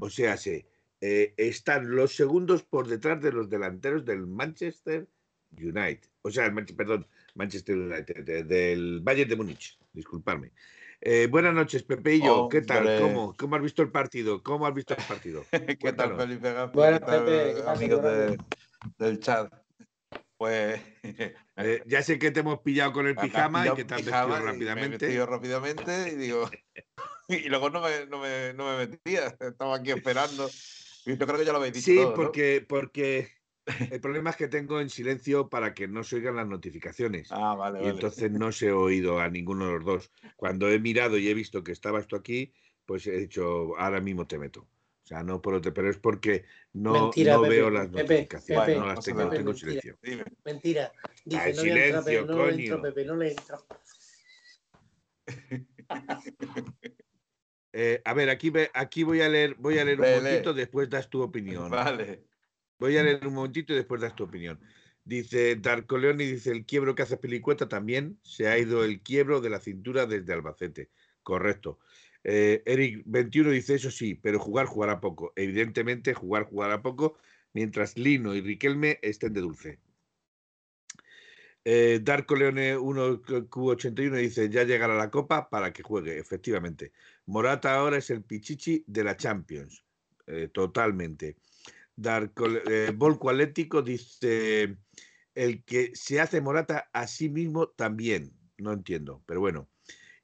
O 0.00 0.10
sea, 0.10 0.36
se, 0.36 0.66
eh, 1.00 1.34
están 1.36 1.94
los 1.94 2.14
segundos 2.14 2.62
por 2.62 2.88
detrás 2.88 3.20
de 3.20 3.32
los 3.32 3.48
delanteros 3.48 4.04
del 4.04 4.26
Manchester 4.26 5.06
United. 5.52 6.08
O 6.22 6.30
sea, 6.30 6.52
perdón, 6.76 7.06
Manchester 7.34 7.76
United, 7.76 8.44
del 8.46 9.00
Bayern 9.02 9.30
de 9.30 9.36
Múnich, 9.36 9.78
disculparme. 9.92 10.52
Eh, 11.00 11.28
buenas 11.30 11.54
noches, 11.54 11.82
Pepe 11.82 12.16
y 12.16 12.22
yo. 12.22 12.48
¿Qué 12.48 12.62
tal? 12.62 13.00
¿Cómo, 13.00 13.34
¿Cómo 13.36 13.56
has 13.56 13.62
visto 13.62 13.82
el 13.82 13.90
partido? 13.90 14.42
¿Cómo 14.42 14.66
has 14.66 14.74
visto 14.74 14.94
el 14.94 15.04
partido? 15.04 15.44
¿Qué 15.80 15.92
tal, 15.92 16.16
Felipe 16.16 16.52
Buenas, 16.72 17.00
Pepe. 17.00 17.62
Amigos 17.66 18.02
del 18.98 19.20
chat. 19.20 19.52
Pues 20.38 20.80
eh, 21.56 21.82
ya 21.86 22.02
sé 22.02 22.18
que 22.18 22.30
te 22.30 22.40
hemos 22.40 22.60
pillado 22.60 22.92
con 22.92 23.06
el 23.06 23.16
pijama 23.16 23.66
y 23.66 23.74
que 23.74 23.84
te 23.84 23.94
has 23.94 24.04
vestido 24.04 24.38
rápidamente. 24.38 25.08
Me 25.08 25.14
he 25.14 25.26
rápidamente 25.26 26.12
y 26.12 26.16
digo, 26.16 26.50
y 27.28 27.48
luego 27.48 27.70
no 27.70 27.80
me, 27.80 28.06
no, 28.06 28.18
me, 28.18 28.52
no 28.52 28.70
me 28.70 28.86
metía, 28.86 29.36
estaba 29.40 29.76
aquí 29.76 29.92
esperando. 29.92 30.48
Yo 31.06 31.18
creo 31.18 31.38
que 31.38 31.44
ya 31.44 31.52
lo 31.52 31.58
habéis 31.58 31.74
dicho. 31.74 31.86
Sí, 31.86 31.98
porque, 32.14 32.64
porque 32.68 33.30
el 33.90 34.00
problema 34.00 34.30
es 34.30 34.36
que 34.36 34.48
tengo 34.48 34.80
en 34.80 34.90
silencio 34.90 35.48
para 35.48 35.72
que 35.72 35.88
no 35.88 36.04
se 36.04 36.16
oigan 36.16 36.36
las 36.36 36.46
notificaciones. 36.46 37.28
Ah, 37.30 37.54
vale. 37.54 37.84
Y 37.84 37.88
entonces 37.88 38.30
no 38.30 38.52
se 38.52 38.66
he 38.66 38.72
oído 38.72 39.20
a 39.20 39.30
ninguno 39.30 39.66
de 39.66 39.72
los 39.72 39.84
dos. 39.84 40.12
Cuando 40.36 40.68
he 40.68 40.78
mirado 40.78 41.16
y 41.16 41.28
he 41.28 41.34
visto 41.34 41.64
que 41.64 41.72
estaba 41.72 42.00
esto 42.00 42.16
aquí, 42.16 42.52
pues 42.84 43.06
he 43.06 43.16
dicho, 43.16 43.76
ahora 43.78 44.00
mismo 44.00 44.26
te 44.26 44.38
meto. 44.38 44.68
O 45.06 45.08
sea, 45.08 45.22
no 45.22 45.40
por 45.40 45.54
otro, 45.54 45.72
pero 45.72 45.88
es 45.88 45.98
porque 45.98 46.46
no, 46.72 47.12
no 47.14 47.40
veo 47.42 47.70
las 47.70 47.88
notificaciones, 47.88 48.76
no 48.76 48.86
las 48.86 49.04
tengo, 49.04 49.28
tengo 49.28 49.52
en 49.52 49.56
silencio. 49.56 49.96
Mentira. 50.44 50.90
Dice, 51.24 51.54
no 51.54 51.60
silencio, 51.60 52.18
entra, 52.18 52.34
no 52.34 52.46
le 52.46 52.54
entro, 52.54 52.82
Pepe, 52.82 53.04
no 53.04 53.14
le 53.14 53.30
entro. 53.30 53.66
Eh, 57.78 58.00
a 58.06 58.14
ver, 58.14 58.30
aquí, 58.30 58.50
aquí 58.72 59.02
voy 59.02 59.20
a 59.20 59.28
leer, 59.28 59.54
voy 59.58 59.78
a 59.78 59.84
leer 59.84 60.00
un 60.00 60.10
momentito, 60.10 60.54
después 60.54 60.88
das 60.88 61.10
tu 61.10 61.20
opinión. 61.20 61.68
Vale. 61.68 62.24
Voy 62.78 62.96
a 62.96 63.02
leer 63.02 63.26
un 63.26 63.34
momentito 63.34 63.74
y 63.74 63.76
después 63.76 64.00
das 64.00 64.16
tu 64.16 64.24
opinión. 64.24 64.58
Dice 65.04 65.56
Darko 65.56 65.98
Leoni, 65.98 66.24
dice 66.24 66.52
el 66.52 66.64
quiebro 66.64 66.94
que 66.94 67.02
hace 67.02 67.18
Pelicueta 67.18 67.68
también 67.68 68.18
se 68.22 68.48
ha 68.48 68.56
ido 68.56 68.82
el 68.82 69.02
quiebro 69.02 69.42
de 69.42 69.50
la 69.50 69.60
cintura 69.60 70.06
desde 70.06 70.32
Albacete. 70.32 70.88
Correcto. 71.22 71.78
Eh, 72.28 72.64
Eric 72.66 73.04
21 73.06 73.50
dice 73.50 73.76
eso 73.76 73.88
sí, 73.88 74.16
pero 74.16 74.40
jugar 74.40 74.66
jugará 74.66 74.98
poco. 75.00 75.32
Evidentemente, 75.36 76.12
jugar 76.12 76.42
jugará 76.42 76.82
poco 76.82 77.16
mientras 77.52 77.96
Lino 77.96 78.34
y 78.34 78.40
Riquelme 78.40 78.98
estén 79.00 79.32
de 79.32 79.40
dulce. 79.42 79.78
Eh, 81.64 82.00
Darko 82.02 82.34
Leone 82.34 82.76
1Q81 82.76 84.16
dice, 84.16 84.48
ya 84.48 84.64
llegará 84.64 84.96
la 84.96 85.08
copa 85.08 85.48
para 85.48 85.72
que 85.72 85.84
juegue, 85.84 86.18
efectivamente. 86.18 86.92
Morata 87.26 87.76
ahora 87.76 87.98
es 87.98 88.10
el 88.10 88.24
pichichi 88.24 88.82
de 88.88 89.04
la 89.04 89.16
Champions, 89.16 89.84
eh, 90.26 90.48
totalmente. 90.52 91.36
Darko, 91.94 92.48
eh, 92.48 92.92
Volco 92.92 93.30
Atlético 93.30 93.82
dice, 93.82 94.78
el 95.32 95.62
que 95.64 95.92
se 95.94 96.20
hace 96.20 96.40
Morata 96.40 96.90
a 96.92 97.06
sí 97.06 97.28
mismo 97.28 97.68
también, 97.68 98.32
no 98.58 98.72
entiendo, 98.72 99.22
pero 99.26 99.38
bueno. 99.38 99.68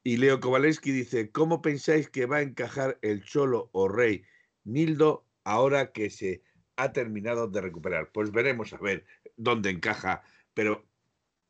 Y 0.05 0.17
Leo 0.17 0.41
Kowalewski 0.41 0.91
dice, 0.91 1.31
¿cómo 1.31 1.63
pensáis 1.63 2.09
que 2.09 2.27
va 2.27 2.39
a 2.39 2.43
encajar 2.43 2.99
el 3.03 3.25
Cholo 3.25 3.71
o 3.73 3.89
Rey 3.89 4.25
Nildo 4.65 5.27
ahora 5.45 5.93
que 5.93 6.11
se 6.11 6.43
ha 6.77 6.93
terminado 6.93 7.49
de 7.49 7.61
recuperar? 7.61 8.11
Pues 8.13 8.33
veremos 8.33 8.73
a 8.73 8.79
ver 8.79 9.05
dónde 9.37 9.71
encaja, 9.71 10.23
pero 10.55 10.87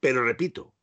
pero 0.00 0.24
repito, 0.24 0.74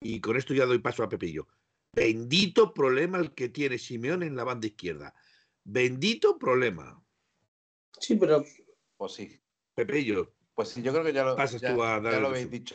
y 0.00 0.20
con 0.20 0.36
esto 0.36 0.52
ya 0.52 0.66
doy 0.66 0.80
paso 0.80 1.04
a 1.04 1.08
Pepillo. 1.08 1.46
Bendito 1.94 2.74
problema 2.74 3.18
el 3.18 3.32
que 3.32 3.48
tiene 3.48 3.78
Simeón 3.78 4.24
en 4.24 4.34
la 4.34 4.42
banda 4.42 4.66
izquierda. 4.66 5.14
Bendito 5.62 6.38
problema. 6.38 7.00
Sí, 8.00 8.16
pero 8.16 8.44
Pues 8.96 9.12
sí. 9.12 9.40
Pepillo, 9.76 10.34
Pues 10.54 10.70
sí, 10.70 10.82
yo 10.82 10.92
creo 10.92 11.04
que 11.04 11.12
ya 11.12 11.24
lo, 11.24 11.36
Pasas 11.36 11.60
ya, 11.60 11.72
tú 11.72 11.84
a 11.84 12.00
dar 12.00 12.20
lo 12.20 12.28
habéis 12.28 12.50
dicho 12.50 12.74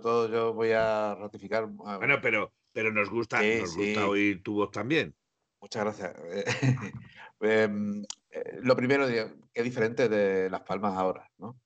todo. 0.00 0.28
Yo 0.30 0.54
voy 0.54 0.70
a 0.70 1.16
ratificar. 1.16 1.66
bueno, 1.66 2.20
pero, 2.22 2.52
pero 2.72 2.92
nos 2.92 3.10
gusta, 3.10 3.40
Sí, 3.40 3.58
nos 3.60 3.72
sí. 3.72 3.78
gusta 3.80 4.08
oír 4.08 4.42
tu 4.42 4.54
voz 4.54 4.70
también. 4.70 5.14
Muchas 5.60 5.84
gracias. 5.84 6.14
Em, 7.40 8.04
eh, 8.30 8.58
lo 8.62 8.76
primero, 8.76 9.06
qué 9.52 9.62
diferente 9.62 10.08
de 10.08 10.48
Las 10.48 10.60
Palmas 10.62 10.96
ahora, 10.96 11.28
¿no? 11.38 11.60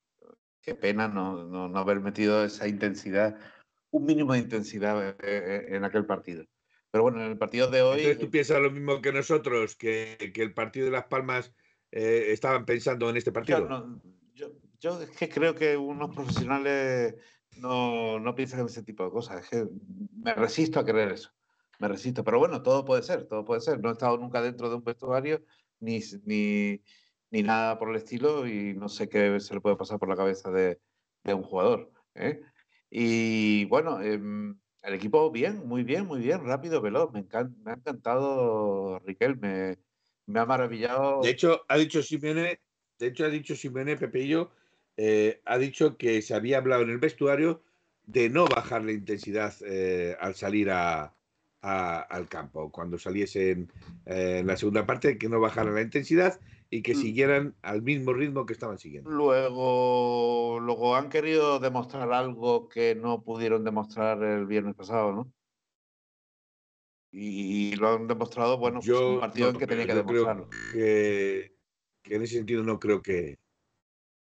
Qué 0.62 0.74
pena 0.74 1.06
no, 1.06 1.44
no- 1.44 1.68
no 1.68 1.78
haber 1.78 2.00
metido 2.00 2.44
esa 2.44 2.66
intensidad, 2.66 3.38
un 3.90 4.04
mínimo 4.06 4.32
de 4.32 4.40
intensidad 4.40 5.10
eh, 5.10 5.16
eh, 5.22 5.66
en 5.76 5.84
aquel 5.84 6.06
partido. 6.06 6.44
Pero 6.90 7.02
bueno, 7.04 7.22
en 7.22 7.30
el 7.30 7.38
partido 7.38 7.68
de 7.70 7.82
hoy, 7.82 7.98
Entonces 8.00 8.18
tú 8.18 8.30
piensas 8.30 8.60
lo 8.60 8.70
mismo 8.70 9.02
que 9.02 9.12
nosotros, 9.12 9.76
que, 9.76 10.32
que 10.34 10.42
el 10.42 10.54
partido 10.54 10.86
de 10.86 10.92
Las 10.92 11.04
Palmas 11.06 11.52
eh, 11.92 12.28
estaban 12.32 12.64
pensando 12.64 13.10
en 13.10 13.16
este 13.18 13.30
yo, 13.30 13.34
partido. 13.34 13.68
no- 13.68 14.00
yo- 14.34 14.52
yo 14.80 15.00
es 15.02 15.10
que 15.10 15.28
creo 15.28 15.54
que 15.54 15.76
unos 15.76 16.14
profesionales 16.14 17.14
no, 17.58 18.18
no 18.18 18.34
piensan 18.34 18.60
en 18.60 18.66
ese 18.66 18.82
tipo 18.82 19.04
de 19.04 19.10
cosas. 19.10 19.42
Es 19.42 19.48
que 19.50 19.68
me 20.22 20.34
resisto 20.34 20.80
a 20.80 20.84
creer 20.84 21.12
eso. 21.12 21.30
Me 21.78 21.88
resisto. 21.88 22.24
Pero 22.24 22.38
bueno, 22.38 22.62
todo 22.62 22.84
puede 22.84 23.02
ser, 23.02 23.26
todo 23.26 23.44
puede 23.44 23.60
ser. 23.60 23.80
No 23.80 23.90
he 23.90 23.92
estado 23.92 24.16
nunca 24.18 24.40
dentro 24.40 24.68
de 24.68 24.76
un 24.76 24.84
vestuario 24.84 25.42
ni, 25.80 26.00
ni, 26.24 26.82
ni 27.30 27.42
nada 27.42 27.78
por 27.78 27.90
el 27.90 27.96
estilo 27.96 28.46
y 28.46 28.74
no 28.74 28.88
sé 28.88 29.08
qué 29.08 29.38
se 29.40 29.54
le 29.54 29.60
puede 29.60 29.76
pasar 29.76 29.98
por 29.98 30.08
la 30.08 30.16
cabeza 30.16 30.50
de, 30.50 30.80
un 31.24 31.42
jugador. 31.42 31.90
¿eh? 32.14 32.40
Y 32.90 33.64
bueno, 33.66 34.00
em, 34.00 34.58
el 34.82 34.94
equipo 34.94 35.30
bien, 35.30 35.66
muy 35.66 35.82
bien, 35.82 36.06
muy 36.06 36.20
bien, 36.20 36.44
rápido, 36.44 36.80
veloz. 36.80 37.12
Me, 37.12 37.26
encan- 37.26 37.54
me 37.62 37.72
ha 37.72 37.74
encantado 37.74 39.00
Riquel, 39.00 39.36
me, 39.36 39.78
ha 40.38 40.46
maravillado. 40.46 41.20
De 41.22 41.30
hecho, 41.30 41.62
ha 41.68 41.76
dicho 41.76 42.02
Simeone, 42.02 42.60
de 42.98 43.06
hecho, 43.06 43.24
ha 43.24 43.28
dicho 43.28 43.56
Simeone 43.56 43.96
Pepillo, 43.96 44.52
eh, 44.96 45.40
ha 45.44 45.58
dicho 45.58 45.96
que 45.96 46.22
se 46.22 46.34
había 46.34 46.58
hablado 46.58 46.82
en 46.82 46.90
el 46.90 46.98
vestuario 46.98 47.62
de 48.06 48.28
no 48.30 48.46
bajar 48.46 48.84
la 48.84 48.92
intensidad 48.92 49.54
eh, 49.66 50.16
al 50.20 50.34
salir 50.34 50.70
a- 50.70 51.14
a- 51.62 52.00
al 52.00 52.28
campo. 52.28 52.70
Cuando 52.70 52.98
saliesen 52.98 53.70
eh, 54.06 54.38
en 54.40 54.46
la 54.46 54.56
segunda 54.56 54.86
parte, 54.86 55.18
que 55.18 55.28
no 55.28 55.40
bajaran 55.40 55.74
la 55.74 55.82
intensidad 55.82 56.40
y 56.70 56.82
que 56.82 56.94
Mm. 56.94 56.96
siguieran 56.96 57.54
al 57.62 57.82
mismo 57.82 58.12
ritmo 58.12 58.46
que 58.46 58.52
estaban 58.52 58.78
siguiendo. 58.78 59.10
Luego, 59.10 60.58
luego 60.60 60.94
han 60.96 61.08
querido 61.08 61.58
demostrar 61.58 62.12
algo 62.12 62.68
que 62.68 62.94
no 62.94 63.22
pudieron 63.22 63.64
demostrar 63.64 64.22
el 64.22 64.46
viernes 64.46 64.74
pasado, 64.76 65.12
¿no? 65.12 65.32
Y, 67.12 67.74
lo 67.76 67.94
han 67.94 68.06
demostrado, 68.06 68.58
bueno, 68.58 68.78
pues 68.78 68.88
Yo 68.88 69.14
un 69.14 69.20
partido 69.20 69.46
no, 69.46 69.52
en 69.54 69.58
que 69.58 69.66
tenía 69.66 69.86
que 69.86 69.94
demostrarlo. 69.94 70.48
que, 70.72 71.52
que 72.02 72.14
en 72.14 72.22
ese 72.22 72.36
sentido 72.36 72.62
no 72.62 72.78
creo 72.78 73.00
que. 73.00 73.38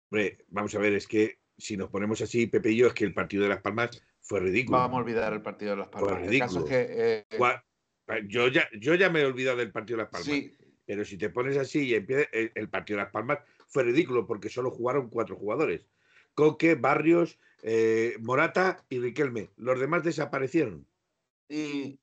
Hombre, 0.10 0.46
vamos 0.50 0.74
a 0.76 0.80
ver, 0.80 0.94
es 0.94 1.08
que 1.08 1.40
si 1.58 1.76
nos 1.76 1.90
ponemos 1.90 2.22
así, 2.22 2.48
Pepe 2.48 2.72
y 2.72 2.78
yo, 2.78 2.88
es 2.88 2.94
que 2.94 3.04
el 3.04 3.14
partido 3.14 3.44
de 3.44 3.50
Las 3.50 3.62
Palmas 3.62 3.90
fue 4.22 4.40
ridículo. 4.40 4.78
Vamos 4.78 4.98
a 5.00 5.02
olvidar 5.02 5.34
el 5.34 5.42
partido 5.42 5.72
de 5.72 5.78
Las 5.78 5.90
Palmas. 5.90 6.24
El 6.24 6.40
caso 6.40 6.60
ridículo. 6.60 6.66
es 6.66 6.70
que 6.88 7.26
eh, 7.32 7.38
Gua- 7.38 7.64
Yo 8.28 8.48
ya, 8.48 8.68
yo 8.80 8.96
ya 8.96 9.10
me 9.10 9.22
he 9.22 9.26
olvidado 9.26 9.58
del 9.58 9.72
partido 9.72 9.98
de 9.98 10.04
Las 10.04 10.12
Palmas. 10.12 10.26
sí, 10.28 10.54
Pero 10.86 11.04
si 11.04 11.18
te 11.18 11.30
pones 11.30 11.58
así 11.58 11.88
y 11.88 11.96
empieza 11.96 12.30
el, 12.32 12.52
el 12.56 12.70
partido 12.70 12.98
de 13.00 13.04
Las 13.04 13.12
Palmas 13.12 13.40
fue 13.68 13.84
ridículo 13.84 14.26
porque 14.26 14.50
solo 14.50 14.72
jugaron 14.72 15.10
cuatro 15.10 15.36
jugadores. 15.36 15.86
Coque, 16.34 16.76
Barrios, 16.76 17.38
eh, 17.64 18.16
Morata 18.22 18.86
y 18.90 19.00
Riquelme. 19.00 19.50
Los 19.58 19.80
demás 19.80 20.04
desaparecieron. 20.04 20.88
y, 21.50 22.00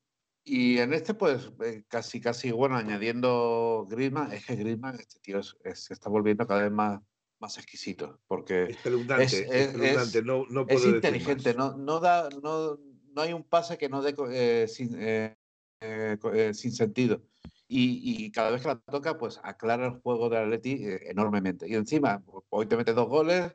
y 0.47 0.79
en 0.79 0.93
este, 0.93 1.15
pues, 1.15 1.51
eh, 1.65 1.85
casi, 1.89 2.21
casi, 2.21 2.51
bueno, 2.51 2.77
añadiendo 2.77 3.87
Griezmann, 3.89 4.33
es 4.33 4.45
que 4.45 4.57
Griezmann, 4.57 4.97
este 5.01 5.19
tío, 5.21 5.39
es- 5.39 5.57
es- 5.65 5.85
se 5.85 5.95
está 5.95 6.11
volviendo 6.11 6.47
cada 6.47 6.63
vez 6.65 6.71
más, 6.73 7.01
más 7.45 7.59
exquisito, 7.59 8.21
porque 8.27 8.65
Espeluznante, 8.65 9.25
Es- 9.25 9.33
es- 9.35 9.51
espeluznante. 9.67 10.19
es- 10.21 10.25
no, 10.25 10.47
no 10.49 10.63
es 10.67 10.67
puedo 10.81 10.89
inteligente, 10.89 11.55
no, 11.55 11.77
no 11.77 12.01
da, 12.01 12.31
no, 12.43 12.79
no 13.15 13.21
hay 13.23 13.35
un 13.35 13.45
pase 13.45 13.77
que 13.77 13.91
no 13.91 14.01
dé 14.01 14.15
eh, 14.31 14.67
sin, 14.67 14.95
eh, 14.99 15.37
eh, 15.81 16.17
eh, 16.33 16.55
sin 16.55 16.73
sentido. 16.73 17.23
Y, 17.69 18.25
y 18.25 18.31
cada 18.33 18.51
vez 18.51 18.63
que 18.63 18.69
la 18.69 18.79
toca, 18.81 19.19
pues 19.19 19.41
aclara 19.43 19.87
el 19.87 20.01
juego 20.01 20.31
de 20.31 20.39
Atleti 20.39 20.73
eh, 20.87 21.11
enormemente. 21.11 21.69
Y 21.69 21.75
encima, 21.75 22.23
hoy 22.49 22.65
te 22.67 22.77
mete 22.79 22.95
dos 22.95 23.09
goles, 23.09 23.55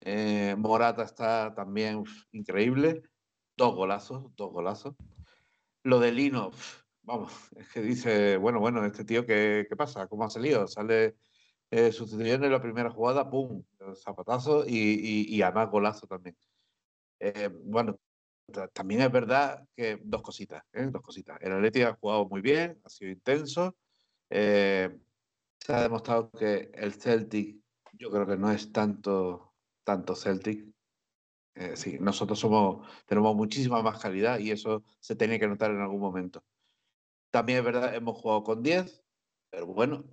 eh, 0.00 0.56
Morata 0.58 1.04
está 1.04 1.54
también 1.54 1.96
uf, 1.98 2.10
increíble, 2.32 3.02
dos 3.56 3.74
golazos, 3.76 4.34
dos 4.36 4.50
golazos. 4.52 4.94
Lo 5.84 6.00
de 6.00 6.10
Lino, 6.10 6.48
uf, 6.48 6.82
vamos, 7.02 7.32
es 7.56 7.68
que 7.72 7.82
dice, 7.82 8.36
bueno, 8.36 8.58
bueno, 8.58 8.84
este 8.84 9.04
tío, 9.04 9.24
¿qué, 9.24 9.64
qué 9.68 9.76
pasa? 9.76 10.08
¿Cómo 10.08 10.24
ha 10.24 10.30
salido? 10.30 10.66
Sale 10.66 11.14
eh, 11.70 11.90
en 11.92 12.52
la 12.52 12.62
primera 12.62 12.90
jugada, 12.90 13.28
¡pum! 13.30 13.62
Zapatazo 13.94 14.64
y, 14.66 15.40
además 15.42 15.70
golazo 15.70 16.06
también. 16.06 16.36
Eh, 17.20 17.48
bueno, 17.64 17.98
ta- 18.52 18.68
también 18.68 19.02
es 19.02 19.12
verdad 19.12 19.66
que 19.76 20.00
dos 20.02 20.22
cositas, 20.22 20.62
¿eh? 20.72 20.88
dos 20.90 21.02
cositas. 21.02 21.38
El 21.40 21.52
Atleti 21.52 21.82
ha 21.82 21.94
jugado 21.94 22.28
muy 22.28 22.40
bien, 22.40 22.80
ha 22.84 22.88
sido 22.88 23.10
intenso. 23.10 23.76
eh, 24.30 24.96
se 25.60 25.72
ha 25.72 25.82
demostrado 25.82 26.30
que 26.30 26.70
el 26.74 26.94
Celtic, 26.94 27.60
yo 27.94 28.10
creo 28.10 28.26
que 28.26 28.36
no 28.36 28.50
es 28.50 28.72
tanto, 28.72 29.54
tanto 29.84 30.14
Celtic. 30.14 30.64
Sí, 31.74 31.98
nosotros 31.98 32.38
somos, 32.38 32.86
tenemos 33.04 33.34
muchísima 33.34 33.82
más 33.82 34.00
calidad 34.00 34.38
y 34.38 34.52
eso 34.52 34.84
se 35.00 35.16
tenía 35.16 35.40
que 35.40 35.48
notar 35.48 35.72
en 35.72 35.80
algún 35.80 36.00
momento. 36.00 36.44
También 37.30 37.58
es 37.58 37.64
verdad, 37.64 37.94
hemos 37.94 38.16
jugado 38.16 38.44
con 38.44 38.62
10, 38.62 39.04
pero 39.50 39.66
bueno, 39.66 40.04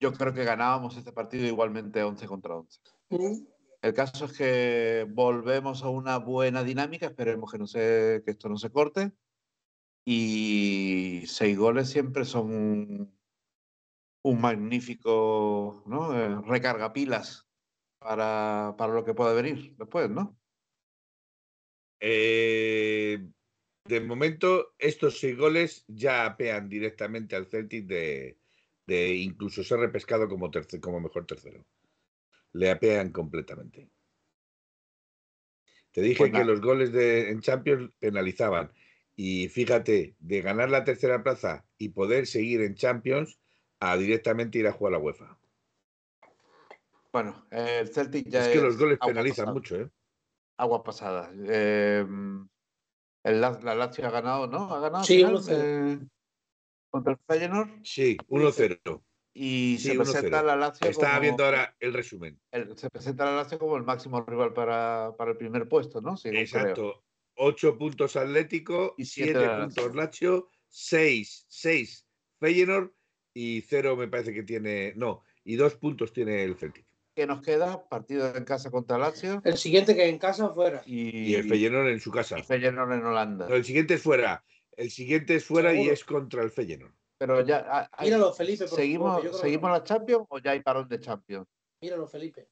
yo 0.00 0.12
creo 0.12 0.32
que 0.32 0.44
ganábamos 0.44 0.96
este 0.96 1.12
partido 1.12 1.46
igualmente 1.46 2.02
11 2.02 2.26
contra 2.26 2.56
11. 2.56 2.80
mm, 3.10 3.46
El 3.82 3.94
caso 3.94 4.24
es 4.24 4.32
que 4.32 5.06
volvemos 5.08 5.82
a 5.84 5.90
una 5.90 6.18
buena 6.18 6.64
dinámica, 6.64 7.06
esperemos 7.06 7.52
que, 7.52 7.58
no 7.58 7.66
se, 7.66 8.22
que 8.24 8.30
esto 8.30 8.48
no 8.48 8.56
se 8.56 8.70
corte. 8.70 9.12
Y 10.06 11.22
seis 11.26 11.56
goles 11.58 11.90
siempre 11.90 12.24
son 12.24 12.50
un, 12.50 13.20
un 14.22 14.40
magnífico 14.40 15.84
¿no? 15.86 16.18
Eh, 16.18 16.40
recarga 16.46 16.94
pilas 16.94 17.46
para, 17.98 18.74
para 18.78 18.94
lo 18.94 19.04
que 19.04 19.14
pueda 19.14 19.34
venir 19.34 19.76
después, 19.76 20.08
¿no? 20.08 20.38
Eh, 22.00 23.28
de 23.84 24.00
momento, 24.00 24.74
estos 24.78 25.20
seis 25.20 25.36
goles 25.36 25.84
ya 25.86 26.24
apean 26.24 26.70
directamente 26.70 27.36
al 27.36 27.46
Celtic 27.46 27.86
de, 27.86 28.38
de 28.90 29.14
incluso 29.14 29.62
ser 29.62 29.78
repescado 29.78 30.28
como, 30.28 30.50
terce- 30.50 30.80
como 30.80 30.98
mejor 31.00 31.24
tercero. 31.24 31.64
Le 32.52 32.70
apean 32.72 33.12
completamente. 33.12 33.88
Te 35.92 36.00
dije 36.02 36.18
Pues 36.18 36.32
que 36.32 36.44
los 36.44 36.60
goles 36.60 36.92
de, 36.92 37.30
en 37.30 37.40
Champions 37.40 37.92
penalizaban. 38.00 38.72
Y 39.14 39.48
fíjate, 39.48 40.16
de 40.18 40.40
ganar 40.42 40.70
la 40.70 40.82
tercera 40.82 41.22
plaza 41.22 41.64
y 41.78 41.90
poder 41.90 42.26
seguir 42.26 42.62
en 42.62 42.74
Champions 42.74 43.38
a 43.78 43.96
directamente 43.96 44.58
ir 44.58 44.66
a 44.66 44.72
jugar 44.72 44.94
a 44.94 44.98
la 44.98 45.04
UEFA. 45.04 45.38
Bueno, 47.12 47.46
el 47.50 47.88
Celtic 47.88 48.28
ya 48.28 48.40
es 48.40 48.48
que 48.48 48.60
los 48.60 48.76
goles 48.76 48.98
agua 49.00 49.12
penalizan 49.14 49.44
pasada, 49.44 49.52
mucho, 49.54 49.76
¿eh? 49.76 49.90
Aguas 50.56 50.82
pasadas. 50.84 51.30
Eh, 51.46 52.04
el, 53.22 53.40
La- 53.40 53.60
la 53.62 53.74
Lazio 53.76 54.06
ha 54.06 54.10
ganado, 54.10 54.46
¿no? 54.48 54.74
Ha 54.74 54.80
ganado 54.80 54.98
al 54.98 55.04
Sí, 55.06 55.16
final, 55.18 55.34
1-0. 55.36 55.54
eh, 55.54 55.98
contra 56.90 57.12
el 57.12 57.18
Feyenoord 57.26 57.68
Sí, 57.84 58.16
1-0. 58.28 59.02
y 59.32 59.76
Sí, 59.78 59.88
se 59.90 59.94
presenta 59.96 60.42
1-0. 60.42 60.46
la 60.46 60.56
Lazio 60.56 60.88
Estaba 60.90 61.12
como- 61.12 61.20
viendo 61.22 61.44
ahora 61.44 61.76
el 61.80 61.92
resumen. 61.94 62.38
el- 62.50 62.76
se 62.76 62.90
presenta 62.90 63.24
la 63.24 63.36
Lazio 63.36 63.58
como 63.58 63.76
el 63.76 63.84
máximo 63.84 64.20
rival 64.22 64.52
para, 64.52 65.14
para 65.16 65.30
el 65.32 65.36
primer 65.36 65.68
puesto, 65.68 66.00
¿no? 66.00 66.16
Según. 66.16 66.38
Exacto. 66.38 67.04
8 67.36 67.78
puntos 67.78 68.16
Atlético, 68.16 68.94
Y 68.98 69.04
siete 69.06 69.30
7 69.32 69.38
de 69.38 69.46
la 69.46 69.60
puntos 69.64 69.94
Lazio. 69.94 70.02
Lazio, 70.02 70.50
6, 70.68 71.46
6 71.48 72.06
Feyenoord 72.38 72.90
y 73.34 73.62
0 73.62 73.96
me 73.96 74.08
parece 74.08 74.34
que 74.34 74.42
tiene, 74.42 74.92
no, 74.96 75.22
y 75.44 75.56
2 75.56 75.76
puntos 75.76 76.12
tiene 76.12 76.42
el 76.44 76.56
Celtic. 76.56 76.84
¿Qué 77.14 77.26
nos 77.26 77.42
queda? 77.42 77.88
Partido 77.88 78.34
en 78.34 78.44
casa 78.44 78.70
contra 78.70 78.96
Lazio 78.98 79.40
El 79.44 79.56
siguiente 79.58 79.94
que 79.94 80.08
en 80.08 80.18
casa 80.18 80.50
fuera. 80.54 80.82
y, 80.86 81.30
Y 81.30 81.34
el 81.34 81.48
Feyenoord 81.48 81.88
en 81.88 82.00
su 82.00 82.10
casa. 82.10 82.38
y 82.38 82.42
Feyenoord 82.42 82.92
en 82.92 83.04
Holanda. 83.04 83.48
No, 83.48 83.54
el 83.56 83.64
siguiente 83.64 83.94
es 83.94 84.02
fuera. 84.02 84.44
El 84.76 84.90
siguiente 84.90 85.34
es 85.34 85.44
fuera 85.44 85.74
y 85.74 85.88
es 85.88 86.04
contra 86.04 86.42
el 86.42 86.50
Feyenoord. 86.50 86.92
Pero 87.18 87.42
ya 87.42 87.88
hay- 87.92 88.06
Míralo, 88.06 88.32
Felipe, 88.32 88.60
por 88.64 88.68
favor, 88.70 88.80
¿seguimos, 88.82 89.22
que 89.22 89.32
¿seguimos 89.34 89.70
la 89.70 89.84
Champions 89.84 90.26
o 90.30 90.38
ya 90.38 90.52
hay 90.52 90.60
parón 90.62 90.88
de 90.88 91.00
Champions? 91.00 91.46
Míralo, 91.82 92.06
Felipe. 92.06 92.48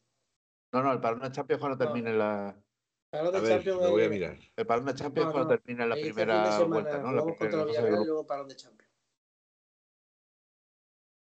No, 0.72 0.82
no, 0.82 0.92
el 0.92 1.00
parón 1.00 1.20
de 1.20 1.32
Champions 1.32 1.60
cuando 1.60 1.76
No. 1.82 1.90
termine 1.90 2.12
la. 2.12 2.62
Parón 3.10 3.34
A 3.34 3.40
de 3.40 3.40
ver, 3.40 3.56
Champions 3.56 3.82
lo 3.82 3.90
voy 3.90 4.04
a 4.04 4.08
mirar. 4.10 4.38
El 4.54 4.66
parón 4.66 4.84
de 4.84 4.94
Champions 4.94 5.26
No, 5.28 5.32
cuando 5.32 5.54
no. 5.54 5.58
termine 5.60 5.86
la 5.86 5.94
de 5.94 6.02
primera 6.02 6.52
semana 6.52 6.66
vuelta, 6.66 6.98
¿no? 6.98 7.12
La 7.12 7.20
jugamos 7.22 7.38
primera 7.38 7.58
de 7.58 7.64
Villarreal 7.64 7.88
y 7.88 7.96
grupo. 7.96 8.06
luego 8.06 8.26
parón 8.26 8.48
de 8.48 8.56
Champions. 8.56 8.92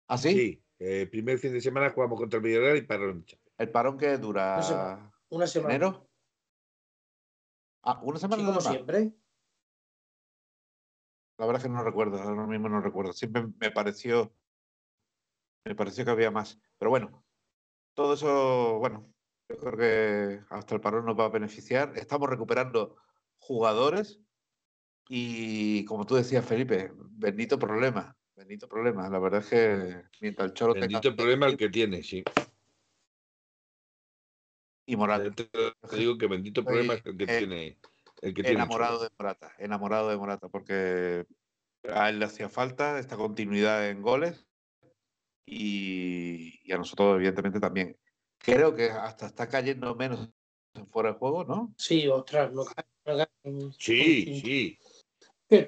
¿Ah, 0.10 0.18
sí? 0.18 0.32
Sí, 0.34 0.64
eh, 0.80 1.08
primer 1.10 1.38
fin 1.40 1.54
de 1.54 1.62
semana 1.62 1.90
jugamos 1.92 2.20
contra 2.20 2.38
el 2.38 2.44
Villarreal 2.44 2.78
y 2.78 2.82
para 2.82 3.14
¿El 3.58 3.72
parón 3.72 3.98
que 3.98 4.18
dura? 4.18 4.56
Una 4.56 4.64
semana. 4.64 5.14
Una 5.30 5.48
semana. 5.48 5.76
¿Enero? 5.76 6.10
Ah, 7.84 8.02
una 8.04 8.18
Sí, 8.18 8.22
semana 8.22 8.42
como 8.44 8.52
nada 8.52 8.64
más. 8.64 8.74
siempre. 8.74 9.14
La 11.38 11.46
verdad 11.46 11.62
es 11.62 11.68
que 11.68 11.74
no 11.74 11.84
recuerdo, 11.84 12.22
ahora 12.22 12.48
mismo 12.48 12.68
no 12.68 12.82
recuerdo. 12.82 13.14
Siempre 13.14 13.48
me 13.60 13.72
pareció, 13.72 14.34
me 15.66 15.76
pareció 15.76 16.04
que 16.04 16.12
había 16.12 16.32
más. 16.32 16.60
Pero 16.80 16.90
bueno, 16.90 17.24
todo 17.94 18.14
eso, 18.14 18.80
bueno, 18.80 19.14
yo 19.50 19.58
creo 19.58 19.78
que 19.78 20.42
hasta 20.50 20.76
el 20.76 20.82
parón 20.82 21.06
nos 21.06 21.18
va 21.18 21.26
a 21.26 21.30
beneficiar. 21.30 21.94
Estamos 21.96 22.30
recuperando 22.30 22.98
jugadores 23.38 24.20
y, 25.10 25.86
como 25.86 26.06
tú 26.06 26.16
decías, 26.16 26.46
Felipe, 26.46 26.92
bendito 26.96 27.58
problema, 27.60 28.18
bendito 28.36 28.68
problema. 28.68 29.08
La 29.10 29.20
verdad 29.20 29.42
es 29.42 29.50
que 29.50 30.04
mientras 30.22 30.50
el 30.50 30.54
Cholo 30.54 30.74
Bendito 30.74 31.02
tenga... 31.02 31.16
problema 31.16 31.46
el 31.48 31.58
que 31.58 31.70
tiene, 31.70 32.04
sí. 32.04 32.24
Y 34.86 34.96
Morata. 34.96 35.30
Te, 35.32 35.50
digo 35.98 36.18
que 36.18 36.28
bendito 36.28 36.64
problema 36.64 36.96
es 36.96 37.06
el 37.06 37.18
que 37.18 37.26
tiene. 37.26 37.78
El 38.22 38.34
que 38.34 38.44
tiene 38.44 38.56
enamorado 38.56 39.04
de 39.04 39.10
Morata, 39.18 39.54
enamorado 39.60 40.10
de 40.10 40.18
Morata, 40.18 40.50
porque 40.50 41.26
a 41.90 42.10
él 42.10 42.20
le 42.20 42.26
hacía 42.26 42.50
falta 42.50 43.00
esta 43.00 43.16
continuidad 43.18 43.90
en 43.90 44.02
goles 44.02 44.48
y, 45.46 46.60
y 46.64 46.72
a 46.72 46.78
nosotros, 46.78 47.16
evidentemente, 47.16 47.60
también. 47.60 47.98
Creo 48.40 48.76
que 48.76 48.90
hasta 48.90 49.26
está 49.28 49.48
cayendo 49.48 49.96
menos 49.96 50.30
en 50.74 50.88
fuera 50.88 51.14
de 51.14 51.18
juego, 51.18 51.44
¿no? 51.44 51.74
Sí, 51.78 52.08
ostras, 52.08 52.52
no 52.54 52.64
cae, 52.66 52.86
no 53.06 53.18
cae. 53.18 53.72
Sí, 53.78 54.42
sí. 54.42 54.80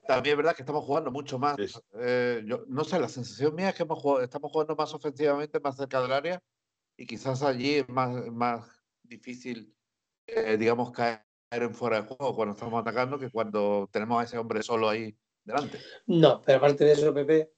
También 0.06 0.34
es 0.34 0.38
verdad 0.38 0.56
que 0.56 0.62
estamos 0.64 0.84
jugando 0.84 1.12
mucho 1.12 1.40
más. 1.40 1.58
Es- 1.58 1.82
Eh, 1.94 2.44
yo 2.46 2.64
no 2.68 2.84
sé, 2.84 3.00
la 3.00 3.08
sensación 3.10 3.56
mía 3.56 3.70
es 3.70 3.76
que 3.76 3.84
hemos 3.84 4.00
jugado- 4.00 4.22
estamos 4.22 4.52
jugando 4.52 4.76
más 4.76 4.94
ofensivamente, 4.94 5.60
más 5.60 5.78
cerca 5.78 6.02
del 6.02 6.12
área 6.12 6.44
y 6.98 7.06
quizás 7.06 7.42
allí 7.44 7.76
es 7.76 7.90
más, 7.90 8.28
más 8.28 8.68
difícil, 9.04 9.74
eh, 10.28 10.58
digamos, 10.58 10.92
caer 10.92 11.26
en 11.52 11.74
fuera 11.74 12.02
de 12.02 12.08
juego 12.08 12.36
cuando 12.36 12.54
estamos 12.54 12.80
atacando 12.80 13.18
que 13.18 13.30
cuando 13.32 13.90
tenemos 13.92 14.22
a 14.22 14.26
ese 14.26 14.38
hombre 14.38 14.62
solo 14.62 14.88
ahí 14.90 15.16
delante. 15.44 15.80
No, 16.06 16.42
pero 16.42 16.60
aparte 16.60 16.86
de 16.86 16.92
eso, 16.92 17.14
Pepe, 17.14 17.54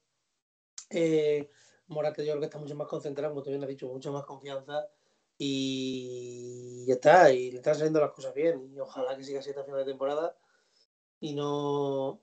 eh, 0.90 1.50
Morata 1.88 2.24
yo 2.24 2.32
creo 2.32 2.40
que 2.40 2.46
está 2.46 2.58
mucho 2.58 2.76
más 2.76 2.88
concentrado, 2.88 3.34
como 3.34 3.44
tú 3.44 3.52
has 3.54 3.68
dicho, 3.68 3.88
mucho 3.88 4.14
más 4.14 4.24
confianza 4.26 4.88
y 5.38 6.86
ya 6.88 6.94
está, 6.94 7.34
y 7.34 7.52
le 7.52 7.58
están 7.58 7.76
saliendo 7.76 8.00
las 8.00 8.12
cosas 8.12 8.34
bien. 8.34 8.72
Y 8.74 8.80
ojalá 8.80 9.18
que 9.18 9.24
siga 9.24 9.40
así 9.40 9.50
hasta 9.50 9.64
final 9.66 9.80
de 9.80 9.92
temporada 9.92 10.38
y 11.20 11.34
no 11.34 12.22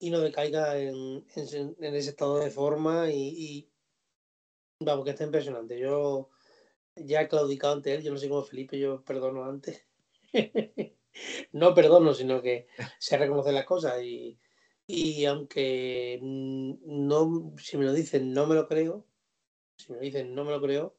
y 0.00 0.10
no 0.10 0.20
decaiga 0.20 0.78
en, 0.78 1.26
en- 1.34 1.76
en 1.80 1.94
ese 1.96 2.10
estado 2.10 2.38
de 2.38 2.50
forma 2.52 3.10
y, 3.10 3.18
y 3.36 3.72
vamos, 4.78 5.04
que 5.04 5.10
está 5.10 5.24
impresionante. 5.24 5.76
Yo 5.80 6.30
ya 6.94 7.22
he 7.22 7.28
claudicado 7.28 7.72
ante 7.74 7.92
él, 7.94 8.02
yo 8.04 8.12
no 8.12 8.18
sé 8.18 8.28
cómo 8.28 8.42
Felipe, 8.44 8.78
yo 8.78 9.02
perdono 9.02 9.44
antes. 9.44 9.87
no 11.52 11.74
perdono, 11.74 12.14
sino 12.14 12.42
que 12.42 12.68
se 12.98 13.16
reconocen 13.18 13.54
las 13.54 13.64
cosas 13.64 14.02
y, 14.02 14.38
y 14.86 15.24
aunque 15.26 16.18
mm, 16.22 16.74
no, 17.08 17.54
si 17.58 17.76
me 17.76 17.84
lo 17.86 17.92
dicen, 17.92 18.32
no 18.32 18.46
me 18.46 18.54
lo 18.54 18.66
creo, 18.68 19.06
si 19.76 19.92
me 19.92 19.98
lo 19.98 20.04
dicen, 20.04 20.34
no 20.34 20.44
me 20.44 20.52
lo 20.52 20.60
creo, 20.60 20.96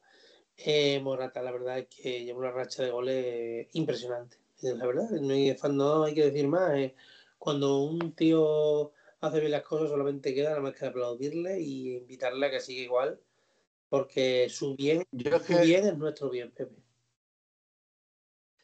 eh, 0.58 1.00
Morata, 1.02 1.42
la 1.42 1.52
verdad 1.52 1.80
es 1.80 1.88
que 1.88 2.26
lleva 2.26 2.40
una 2.40 2.52
racha 2.52 2.84
de 2.84 2.92
goles 2.92 3.68
impresionante. 3.74 4.38
Eh, 4.64 4.74
La 4.76 4.86
verdad, 4.86 5.10
no 5.12 5.34
hay, 5.34 5.56
no 5.72 6.04
hay 6.04 6.14
que 6.14 6.26
decir 6.26 6.48
más. 6.48 6.76
eh, 6.78 6.96
cuando 7.38 7.80
un 7.84 8.14
tío 8.16 8.92
hace 9.22 9.40
bien 9.40 9.52
las 9.52 9.64
cosas, 9.64 9.90
solamente 9.90 10.34
queda 10.34 10.50
nada 10.50 10.62
más 10.62 10.74
que 10.74 10.86
aplaudirle 10.86 11.60
y 11.62 11.96
invitarle 11.98 12.48
a 12.48 12.52
que 12.52 12.60
siga 12.60 12.82
igual, 12.84 13.22
porque 13.90 14.50
su 14.50 14.76
bien, 14.76 15.04
Yo 15.12 15.40
su 15.40 15.46
que, 15.46 15.62
bien 15.62 15.86
es 15.88 15.98
nuestro 15.98 16.30
bien, 16.30 16.52
Pepe. 16.52 16.76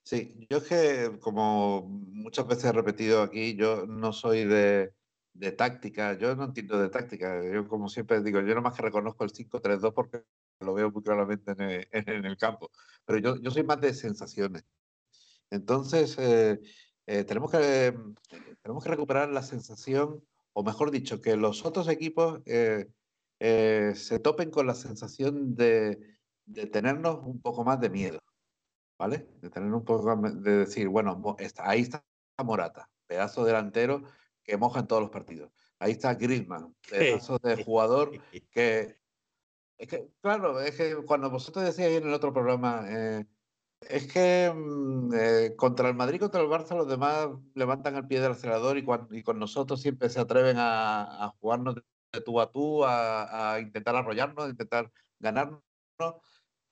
Sí, 0.06 0.47
yo 0.49 0.60
es 0.60 0.64
que, 0.64 1.20
como 1.20 1.82
muchas 1.89 2.47
veces 2.47 2.66
he 2.66 2.72
repetido 2.72 3.22
aquí, 3.22 3.56
yo 3.56 3.86
no 3.86 4.14
soy 4.14 4.45
de, 4.45 4.93
de 5.36 5.51
táctica, 5.51 6.18
yo 6.18 6.36
no 6.36 6.45
entiendo 6.45 6.80
de 6.80 6.89
táctica. 6.89 7.43
Yo, 7.43 7.68
como 7.68 7.89
siempre 7.89 8.22
digo, 8.22 8.39
yo 8.41 8.56
nomás 8.56 8.74
que 8.74 8.82
reconozco 8.84 9.24
el 9.26 9.32
5-3-2 9.34 9.93
porque 9.93 10.24
lo 10.62 10.74
veo 10.74 10.91
muy 10.91 11.03
claramente 11.03 11.51
en 11.91 12.26
el, 12.26 12.38
campo. 12.38 12.72
Pero 13.06 13.20
yo, 13.20 13.41
yo 13.41 13.51
soy 13.51 13.64
más 13.64 13.82
de 13.82 13.93
sensaciones. 13.93 14.64
Entonces, 15.51 16.16
eh, 16.18 16.60
eh, 17.06 17.24
tenemos, 17.26 17.51
que, 17.51 17.93
tenemos 18.62 18.84
que 18.84 18.89
recuperar 18.89 19.30
la 19.30 19.43
sensación, 19.43 20.24
o 20.53 20.64
mejor 20.64 20.89
dicho, 20.89 21.22
que 21.22 21.36
los 21.36 21.66
otros 21.66 21.88
equipos 21.89 22.41
eh, 22.45 22.88
se 23.39 24.20
topen 24.20 24.49
con 24.49 24.66
la 24.66 24.74
sensación 24.74 25.56
de, 25.56 25.99
de 26.45 26.66
tenernos 26.68 27.20
un 27.24 27.41
poco 27.41 27.64
más 27.66 27.80
de 27.82 27.89
miedo, 27.89 28.20
¿vale? 28.97 29.27
De 29.41 29.49
tener 29.49 29.73
un 29.73 29.83
poco 29.83 30.15
de 30.15 30.57
decir, 30.57 30.87
bueno, 30.87 31.21
ahí 31.59 31.81
está 31.81 32.05
Morata, 32.43 32.89
pedazo 33.07 33.45
delantero 33.45 34.03
que 34.43 34.57
moja 34.57 34.81
en 34.81 34.87
todos 34.87 35.01
los 35.01 35.11
partidos. 35.11 35.51
Ahí 35.79 35.93
está 35.93 36.13
Griezmann, 36.15 36.75
pedazo 36.89 37.37
de 37.39 37.63
jugador 37.63 38.11
que... 38.51 38.97
Es 39.77 39.89
que, 39.89 40.07
claro, 40.21 40.61
es 40.61 40.77
que 40.77 40.95
cuando 41.05 41.29
vosotros 41.29 41.65
decíais 41.65 41.97
en 41.97 42.07
el 42.07 42.13
otro 42.13 42.31
programa, 42.31 42.85
eh, 42.87 43.25
es 43.81 44.11
que 44.11 44.49
mm, 44.55 45.13
eh, 45.13 45.55
contra 45.57 45.89
el 45.89 45.95
Madrid, 45.95 46.21
contra 46.21 46.39
el 46.39 46.47
Barça, 46.47 46.77
los 46.77 46.87
demás 46.87 47.27
levantan 47.55 47.97
el 47.97 48.07
pie 48.07 48.21
del 48.21 48.31
acelerador 48.31 48.77
y, 48.77 48.85
con 49.23 49.37
nosotros 49.37 49.81
siempre 49.81 50.09
se 50.09 50.21
atreven 50.21 50.55
a, 50.59 51.25
a 51.25 51.29
jugarnos 51.41 51.75
de, 51.75 51.81
de 52.13 52.21
tú 52.21 52.39
a 52.39 52.49
tú, 52.51 52.85
a, 52.85 53.53
a 53.53 53.59
intentar 53.59 53.97
arrollarnos, 53.97 54.45
a 54.45 54.49
intentar 54.49 54.89
ganarnos. 55.19 55.61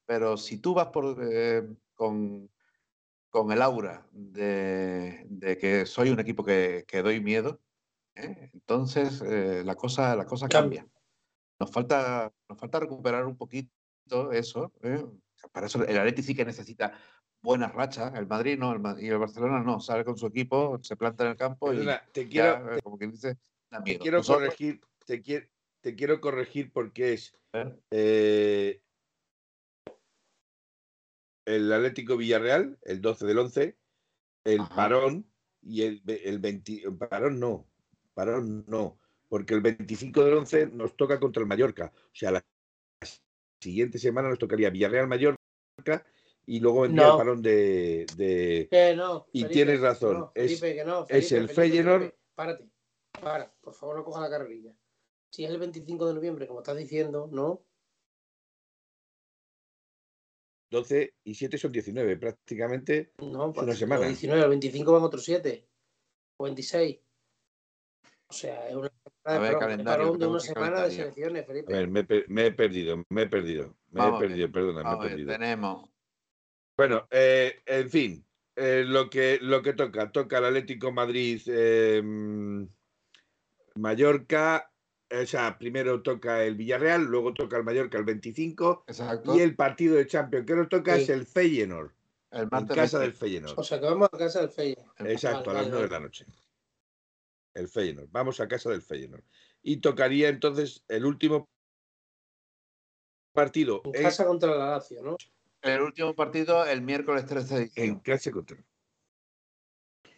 Pero 0.06 0.38
si 0.38 0.58
tú 0.58 0.74
vas 0.74 0.88
por, 0.88 1.18
eh, 1.22 1.64
con, 1.94 2.50
con 3.30 3.52
el 3.52 3.62
aura 3.62 4.08
de, 4.12 5.26
de 5.30 5.58
que 5.58 5.86
soy 5.86 6.10
un 6.10 6.20
equipo 6.20 6.44
que, 6.44 6.86
que 6.88 7.02
doy 7.02 7.22
miedo, 7.22 7.60
¿eh? 8.16 8.50
entonces 8.54 9.22
eh, 9.22 9.64
la, 9.66 9.76
cosa, 9.76 10.16
la 10.16 10.26
cosa 10.26 10.48
Cambia. 10.48 10.88
Nos 11.60 11.72
falta, 11.72 12.34
nos 12.50 12.60
falta 12.60 12.80
recuperar 12.80 13.26
un 13.26 13.38
poquito 13.38 14.32
eso. 14.32 14.74
¿eh? 14.82 15.06
Para 15.52 15.68
eso 15.68 15.84
el 15.86 15.98
Atleti 15.98 16.24
sí 16.24 16.36
que 16.36 16.46
necesita 16.46 16.94
buenas 17.42 17.74
rachas. 17.74 18.14
El 18.16 18.28
Madrid 18.28 18.58
no, 18.58 18.74
el 18.74 19.04
y 19.04 19.08
el 19.08 19.18
Barcelona 19.18 19.62
no. 19.62 19.80
Sale 19.80 20.04
con 20.04 20.18
su 20.18 20.28
equipo, 20.28 20.80
se 20.82 20.96
planta 20.96 21.24
en 21.26 21.32
el 21.32 21.38
campo 21.38 21.72
y 21.72 21.78
Perdona, 21.78 22.04
te 22.12 22.28
ya, 22.30 22.30
quiero, 22.60 22.76
eh, 22.76 22.82
como 22.82 22.98
quien 22.98 23.12
dice, 23.12 23.38
da 23.70 23.84
te 23.84 23.92
miedo. 23.92 24.02
quiero 24.02 24.18
Nosotros, 24.18 24.44
corregir, 24.46 24.82
te 25.06 25.22
quiero, 25.22 25.48
te 25.82 25.96
quiero 25.96 26.20
corregir 26.22 26.72
porque 26.72 27.14
es 27.14 27.36
¿eh? 27.54 27.76
eh, 27.92 28.83
el 31.46 31.72
Atlético 31.72 32.18
Villarreal, 32.18 32.78
el 32.84 33.02
12 33.02 33.26
del 33.26 33.40
11, 33.40 33.78
el 34.46 34.60
Ajá. 34.62 34.76
parón 34.76 35.26
y 35.62 35.84
el, 35.84 36.02
el 36.08 36.40
20, 36.40 36.92
parón 37.10 37.40
no, 37.40 37.68
parón 38.14 38.66
no, 38.68 39.00
porque 39.30 39.54
el 39.54 39.62
25 39.62 40.24
del 40.24 40.34
11 40.36 40.68
nos 40.68 40.96
toca 40.96 41.20
contra 41.20 41.42
el 41.42 41.48
Mallorca. 41.48 41.92
O 41.96 42.16
sea, 42.16 42.32
la 42.32 42.46
siguiente 43.62 43.98
semana 44.00 44.30
nos 44.30 44.40
tocaría 44.40 44.70
Villarreal-Mallorca 44.70 46.06
y 46.46 46.60
luego 46.60 46.82
vendría 46.82 47.06
No. 47.08 47.12
el 47.14 47.18
parón 47.18 47.42
de, 47.42 48.06
de- 48.18 48.68
Que 48.70 48.96
no. 48.96 49.26
Y 49.32 49.42
Felipe, 49.44 49.54
tienes 49.54 49.82
razón, 49.82 50.20
no, 50.20 50.32
es- 50.36 50.60
Felipe, 50.60 50.76
que 50.80 50.86
no, 50.86 51.02
es 51.04 51.08
Felipe, 51.08 51.36
el 51.38 51.50
Felipe, 51.50 51.54
Feyenoord. 51.54 52.00
Felipe, 52.02 52.18
Párate, 52.36 52.70
para, 53.22 53.54
por 53.62 53.74
favor, 53.74 53.96
no 53.98 54.04
coja 54.04 54.22
la 54.22 54.30
carrerilla. 54.30 54.76
Si 55.30 55.46
es 55.46 55.50
el 55.52 55.60
25 55.60 56.08
de 56.08 56.14
noviembre, 56.16 56.48
como 56.48 56.60
estás 56.60 56.78
diciendo, 56.78 57.28
no. 57.32 57.64
12 60.74 61.14
y 61.24 61.36
7 61.36 61.58
son 61.58 61.72
19, 61.72 62.18
prácticamente. 62.18 63.12
No, 63.20 63.26
Es 63.26 63.32
una 63.36 63.54
pues, 63.54 63.78
semana. 63.78 64.02
el 64.02 64.08
19, 64.10 64.42
el 64.44 64.50
25 64.50 64.92
van 64.92 65.04
otros 65.04 65.24
7. 65.24 65.70
O 66.38 66.44
26. 66.46 67.00
O 68.28 68.34
sea, 68.34 68.68
es 68.68 68.76
una 68.76 68.88
A 68.88 69.38
ver, 69.38 69.48
semana 69.48 69.48
de 69.50 69.60
calendario, 69.60 70.12
una 70.14 70.40
semana 70.40 70.84
de 70.86 70.92
selecciones, 70.92 71.44
A 71.44 71.46
Felipe. 71.46 71.74
ver, 71.74 71.88
me, 71.88 72.08
me 72.28 72.46
he 72.48 72.52
perdido, 72.52 73.04
me 73.10 73.22
he 73.22 73.28
perdido, 73.28 73.78
me 73.92 74.02
Vamos 74.02 74.14
he 74.22 74.26
a 74.26 74.28
perdido, 74.28 74.52
perdona, 74.52 74.84
me 74.84 74.90
he 74.90 74.94
a 74.94 75.00
perdido. 75.00 75.32
tenemos 75.34 75.90
Bueno, 76.76 77.08
eh, 77.12 77.62
en 77.68 77.90
fin, 77.92 78.26
eh, 78.56 78.84
lo, 78.88 79.08
que, 79.12 79.38
lo 79.42 79.62
que 79.62 79.74
toca, 79.74 80.12
toca 80.12 80.40
el 80.40 80.46
Atlético 80.46 80.92
Madrid, 80.92 81.40
eh, 81.46 82.02
Mallorca, 83.76 84.73
o 85.22 85.26
sea, 85.26 85.58
primero 85.58 86.02
toca 86.02 86.44
el 86.44 86.56
Villarreal, 86.56 87.04
luego 87.04 87.34
toca 87.34 87.58
el 87.58 87.64
Mallorca 87.64 87.98
el 87.98 88.04
25 88.04 88.86
exacto, 88.88 89.36
y 89.36 89.42
el 89.42 89.56
partido 89.56 89.96
de 89.96 90.08
Champions 90.08 90.46
que 90.46 90.56
nos 90.56 90.70
toca 90.70 90.96
Sí. 90.96 91.04
es 91.04 91.10
el 91.10 91.26
Feyenoord, 91.26 91.92
el 92.32 92.44
en 92.44 92.50
casa 92.68 92.98
20, 92.98 93.00
del 93.00 93.14
Feyenoord. 93.14 93.60
O 93.60 93.64
sea, 93.64 93.80
que 93.80 93.86
vamos 93.86 94.10
a 94.12 94.18
casa 94.18 94.40
del 94.42 94.50
Feyenoord. 94.50 95.08
Exacto, 95.08 95.52
a 95.52 95.54
las 95.54 95.64
vale, 95.64 95.72
9 95.72 95.84
de 95.88 95.92
la 95.92 96.00
noche. 96.00 96.26
El 97.54 97.68
Feyenoord, 97.68 98.10
vamos 98.12 98.40
a 98.40 98.48
casa 98.48 98.70
del 98.72 98.82
Feyenoord. 98.82 99.24
Y 99.62 99.78
tocaría 99.78 100.30
entonces 100.30 100.84
el 100.88 101.06
último 101.06 101.48
partido 103.34 103.82
En 103.86 103.96
en, 103.96 104.04
casa 104.04 104.26
contra 104.26 104.56
la 104.56 104.72
Lazio, 104.72 105.02
¿no? 105.04 105.18
el 105.62 105.82
último 105.82 106.14
partido 106.14 106.66
el 106.66 106.82
miércoles 106.82 107.26
13 107.26 107.56
de 107.56 107.62
en 107.62 107.68
diciembre. 107.70 108.02
casa 108.04 108.32
contra 108.32 108.58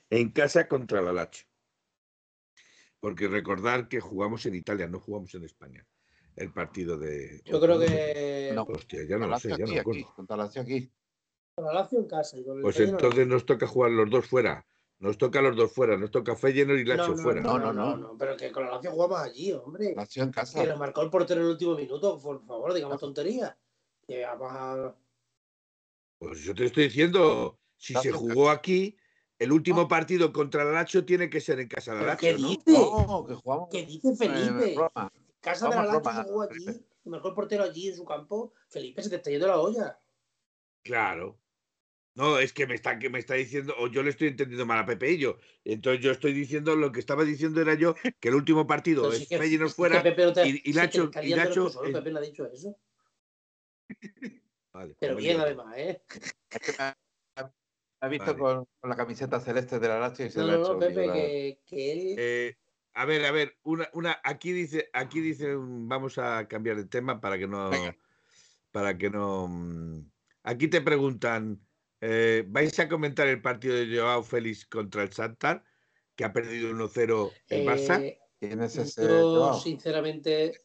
en 0.09 0.31
casa 0.31 0.67
contra 0.67 1.01
la 1.01 1.13
Lazio. 1.13 1.47
Porque 3.05 3.27
recordar 3.27 3.87
que 3.87 3.99
jugamos 3.99 4.43
en 4.47 4.55
Italia, 4.55 4.87
no 4.87 4.99
jugamos 4.99 5.31
en 5.35 5.43
España. 5.43 5.85
El 6.35 6.51
partido 6.51 6.97
de. 6.97 7.39
Yo 7.45 7.61
creo 7.61 7.79
que 7.79 8.51
No. 8.55 8.63
Hostia, 8.63 9.03
ya 9.07 9.19
no 9.19 9.27
lo 9.27 9.37
sé, 9.37 9.49
Lazio 9.49 9.57
ya 9.57 9.57
no 9.57 9.63
aquí, 9.65 9.73
me 9.75 9.79
aquí, 9.79 9.79
acuerdo. 10.01 10.15
contra 10.15 10.37
Lazio 10.37 10.61
aquí. 10.63 10.91
con 11.53 11.65
la 11.65 11.73
Lazio 11.73 11.99
en 11.99 12.07
casa 12.07 12.39
y 12.39 12.43
con 12.43 12.57
el 12.57 12.63
Pues 12.63 12.75
Feyenoord 12.77 13.03
entonces 13.03 13.27
nos 13.27 13.45
toca 13.45 13.67
jugar 13.67 13.91
los 13.91 14.09
dos 14.09 14.25
fuera. 14.25 14.65
Nos 14.97 15.19
toca 15.19 15.37
a 15.37 15.41
los 15.43 15.55
dos 15.55 15.71
fuera, 15.71 15.95
nos 15.97 16.09
toca 16.09 16.35
Feyenoord 16.35 16.79
y 16.79 16.83
Lazio 16.85 17.09
no, 17.09 17.15
no, 17.15 17.21
fuera. 17.21 17.41
No, 17.41 17.59
No, 17.59 17.71
no, 17.73 17.73
no, 17.91 17.97
no, 17.97 18.17
pero 18.17 18.35
que 18.35 18.51
con 18.51 18.65
la 18.65 18.71
Lazio 18.71 18.89
jugamos 18.89 19.19
allí, 19.19 19.51
hombre. 19.53 19.93
Nació 19.95 20.23
en 20.23 20.31
Que 20.31 20.35
casa. 20.39 20.65
lo 20.65 20.75
marcó 20.75 21.03
el 21.03 21.11
portero 21.11 21.41
en 21.41 21.45
el 21.45 21.51
último 21.51 21.75
minuto, 21.75 22.19
por 22.19 22.43
favor, 22.43 22.73
digamos 22.73 22.99
tonterías. 22.99 23.55
Que 24.07 24.25
vamos 24.25 24.51
a- 24.51 24.95
Pues 26.17 26.39
yo 26.43 26.55
te 26.55 26.65
estoy 26.65 26.85
diciendo, 26.85 27.59
si 27.77 27.93
se 27.93 28.09
Lazio 28.09 28.17
jugó 28.17 28.49
aquí, 28.49 28.97
el 29.39 29.51
último 29.51 29.81
No. 29.81 29.87
partido 29.87 30.31
contra 30.33 30.63
el 30.63 30.73
Lazio 30.73 31.05
tiene 31.05 31.29
que 31.29 31.41
ser 31.41 31.59
en 31.59 31.67
casa 31.67 31.93
de 31.93 31.99
¿Pero 31.99 32.07
Lazio, 32.11 32.29
qué 32.29 32.35
dice? 32.35 32.71
No, 32.71 33.25
que 33.27 33.33
jugamos 33.35 33.69
¿Qué 33.71 33.85
dice 33.85 34.15
Felipe? 34.15 34.75
Roma. 34.75 35.11
Casa 35.41 35.69
de 35.69 35.75
la 35.75 35.81
Vamos, 35.85 36.03
Lazio 36.05 36.23
Roma, 36.33 36.47
se 36.47 36.63
jugó 36.63 36.79
marcó 37.05 37.27
el 37.29 37.33
portero 37.35 37.63
allí 37.63 37.89
en 37.89 37.95
su 37.95 38.05
campo. 38.05 38.53
Felipe, 38.69 39.03
se 39.03 39.09
te 39.09 39.17
está 39.17 39.29
yendo 39.29 39.47
la 39.47 39.59
olla. 39.59 39.99
Claro. 40.83 41.39
No, 42.15 42.39
es 42.39 42.53
que 42.53 42.65
me 42.65 42.75
está, 42.75 42.97
que 42.97 43.09
me 43.09 43.19
está 43.19 43.33
diciendo, 43.33 43.75
o 43.77 43.87
yo 43.87 44.01
le 44.01 44.09
estoy 44.09 44.29
entendiendo 44.29 44.65
mal 44.65 44.79
a 44.79 44.85
Pepe 44.85 45.11
y 45.11 45.17
yo. 45.17 45.37
Entonces 45.65 46.01
yo 46.01 46.11
estoy 46.11 46.31
diciendo, 46.31 46.75
lo 46.77 46.91
que 46.93 47.01
estaba 47.01 47.25
diciendo 47.25 47.59
era 47.61 47.73
yo, 47.73 47.93
que 48.21 48.29
el 48.29 48.35
último 48.35 48.65
partido 48.65 49.01
Pero 49.03 49.13
es 49.15 49.27
que- 49.27 49.37
si 49.47 49.55
es 49.55 49.73
fuera. 49.75 50.01
que 50.01 50.11
Pepe 50.11 50.25
no 50.25 50.33
te- 50.33 50.47
y- 50.47 50.61
y 50.63 50.69
está 50.69 50.85
y 50.85 50.91
solo, 50.93 51.11
es- 51.13 51.93
Pepe 51.93 52.11
no 52.11 52.19
ha 52.19 52.21
dicho 52.21 52.45
eso. 52.47 52.77
Vale, 54.73 54.95
Pero 54.99 55.13
pues 55.13 55.23
bien, 55.25 55.39
además, 55.41 55.73
¿eh? 55.77 56.01
Ha, 58.01 58.07
visto 58.07 58.25
Vale. 58.25 58.39
con, 58.39 58.67
con 58.79 58.89
la 58.89 58.95
camiseta 58.95 59.39
celeste 59.39 59.79
de 59.79 59.87
la 59.87 59.99
Lazio 59.99 60.25
y 60.25 60.29
se 60.29 60.39
No, 60.39 60.45
le 60.47 60.51
ha 60.53 60.55
no, 60.57 60.63
hecho 60.63 60.73
no, 60.73 60.79
Pepe, 60.79 61.03
que, 61.11 61.61
que 61.65 61.91
él. 61.91 62.15
Eh, 62.17 62.55
a 62.93 63.05
ver, 63.05 63.25
a 63.25 63.31
ver, 63.31 63.57
una, 63.63 63.89
una, 63.93 64.19
aquí 64.23 64.51
dice, 64.51 64.89
aquí 64.93 65.19
dice, 65.21 65.55
un- 65.55 65.87
vamos 65.87 66.17
a 66.17 66.47
cambiar 66.47 66.77
de 66.77 66.85
tema 66.85 67.19
para 67.19 67.37
que 67.37 67.47
no, 67.47 67.69
Venga. 67.69 67.97
para 68.71 68.97
que 68.97 69.09
no. 69.09 69.47
mm, 69.47 70.11
Aquí 70.43 70.67
te 70.67 70.81
preguntan, 70.81 71.65
eh, 72.01 72.43
¿vais 72.47 72.77
a 72.79 72.87
comentar 72.87 73.27
el 73.27 73.41
partido 73.41 73.75
de 73.75 73.97
Joao 73.97 74.21
Félix 74.23 74.65
contra 74.67 75.01
el 75.03 75.11
Santar, 75.11 75.63
que 76.15 76.23
ha 76.23 76.31
perdido 76.33 76.69
1-0 76.69 77.31
el 77.49 77.65
Barça? 77.65 77.99
eh, 78.01 78.19
¿Quién 78.39 78.61
es 78.61 78.77
ese 78.77 79.01
Yo, 79.07 79.31
Joao? 79.33 79.59
sinceramente, 79.59 80.61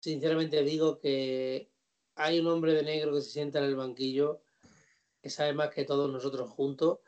sinceramente 0.00 0.62
digo 0.64 0.98
que 0.98 1.70
hay 2.16 2.40
un 2.40 2.48
hombre 2.48 2.72
de 2.74 2.82
negro 2.82 3.12
que 3.14 3.20
se 3.20 3.30
sienta 3.30 3.58
en 3.60 3.66
el 3.66 3.76
banquillo 3.76 4.42
que 5.20 5.30
sabe 5.30 5.52
más 5.52 5.70
que 5.70 5.84
todos 5.84 6.10
nosotros 6.10 6.50
juntos 6.50 6.98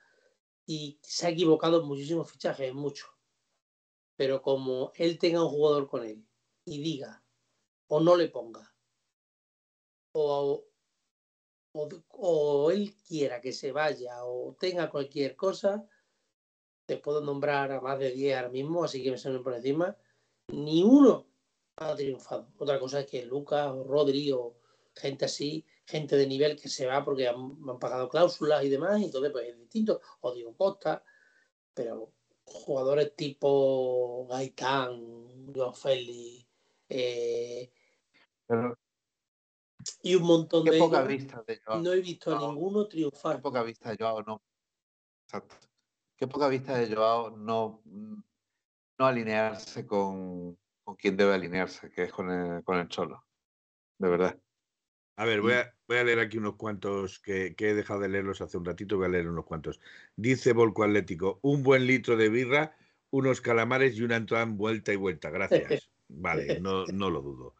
y 0.66 0.98
se 1.02 1.26
ha 1.26 1.30
equivocado 1.30 1.80
en 1.80 1.88
muchísimos 1.88 2.30
fichajes, 2.30 2.68
en 2.68 2.76
muchos. 2.76 3.10
Pero 4.16 4.42
como 4.42 4.92
él 4.96 5.18
tenga 5.18 5.42
un 5.42 5.50
jugador 5.50 5.88
con 5.88 6.04
él 6.04 6.26
y 6.64 6.82
diga, 6.82 7.24
o 7.88 8.00
no 8.00 8.16
le 8.16 8.28
ponga, 8.28 8.74
o, 10.12 10.64
o, 11.72 12.70
él 12.70 12.94
quiera 13.06 13.40
que 13.40 13.52
se 13.52 13.72
vaya 13.72 14.24
o 14.24 14.54
tenga 14.58 14.90
cualquier 14.90 15.36
cosa, 15.36 15.88
te 16.86 16.96
puedo 16.96 17.20
nombrar 17.20 17.72
a 17.72 17.80
más 17.80 17.98
de 17.98 18.10
10 18.10 18.36
ahora 18.36 18.48
mismo, 18.48 18.84
así 18.84 19.02
que 19.02 19.12
me 19.12 19.18
salen 19.18 19.42
por 19.42 19.54
encima. 19.54 19.96
Ni 20.48 20.82
uno 20.82 21.26
ha 21.76 21.94
triunfado. 21.94 22.48
Otra 22.58 22.78
cosa 22.80 23.00
es 23.00 23.06
que 23.06 23.24
Lucas 23.24 23.70
o 23.70 23.84
Rodri 23.84 24.32
o 24.32 24.56
gente 24.94 25.24
así, 25.24 25.64
gente 25.90 26.16
de 26.16 26.26
nivel 26.26 26.60
que 26.60 26.68
se 26.68 26.86
va 26.86 27.04
porque 27.04 27.28
han, 27.28 27.56
han 27.68 27.78
pagado 27.78 28.08
cláusulas 28.08 28.64
y 28.64 28.68
demás, 28.68 29.00
y 29.00 29.04
entonces 29.06 29.30
pues 29.32 29.48
es 29.48 29.58
distinto. 29.58 30.00
O 30.20 30.32
Diego 30.32 30.56
Costa, 30.56 31.04
pero 31.74 32.12
jugadores 32.44 33.14
tipo 33.16 34.26
Gaitán, 34.28 35.52
Joao 35.54 35.72
Félix, 35.72 36.46
eh, 36.88 37.72
Pero 38.46 38.76
y 40.02 40.14
un 40.14 40.22
montón 40.24 40.64
qué 40.64 40.72
de 40.72 40.78
poca 40.78 40.98
ellos, 40.98 41.08
vista 41.08 41.42
de 41.46 41.60
Joao. 41.64 41.80
no 41.82 41.92
he 41.92 42.00
visto 42.00 42.34
a 42.36 42.38
No. 42.38 42.52
ninguno 42.52 42.84
Qué 42.84 42.90
triunfar. 42.90 43.40
poca 43.40 43.62
vista 43.62 43.90
de 43.90 43.96
Joao 43.96 44.22
no. 44.22 44.42
Exacto. 45.24 45.56
Qué 46.16 46.26
poca 46.26 46.48
vista 46.48 46.76
de 46.76 46.94
Joao 46.94 47.30
no, 47.30 47.82
no 47.86 49.06
alinearse 49.06 49.86
con, 49.86 50.58
con 50.84 50.96
quien 50.96 51.16
debe 51.16 51.32
alinearse, 51.34 51.90
que 51.90 52.04
es 52.04 52.12
con 52.12 52.30
el, 52.30 52.62
con 52.62 52.76
el 52.78 52.88
Cholo. 52.88 53.24
De 53.98 54.08
verdad. 54.08 54.38
A 55.16 55.24
ver, 55.24 55.40
voy 55.40 55.54
a, 55.54 55.74
voy 55.90 55.98
a 55.98 56.04
leer 56.04 56.20
aquí 56.20 56.38
unos 56.38 56.54
cuantos 56.54 57.18
que, 57.18 57.56
que 57.56 57.70
he 57.70 57.74
dejado 57.74 57.98
de 57.98 58.08
leerlos 58.08 58.40
hace 58.40 58.56
un 58.56 58.64
ratito, 58.64 58.96
voy 58.96 59.06
a 59.06 59.08
leer 59.08 59.28
unos 59.28 59.44
cuantos. 59.44 59.80
Dice 60.14 60.52
Volco 60.52 60.84
Atlético, 60.84 61.40
un 61.42 61.64
buen 61.64 61.84
litro 61.84 62.16
de 62.16 62.28
birra, 62.28 62.76
unos 63.10 63.40
calamares 63.40 63.96
y 63.96 64.02
una 64.02 64.14
Antoine 64.14 64.54
vuelta 64.54 64.92
y 64.92 64.96
vuelta. 64.96 65.30
Gracias. 65.30 65.90
Vale, 66.08 66.60
no, 66.60 66.86
no 66.86 67.10
lo 67.10 67.22
dudo. 67.22 67.56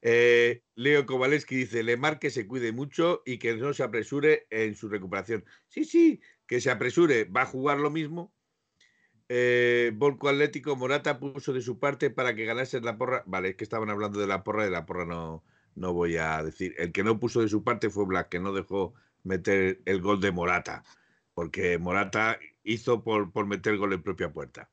Eh, 0.00 0.62
Leo 0.76 1.06
Kowaleski 1.06 1.56
dice, 1.56 1.82
Lemar 1.82 2.20
que 2.20 2.30
se 2.30 2.46
cuide 2.46 2.70
mucho 2.70 3.22
y 3.26 3.38
que 3.38 3.56
no 3.56 3.74
se 3.74 3.82
apresure 3.82 4.46
en 4.50 4.76
su 4.76 4.88
recuperación. 4.88 5.44
Sí, 5.66 5.84
sí, 5.84 6.20
que 6.46 6.60
se 6.60 6.70
apresure, 6.70 7.24
va 7.24 7.42
a 7.42 7.46
jugar 7.46 7.78
lo 7.80 7.90
mismo. 7.90 8.32
Eh, 9.28 9.90
Volco 9.96 10.28
Atlético, 10.28 10.76
Morata 10.76 11.18
puso 11.18 11.52
de 11.52 11.62
su 11.62 11.80
parte 11.80 12.10
para 12.10 12.32
que 12.36 12.44
ganase 12.44 12.80
la 12.80 12.96
porra. 12.96 13.24
Vale, 13.26 13.48
es 13.48 13.56
que 13.56 13.64
estaban 13.64 13.90
hablando 13.90 14.20
de 14.20 14.28
la 14.28 14.44
porra, 14.44 14.62
de 14.62 14.70
la 14.70 14.86
porra 14.86 15.04
no, 15.04 15.42
no 15.74 15.92
voy 15.92 16.16
a 16.16 16.42
decir. 16.42 16.74
El 16.78 16.92
que 16.92 17.04
no 17.04 17.18
puso 17.18 17.40
de 17.40 17.48
su 17.48 17.64
parte 17.64 17.90
fue 17.90 18.06
Black, 18.06 18.28
que 18.28 18.40
no 18.40 18.52
dejó 18.52 18.94
meter 19.22 19.80
el 19.84 20.00
gol 20.00 20.20
de 20.20 20.32
Morata, 20.32 20.84
porque 21.34 21.78
Morata 21.78 22.38
hizo 22.64 23.02
por, 23.02 23.32
por 23.32 23.46
meter 23.46 23.74
el 23.74 23.78
gol 23.78 23.92
en 23.92 24.02
propia 24.02 24.32
puerta. 24.32 24.70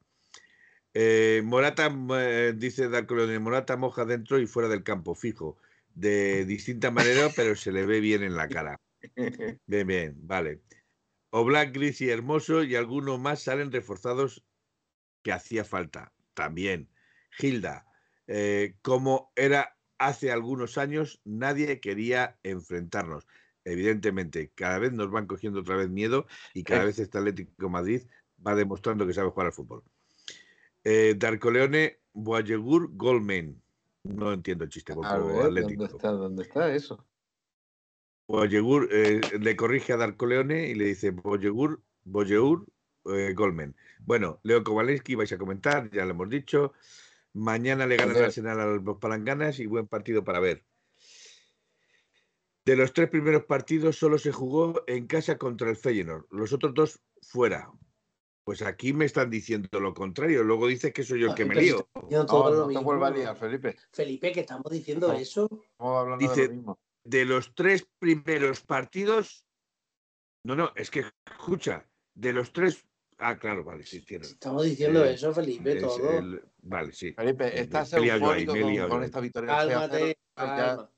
Eh, 0.94 1.42
Morata, 1.44 1.96
eh, 2.20 2.54
dice 2.56 2.90
Darko 2.90 3.16
Leone, 3.16 3.40
Morata 3.40 3.78
moja 3.78 4.06
dentro 4.06 4.40
y 4.40 4.48
fuera 4.48 4.68
del 4.70 4.84
campo, 4.84 5.16
fijo. 5.16 5.58
De 5.94 6.46
distinta 6.46 6.92
manera, 6.92 7.30
pero 7.36 7.56
se 7.56 7.72
le 7.72 7.86
ve 7.86 8.00
bien 8.00 8.24
en 8.24 8.36
la 8.36 8.48
cara. 8.48 8.80
Bien, 9.68 9.86
bien, 9.86 10.16
vale. 10.28 10.62
Oblak, 11.30 11.72
Gris 11.74 12.02
y 12.02 12.10
Hermoso 12.10 12.64
y 12.64 12.76
algunos 12.76 13.20
más 13.20 13.44
salen 13.44 13.72
reforzados 13.72 14.44
que 15.22 15.32
hacía 15.32 15.64
falta. 15.64 16.14
También. 16.34 16.90
Gilda, 17.30 17.86
eh, 18.26 18.76
como 18.82 19.32
era 19.36 19.77
hace 20.00 20.32
algunos 20.32 20.78
años, 20.78 21.22
nadie 21.26 21.80
quería 21.80 22.38
enfrentarnos. 22.44 23.28
Evidentemente, 23.66 24.52
cada 24.56 24.80
vez 24.80 24.94
nos 24.94 25.12
van 25.12 25.28
cogiendo 25.28 25.60
otra 25.60 25.76
vez 25.76 25.90
miedo 25.90 26.26
y 26.54 26.64
cada 26.64 26.84
Eh. 26.84 26.86
vez 26.86 27.00
este 27.00 27.18
Atlético 27.18 27.70
Madrid 27.70 28.02
va 28.46 28.56
demostrando 28.56 29.06
que 29.06 29.14
sabe 29.14 29.30
jugar 29.30 29.48
al 29.48 29.54
fútbol. 29.54 29.84
Eh, 30.84 31.16
Darko 31.18 31.52
Leone, 31.52 32.00
Boayegur, 32.14 32.96
Golmen. 32.96 33.62
No 34.04 34.32
entiendo 34.32 34.64
el 34.64 34.70
chiste, 34.70 34.94
A 35.04 35.18
ver, 35.18 35.46
Atlético. 35.48 35.82
¿dónde 35.84 35.96
está, 35.98 36.12
¿dónde 36.12 36.44
está 36.44 36.74
eso? 36.74 37.06
Boyegur 38.28 38.90
eh, 38.92 39.22
le 39.40 39.56
corrige 39.56 39.94
a 39.94 39.98
Darko 39.98 40.26
Leone 40.26 40.68
y 40.68 40.76
le 40.76 40.86
dice 40.86 41.12
Boyegur, 41.12 41.82
Boyeur, 42.04 42.66
eh, 43.06 43.34
Golmen. 43.34 43.76
Bueno, 44.00 44.40
Leo 44.44 44.64
Kowaleski, 44.64 45.16
vais 45.16 45.32
a 45.32 45.38
comentar, 45.38 45.90
ya 45.92 46.06
lo 46.06 46.12
hemos 46.12 46.30
dicho. 46.30 46.74
Mañana 47.42 47.86
le 47.86 47.98
ganan 47.98 48.10
al 48.10 48.16
Joder. 48.16 48.26
Arsenal 48.26 48.60
a 48.60 48.66
los 48.66 48.98
Palanganas 48.98 49.60
y 49.60 49.68
buen 49.68 49.88
partido 49.88 50.24
para 50.24 50.40
ver. 50.40 50.66
De 52.66 52.76
los 52.76 52.92
tres 52.94 53.10
primeros 53.10 53.46
partidos 53.46 53.96
solo 53.98 54.18
se 54.18 54.32
jugó 54.32 54.84
en 54.88 55.06
casa 55.06 55.38
contra 55.38 55.70
el 55.70 55.78
Feyenoord, 55.78 56.26
los 56.32 56.52
otros 56.52 56.74
dos 56.74 57.00
fuera. 57.22 57.72
Pues 58.44 58.62
aquí 58.64 58.92
me 58.92 59.06
están 59.06 59.30
diciendo 59.30 59.80
lo 59.80 59.94
contrario, 59.94 60.44
luego 60.44 60.68
dices 60.68 60.92
que 60.94 61.04
soy 61.04 61.20
yo 61.22 61.28
el 61.30 61.36
que 61.36 61.46
me 61.46 61.54
Pero 61.54 61.62
si 61.62 61.66
lío. 61.68 62.26
No, 62.26 62.50
lo 62.50 62.68
no 62.68 62.80
te 62.80 62.84
vuelvas 62.84 63.12
a 63.12 63.16
liar, 63.16 63.38
Felipe. 63.38 63.76
Felipe, 63.92 64.32
que 64.32 64.40
estamos 64.40 64.72
diciendo 64.72 65.10
No. 65.10 65.14
eso. 65.14 65.48
Estamos 65.72 65.98
hablando 65.98 66.26
de 66.26 66.30
Dice- 66.34 66.48
lo 66.48 66.54
mismo. 66.56 66.80
de 67.04 67.26
los 67.26 67.54
tres 67.54 67.88
primeros 68.00 68.62
partidos. 68.62 69.46
No, 70.44 70.56
no, 70.56 70.72
es 70.76 70.90
que 70.90 71.06
escucha, 71.26 71.88
de 72.16 72.34
los 72.34 72.52
tres. 72.52 72.84
Ah, 73.20 73.38
claro, 73.38 73.64
vale, 73.64 73.84
sí, 73.86 74.02
tienes. 74.02 74.32
Estamos 74.32 74.64
diciendo 74.64 75.04
Eh, 75.04 75.14
eso, 75.14 75.34
Felipe, 75.34 75.74
Es 75.78 75.82
todo. 75.82 76.12
el- 76.18 76.42
Vale, 76.68 76.92
sí. 76.92 77.14
Felipe, 77.14 77.48
Eh, 77.48 77.62
estás 77.62 77.94
me 77.94 78.00
he 78.00 78.02
liado 78.04 78.20
yo 78.20 78.32
ahí, 78.32 78.44
eufórico 78.44 78.54
me 78.54 78.60
he 78.60 78.64
con, 78.64 78.72
liado 78.74 78.90
con 78.90 79.00
ahí. 79.00 79.06
esta 79.06 79.20
victoria. 79.22 79.54
de 79.56 79.62
6 79.62 79.76
a 79.76 79.88
0, 79.90 79.90
Cálmate, 79.90 80.18
calma. 80.36 80.92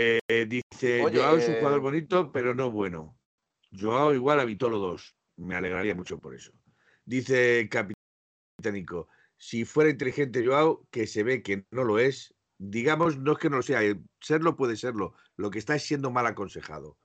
Eh, 0.00 0.46
dice, 0.48 1.02
Oye, 1.02 1.18
Joao 1.18 1.36
es 1.36 1.48
un 1.48 1.54
eh, 1.54 1.58
jugador 1.58 1.80
bonito, 1.80 2.32
pero 2.32 2.54
no 2.54 2.70
bueno. 2.70 3.18
Joao 3.72 4.14
igual 4.14 4.40
a 4.40 4.44
Vitolo 4.44 4.78
2. 4.78 5.16
Me 5.36 5.54
alegraría 5.54 5.94
mucho 5.94 6.18
por 6.18 6.34
eso. 6.34 6.52
Dice 7.04 7.68
Capitánico, 7.70 9.08
si 9.36 9.64
fuera 9.64 9.90
inteligente 9.90 10.44
Joao, 10.44 10.86
que 10.90 11.06
se 11.06 11.22
ve 11.22 11.42
que 11.42 11.64
no 11.70 11.84
lo 11.84 11.98
es, 11.98 12.34
digamos, 12.58 13.18
no 13.18 13.32
es 13.32 13.38
que 13.38 13.50
no 13.50 13.56
lo 13.56 13.62
sea, 13.62 13.80
serlo 14.20 14.56
puede 14.56 14.76
serlo, 14.76 15.14
lo 15.36 15.50
que 15.50 15.58
está 15.58 15.76
es 15.76 15.84
siendo 15.84 16.10
mal 16.10 16.26
aconsejado. 16.26 16.98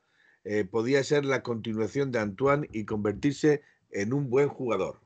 Eh, 0.43 0.65
podía 0.65 1.03
ser 1.03 1.25
la 1.25 1.41
continuación 1.43 2.11
de 2.11 2.19
Antoine 2.19 2.67
y 2.71 2.85
convertirse 2.85 3.61
en 3.91 4.13
un 4.13 4.29
buen 4.29 4.49
jugador. 4.49 5.02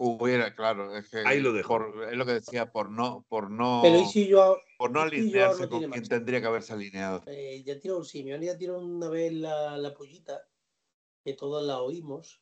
Hubiera, 0.00 0.54
claro, 0.54 0.96
es 0.96 1.08
que 1.08 1.18
Ahí 1.26 1.40
lo 1.40 1.52
dejo. 1.52 1.68
por- 1.76 2.04
es 2.10 2.16
lo 2.16 2.24
que 2.24 2.32
decía, 2.34 2.70
por 2.70 2.88
no, 2.90 3.26
por 3.28 3.50
no, 3.50 3.80
Pero 3.82 3.98
¿y 3.98 4.06
si 4.06 4.28
yo 4.28 4.60
por 4.76 4.92
no 4.92 5.00
alinearse 5.00 5.64
no 5.64 5.68
con 5.68 5.90
quien 5.90 6.06
tendría 6.08 6.40
que 6.40 6.46
haberse 6.46 6.72
alineado. 6.72 7.24
eh, 7.26 7.62
ya 7.64 7.80
tiró 7.80 7.98
un 7.98 8.04
Simeone, 8.04 8.46
ya 8.46 8.56
tiró 8.56 8.78
una 8.78 9.08
vez 9.08 9.32
la, 9.32 9.76
la 9.76 9.92
pollita, 9.92 10.46
que 11.24 11.34
todos 11.34 11.64
la 11.64 11.80
oímos, 11.82 12.40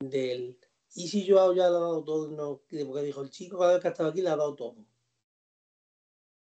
del 0.00 0.58
y 0.96 1.06
si 1.06 1.28
Joao 1.30 1.54
ya 1.54 1.62
le 1.70 1.76
ha 1.76 1.80
dado 1.80 2.02
todo, 2.02 2.28
no, 2.28 2.56
porque 2.68 3.02
dijo 3.04 3.22
el 3.22 3.30
chico 3.30 3.56
cada 3.56 3.74
vez 3.74 3.82
que 3.82 3.86
ha 3.88 3.90
estado 3.92 4.10
aquí 4.10 4.22
le 4.22 4.28
ha 4.30 4.36
dado 4.36 4.56
todo. 4.56 4.84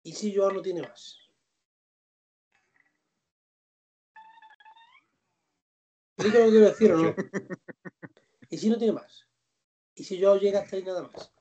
Y 0.05 0.13
si 0.13 0.33
Joao 0.33 0.53
no 0.53 0.63
tiene 0.63 0.83
más. 0.83 1.19
¿Explico 6.17 6.39
lo 6.39 6.45
que 6.45 6.51
quiero 6.51 6.67
decir 6.67 6.93
o 6.93 6.97
no? 6.99 7.15
¿Y 8.51 8.59
si 8.59 8.71
no 8.71 8.79
tiene 8.79 8.93
más? 8.93 9.26
¿Y 9.97 10.05
si 10.05 10.19
yo 10.19 10.37
llega 10.37 10.61
hasta 10.61 10.77
ahí 10.77 10.83
nada 10.83 11.03
más? 11.03 11.33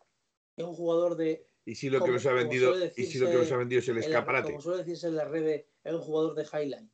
Es 0.58 0.64
un 0.66 0.74
jugador 0.74 1.16
de. 1.16 1.46
Y 1.66 1.76
si 1.76 1.90
lo 1.90 2.04
que 2.04 2.12
nos 2.12 2.26
ha 2.26 2.32
vendido, 2.34 2.74
y 2.96 3.06
si 3.06 3.18
lo 3.20 3.30
que 3.30 3.36
nos 3.38 3.52
ha 3.52 3.58
vendido 3.58 3.80
es 3.80 3.88
el 3.90 3.96
la- 3.96 4.02
escaparate. 4.02 4.48
como 4.50 4.62
suele 4.62 4.80
decirse 4.80 5.08
en 5.08 5.16
las 5.16 5.28
redes, 5.30 5.66
es 5.84 5.94
un 5.94 6.02
jugador 6.02 6.36
de 6.36 6.44
highlight. 6.44 6.90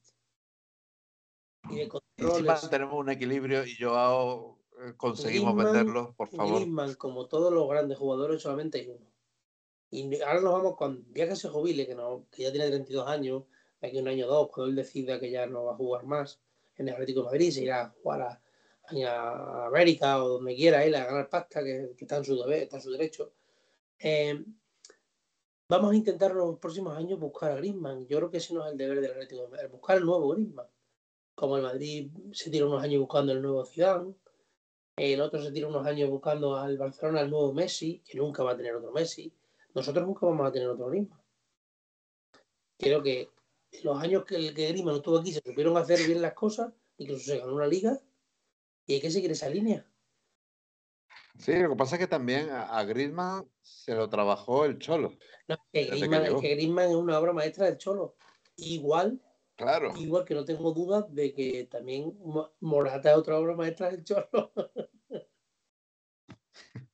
Y 1.70 1.76
de 1.76 1.82
Encima 1.84 2.02
controles. 2.18 2.70
tenemos 2.70 2.94
un 2.96 3.10
equilibrio 3.10 3.66
y 3.66 3.76
Joao 3.80 4.60
eh, 4.82 4.94
conseguimos 4.98 5.54
Griezmann- 5.54 5.64
venderlo, 5.74 6.14
por 6.18 6.28
favor. 6.30 6.56
Griezmann, 6.56 6.96
como 6.96 7.28
todos 7.28 7.54
los 7.54 7.70
grandes 7.70 7.98
jugadores, 7.98 8.42
solamente 8.42 8.80
hay 8.80 8.88
uno. 8.90 9.06
Y 9.92 10.22
ahora 10.22 10.40
nos 10.42 10.54
vamos 10.54 10.76
con 10.78 11.06
ya 11.14 11.28
que 11.28 11.36
se 11.36 11.50
jubile, 11.50 11.86
que, 11.86 11.94
no, 11.96 12.26
que 12.32 12.44
ya 12.44 12.52
tiene 12.52 12.68
32 12.70 13.08
años, 13.08 13.44
de 13.82 13.88
aquí 13.90 13.98
a 14.00 14.02
un 14.02 14.08
año 14.08 14.26
o 14.26 14.30
dos, 14.30 14.50
cuando 14.50 14.70
él 14.70 14.76
decida 14.78 15.20
que 15.20 15.30
ya 15.30 15.46
no 15.48 15.66
va 15.66 15.74
a 15.74 15.78
jugar 15.78 16.06
más 16.06 16.42
en 16.78 16.88
el 16.88 16.94
Atlético 16.94 17.20
de 17.22 17.26
Madrid, 17.26 17.52
se 17.52 17.64
irá 17.64 17.82
a 17.82 17.90
jugar 17.90 18.22
a, 18.22 18.42
a 19.06 19.68
América 19.68 20.24
o 20.24 20.30
donde 20.30 20.56
quiera 20.56 20.84
él 20.84 20.96
a 20.96 21.06
ganar 21.06 21.30
pasta, 21.30 21.64
que, 21.64 21.94
que 21.98 22.06
está 22.06 22.18
en 22.18 22.26
su 22.26 22.36
deber, 22.36 22.64
está 22.64 22.78
en 22.78 22.82
su 22.84 22.92
derecho. 22.92 23.34
Eh, 24.00 24.44
vamos 25.70 25.92
a 25.92 25.96
intentar 25.96 26.32
en 26.32 26.38
los 26.38 26.60
próximos 26.60 26.98
años 26.98 27.20
buscar 27.20 27.52
a 27.52 27.56
Griezmann. 27.56 28.08
Yo 28.08 28.18
creo 28.18 28.32
que 28.32 28.38
ese 28.38 28.54
no 28.54 28.66
es 28.66 28.72
el 28.72 28.78
deber 28.78 29.00
del 29.00 29.12
Atlético 29.12 29.48
Madrid, 29.48 29.70
buscar 29.72 29.98
el 29.98 30.06
nuevo 30.06 30.30
Griezmann. 30.30 30.68
Como 31.36 31.58
el 31.58 31.64
Madrid 31.64 32.12
se 32.34 32.50
tira 32.50 32.66
unos 32.66 32.84
años 32.84 33.00
buscando 33.00 33.32
el 33.32 33.42
nuevo 33.42 33.66
Zidane, 33.66 34.14
el 34.98 35.22
otro 35.22 35.42
se 35.42 35.52
tira 35.52 35.68
unos 35.68 35.86
años 35.86 36.10
buscando 36.10 36.56
al 36.56 36.78
Barcelona 36.78 37.22
el 37.22 37.30
nuevo 37.30 37.54
Messi, 37.54 38.04
que 38.06 38.18
nunca 38.18 38.44
va 38.44 38.52
a 38.52 38.58
tener 38.58 38.76
otro 38.76 38.92
Messi. 38.92 39.34
Nosotros 39.74 40.06
nunca 40.06 40.26
vamos 40.26 40.48
a 40.48 40.52
tener 40.52 40.68
otro 40.68 40.88
Griezmann. 40.88 41.22
Creo 42.78 43.02
que 43.02 43.30
los 43.84 43.98
años 44.02 44.26
que 44.26 44.36
el 44.36 44.54
que 44.54 44.68
Griezmann 44.68 44.96
estuvo 44.96 45.20
aquí 45.20 45.32
se 45.32 45.42
supieron 45.46 45.78
hacer 45.78 46.06
bien 46.06 46.22
las 46.22 46.34
cosas, 46.34 46.74
incluso 46.98 47.24
se 47.24 47.38
ganó 47.38 47.56
una 47.56 47.68
liga, 47.68 48.02
y 48.86 48.94
hay 48.96 49.02
que 49.02 49.12
seguir 49.12 49.32
esa 49.32 49.50
línea. 49.50 49.86
Sí, 51.38 51.54
lo 51.56 51.70
que 51.70 51.76
pasa 51.76 51.96
es 51.96 52.00
que 52.00 52.08
también 52.08 52.50
a, 52.52 52.84
Griezmann 52.84 53.50
se 53.62 53.96
lo 53.96 54.10
trabajó 54.10 54.66
el 54.66 54.78
Cholo. 54.80 55.18
No, 55.48 55.58
que 55.72 55.80
Desde 55.80 55.90
que 55.92 55.96
Griezmann, 55.98 56.24
llegó. 56.24 56.42
que 56.42 56.56
Griezmann 56.56 56.90
es 56.90 56.96
una 56.96 57.18
obra 57.20 57.34
maestra 57.34 57.66
del 57.66 57.78
Cholo. 57.78 58.16
Igual, 58.58 59.22
Claro. 59.56 59.94
igual 59.98 60.26
que 60.26 60.34
no 60.36 60.44
tengo 60.46 60.72
dudas 60.74 61.06
de 61.14 61.34
que 61.34 61.66
también 61.70 62.18
Mo- 62.20 62.52
Morata 62.60 63.12
es 63.12 63.18
otra 63.18 63.38
obra 63.40 63.56
maestra 63.56 63.90
del 63.92 64.04
Cholo. 64.04 64.52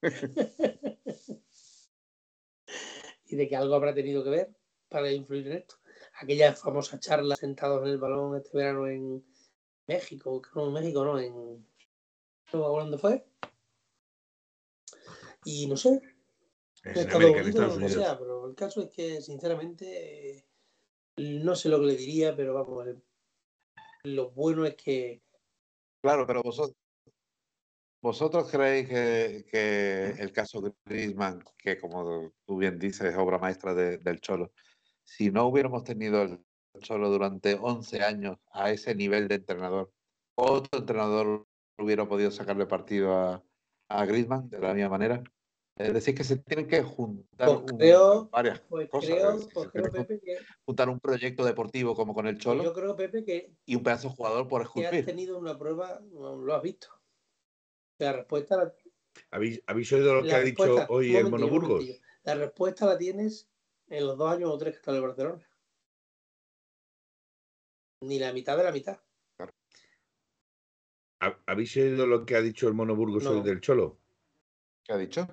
y 3.25 3.35
de 3.35 3.47
que 3.47 3.55
algo 3.55 3.75
habrá 3.75 3.93
tenido 3.93 4.23
que 4.23 4.29
ver 4.29 4.55
para 4.89 5.11
influir 5.11 5.47
en 5.47 5.53
esto. 5.57 5.75
Aquella 6.21 6.53
famosa 6.53 6.99
charla 6.99 7.35
sentados 7.35 7.83
en 7.83 7.89
el 7.89 7.97
balón 7.97 8.37
este 8.37 8.57
verano 8.57 8.87
en 8.87 9.25
México, 9.87 10.41
no 10.55 10.67
en 10.67 10.73
México, 10.73 11.03
no, 11.05 11.19
en. 11.19 11.65
No 12.53 12.59
me 12.59 12.65
acuerdo 12.65 12.81
dónde 12.89 12.97
fue. 12.97 13.25
Y 15.45 15.67
no 15.67 15.77
sé, 15.77 16.01
Es 16.83 17.05
en 17.05 17.11
América, 17.11 17.41
en 17.41 17.47
Estados 17.47 17.77
Unidos. 17.77 17.93
sea, 18.03 18.17
pero 18.19 18.47
el 18.47 18.55
caso 18.55 18.81
es 18.81 18.89
que, 18.89 19.21
sinceramente, 19.21 20.45
no 21.17 21.55
sé 21.55 21.69
lo 21.69 21.79
que 21.79 21.85
le 21.87 21.95
diría, 21.95 22.35
pero 22.35 22.53
vamos, 22.53 22.87
lo 24.03 24.29
bueno 24.31 24.65
es 24.65 24.75
que 24.75 25.21
Claro, 26.01 26.25
pero 26.27 26.41
vosotros, 26.43 26.77
vosotros 28.01 28.49
creéis 28.51 28.87
que, 28.87 29.45
que 29.49 30.03
el 30.21 30.31
caso 30.31 30.61
de 30.61 30.73
Griezmann, 30.85 31.43
que 31.57 31.77
como 31.79 32.31
tú 32.45 32.57
bien 32.57 32.77
dices, 32.79 33.11
es 33.11 33.17
obra 33.17 33.39
maestra 33.39 33.73
de- 33.73 33.97
del 33.97 34.21
Cholo, 34.21 34.51
si 35.03 35.31
no 35.31 35.47
hubiéramos 35.47 35.83
tenido 35.83 36.21
el 36.21 36.39
Cholo 36.79 37.09
durante 37.09 37.55
11 37.55 38.03
años 38.03 38.37
a 38.51 38.71
ese 38.71 38.93
nivel 38.95 39.27
de 39.27 39.35
entrenador, 39.35 39.91
otro 40.35 40.79
entrenador 40.79 41.47
hubiera 41.77 42.07
podido 42.07 42.31
sacarle 42.31 42.65
partido 42.65 43.13
a, 43.13 43.43
a 43.89 44.05
Griezmann 44.05 44.49
de 44.49 44.59
la 44.59 44.73
misma 44.73 44.89
manera. 44.89 45.23
Es 45.75 45.93
decir, 45.93 46.15
que 46.15 46.23
se 46.23 46.37
tienen 46.37 46.67
que 46.67 46.81
juntar 46.81 47.49
Pues 47.49 47.71
un- 47.71 47.77
creo- 47.77 48.29
varias 48.31 48.61
Pues 48.61 48.89
cosas. 48.89 49.09
creo, 49.11 49.29
es 49.29 49.35
decir, 49.37 49.51
pues 49.53 49.69
creo, 49.71 49.91
Pepe, 49.91 50.19
que, 50.19 50.37
juntar 50.65 50.89
un 50.89 50.99
proyecto 50.99 51.45
deportivo 51.45 51.95
como 51.95 52.15
con 52.15 52.25
el 52.25 52.39
Cholo 52.39 52.63
yo 52.63 52.73
creo, 52.73 52.95
Pepe, 52.95 53.23
que, 53.23 53.53
y 53.65 53.75
un 53.75 53.83
pedazo 53.83 54.09
de 54.09 54.15
jugador 54.15 54.47
por 54.47 54.61
que 54.61 54.65
has 54.65 54.93
esculpir. 54.93 55.05
tenido 55.05 55.37
una 55.37 55.57
prueba, 55.57 55.99
lo 56.11 56.55
has 56.55 56.63
visto. 56.63 56.87
La 57.99 58.13
respuesta, 58.13 58.57
la, 58.57 58.73
¿Habéis, 59.31 59.61
habéis 59.67 59.91
oído 59.93 60.15
lo 60.15 60.23
que 60.23 60.33
ha 60.33 60.39
dicho 60.39 60.85
hoy 60.89 61.11
un 61.11 61.15
el 61.17 61.23
momentillo, 61.25 61.25
un 61.25 61.31
Mono 61.31 61.47
Burgos? 61.47 61.69
momentillo. 61.69 61.99
La 62.23 62.35
respuesta 62.35 62.85
la 62.87 62.97
tienes 62.97 63.49
en 63.87 64.05
los 64.07 64.17
dos 64.17 64.31
años 64.31 64.49
o 64.49 64.57
tres 64.57 64.73
que 64.73 64.77
está 64.77 64.91
en 64.91 64.97
el 64.97 65.03
Barcelona. 65.03 65.49
Ni 68.01 68.19
la 68.19 68.33
mitad 68.33 68.57
de 68.57 68.63
la 68.63 68.71
mitad. 68.71 68.99
¿Ha- 71.19 71.37
¿Habéis 71.47 71.75
oído 71.77 72.05
lo 72.05 72.25
que 72.25 72.35
ha 72.35 72.41
dicho 72.41 72.67
el 72.67 72.73
Mono 72.73 72.95
Burgos 72.95 73.23
No. 73.23 73.31
hoy 73.31 73.41
del 73.41 73.59
Cholo? 73.61 73.97
¿Qué 74.83 74.93
ha 74.93 74.97
dicho? 74.97 75.27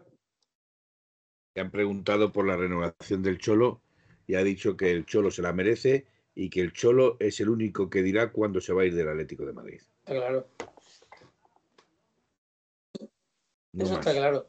Le 1.55 1.63
han 1.63 1.71
preguntado 1.71 2.33
por 2.33 2.47
la 2.47 2.57
renovación 2.57 3.23
del 3.23 3.39
Cholo 3.39 3.83
y 4.27 4.35
ha 4.35 4.43
dicho 4.43 4.77
que 4.77 4.91
el 4.91 5.05
Cholo 5.07 5.31
se 5.31 5.43
la 5.43 5.53
merece 5.53 6.07
y 6.35 6.51
que 6.51 6.61
el 6.61 6.73
Cholo 6.73 7.17
es 7.21 7.39
el 7.41 7.49
único 7.49 7.89
que 7.91 8.03
dirá 8.03 8.33
cuándo 8.33 8.61
se 8.61 8.73
va 8.73 8.83
a 8.83 8.87
ir 8.87 8.95
del 8.95 9.09
Atlético 9.09 9.45
de 9.47 9.53
Madrid. 9.53 9.81
Está 10.01 10.15
claro. 10.15 10.49
No 13.73 13.85
Eso 13.85 13.95
más. 13.95 14.07
está 14.07 14.13
claro. 14.19 14.49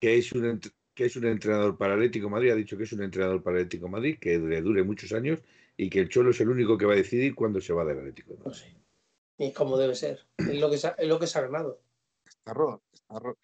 Que 0.00 0.18
es 0.18 0.32
un 0.32 0.60
que 0.94 1.06
es 1.06 1.16
un 1.16 1.26
entrenador 1.26 1.76
para 1.76 1.94
Atlético 1.94 2.26
de 2.26 2.30
Madrid, 2.32 2.50
ha 2.50 2.54
dicho 2.54 2.76
que 2.76 2.84
es 2.84 2.92
un 2.92 3.02
entrenador 3.02 3.42
para 3.42 3.56
Atlético 3.56 3.86
de 3.86 3.90
Madrid, 3.92 4.16
que 4.20 4.38
le 4.38 4.62
dure 4.62 4.84
muchos 4.84 5.10
años 5.12 5.40
y 5.76 5.90
que 5.90 5.98
el 5.98 6.08
Cholo 6.08 6.30
es 6.30 6.40
el 6.40 6.50
único 6.50 6.78
que 6.78 6.86
va 6.86 6.92
a 6.92 6.96
decidir 6.96 7.34
cuándo 7.34 7.60
se 7.60 7.72
va 7.72 7.84
del 7.84 7.98
Atlético 7.98 8.34
de 8.34 8.38
Madrid. 8.44 8.62
Y 9.38 9.46
es 9.46 9.54
como 9.54 9.76
debe 9.76 9.94
ser. 9.94 10.26
Es 10.38 10.58
lo 10.60 10.70
que 10.70 10.78
se 10.78 10.88
ha, 10.88 10.90
es 10.90 11.08
lo 11.08 11.18
que 11.18 11.26
se 11.26 11.38
ha 11.38 11.42
ganado. 11.42 11.80
Está 12.26 12.52
ro- 12.52 12.82
está 12.92 13.18
ro- 13.18 13.36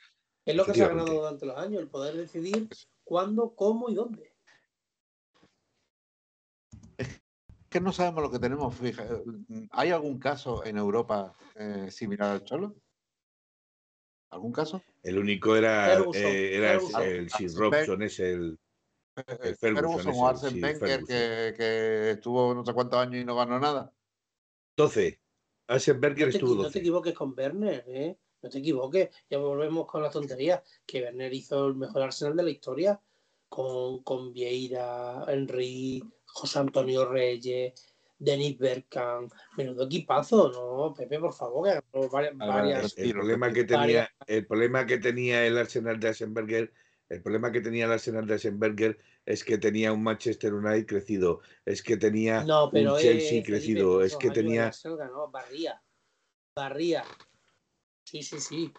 Es 0.45 0.55
lo 0.55 0.65
que 0.65 0.75
se 0.75 0.85
ha 0.85 0.89
ganado 0.89 1.13
durante 1.15 1.47
los 1.47 1.57
años, 1.57 1.81
el 1.83 1.89
poder 1.89 2.15
decidir 2.17 2.69
cuándo, 3.05 3.55
cómo 3.55 3.91
y 3.91 3.95
dónde. 3.95 4.33
que 7.69 7.81
no 7.81 7.93
sabemos 7.93 8.23
lo 8.23 8.31
que 8.33 8.41
tenemos. 8.41 8.75
Fija, 8.75 9.05
eh, 9.05 9.23
¿Hay 9.71 9.91
algún 9.91 10.19
caso 10.19 10.65
en 10.65 10.77
Europa 10.77 11.37
eh, 11.55 11.89
similar 11.91 12.31
al 12.33 12.45
Cholo? 12.45 12.75
¿Algún 14.31 14.53
caso? 14.53 14.83
El 15.05 15.19
único 15.19 15.55
era, 15.55 15.99
eh, 16.01 16.57
era 16.57 16.73
el- 16.73 16.81
Ferguson. 16.81 17.03
el 17.03 17.31
Sir 17.31 17.51
Robson, 17.55 18.03
es 18.03 18.19
el, 18.21 18.59
El 19.41 19.57
Ferguson 19.57 20.13
o 20.13 20.27
Arsene 20.29 20.53
sí, 20.53 20.61
Wenger 20.63 21.05
que, 21.05 21.55
que 21.57 22.11
estuvo 22.13 22.55
no 22.55 22.65
sé 22.65 22.73
cuántos 22.75 22.99
años 22.99 23.23
y 23.23 23.25
no 23.25 23.37
ganó 23.37 23.59
nada. 23.61 23.93
12. 24.77 25.21
Asenberger 25.75 26.27
No 26.27 26.31
te, 26.33 26.37
estuvo 26.39 26.53
equi- 26.53 26.57
no 26.57 26.63
te 26.63 26.69
12. 26.69 26.79
equivoques 26.81 27.15
con 27.15 27.35
Werner, 27.37 27.85
¿eh? 27.87 28.17
No 28.43 28.49
te 28.51 28.59
equivoques. 28.59 29.11
Ya 29.29 29.39
volvemos 29.39 29.87
con 29.87 30.03
las 30.03 30.13
tonterías. 30.13 30.63
Que 30.87 31.03
Werner 31.03 31.33
hizo 31.33 31.67
el 31.67 31.75
mejor 31.77 32.03
Arsenal 32.03 32.37
de 32.37 32.43
la 32.43 32.51
historia. 32.51 33.01
Con, 33.49 34.03
con 34.05 34.33
Vieira, 34.33 35.25
Henry, 35.27 36.03
José 36.25 36.61
Antonio 36.61 37.05
Reyes, 37.05 37.73
Denis 38.19 38.57
Bergkamp. 38.59 39.33
Menudo 39.57 39.85
equipazo, 39.87 40.51
¿no? 40.53 40.95
Pepe, 40.95 41.19
por 41.19 41.33
favor, 41.33 41.69
que 41.69 42.09
varias. 42.09 42.37
Varias- 42.37 42.97
El 42.97 43.13
problema, 43.13 43.49
que 43.53 43.63
retiro. 43.63 43.81
tenía, 43.81 44.11
el 44.27 44.47
problema 44.47 44.87
que 44.87 44.99
tenía 44.99 45.45
el 45.47 45.59
Arsenal 45.59 45.99
de 45.99 46.09
Asenberger, 46.11 46.73
el 47.11 47.23
problema 47.23 47.51
que 47.53 47.61
tenía 47.61 47.85
el 47.87 47.93
Arsenal 47.93 48.27
de 48.27 48.35
Asenberger 48.35 48.99
es 49.27 49.45
que 49.45 49.59
tenía 49.59 49.93
un 49.93 50.03
Manchester 50.03 50.55
United 50.55 50.87
crecido, 50.87 51.41
es 51.67 51.83
que 51.83 51.97
tenía 51.97 52.45
No, 52.45 52.71
pero 52.73 52.95
un 52.95 52.99
eh, 53.01 53.03
Chelsea 53.03 53.29
Felipe, 53.29 53.47
crecido, 53.47 53.95
por 53.95 54.05
es 54.05 54.17
que 54.17 54.31
tenía 54.31 54.67
Arsenal 54.69 54.97
ganó, 54.97 55.29
barría. 55.31 55.83
Barría. 56.55 57.05
Sí, 58.05 58.23
sí, 58.23 58.41
sí. 58.41 58.73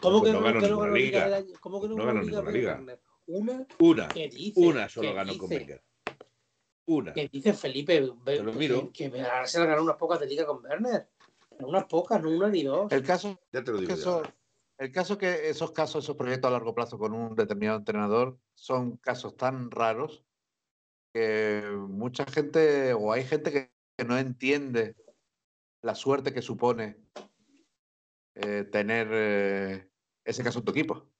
¿Cómo 0.00 0.20
Pues 0.20 0.30
que 0.30 0.32
no 0.32 0.40
no, 0.40 0.46
ganó 0.46 0.60
que 0.60 0.66
no 0.66 0.68
ninguna 0.68 0.86
ganó 0.86 0.96
Liga 0.96 1.10
liga. 1.10 1.24
del 1.24 1.34
año? 1.34 1.54
¿Cómo 1.60 1.80
que 1.80 1.88
no, 1.88 1.94
No 1.96 2.06
ganó 2.06 2.22
ninguna 2.22 2.50
liga. 2.50 2.72
Werner? 2.74 3.00
Una, 3.26 3.66
una, 3.78 4.08
¿qué 4.08 4.28
dice? 4.28 4.60
una 4.60 4.88
solo 4.88 5.08
¿Qué 5.08 5.14
ganó 5.14 5.38
con 5.38 5.48
dice? 5.50 5.60
Wenger. 5.60 5.84
Una. 6.86 7.12
¿Qué 7.12 7.28
dice 7.30 7.52
Felipe? 7.52 8.00
Te 8.24 8.42
lo 8.42 8.52
que- 8.52 8.58
miro. 8.58 8.90
Que, 8.92 9.04
el 9.06 9.24
Arsenal 9.26 9.68
ganó 9.68 9.82
unas 9.82 9.96
pocas 9.96 10.18
de 10.20 10.26
liga 10.26 10.46
con 10.46 10.64
Werner. 10.64 11.08
Unas 11.60 11.84
pocas, 11.84 12.22
no 12.22 12.30
una 12.30 12.48
ni 12.48 12.62
dos. 12.64 12.90
El 12.92 13.02
caso 13.02 13.38
Ya 13.52 13.62
te 13.62 13.70
lo 13.72 13.78
es 13.80 13.88
digo. 13.88 14.22
El 14.78 14.92
caso 14.92 15.14
es 15.14 15.18
que 15.18 15.48
esos 15.48 15.72
casos, 15.72 16.04
esos 16.04 16.16
proyectos 16.16 16.48
a 16.48 16.52
largo 16.52 16.74
plazo 16.74 16.98
con 16.98 17.12
un 17.12 17.34
determinado 17.34 17.78
entrenador 17.78 18.38
son 18.54 18.96
casos 18.98 19.36
tan 19.36 19.70
raros 19.70 20.24
que 21.12 21.64
mucha 21.88 22.24
gente 22.26 22.94
o 22.94 23.12
hay 23.12 23.24
gente 23.24 23.50
que, 23.50 23.72
que 23.96 24.04
no 24.04 24.16
entiende 24.16 24.94
la 25.82 25.96
suerte 25.96 26.32
que 26.32 26.42
supone 26.42 26.96
eh, 28.36 28.64
tener 28.70 29.08
eh, 29.10 29.90
ese 30.24 30.44
caso 30.44 30.60
en 30.60 30.64
tu 30.64 30.70
equipo. 30.70 31.10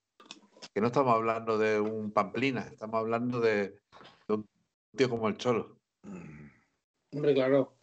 Que 0.73 0.81
no 0.81 0.89
estamos 0.89 1.13
hablando 1.13 1.59
de 1.59 1.81
un 1.81 2.13
Pamplina, 2.13 2.61
estamos 2.61 3.01
hablando 3.01 3.41
de, 3.41 3.81
de 4.29 4.35
un 4.35 4.49
tío 4.97 5.11
como 5.11 5.29
el 5.29 5.37
Cholo. 5.37 5.81
Hombre, 7.13 7.35
claro. 7.35 7.77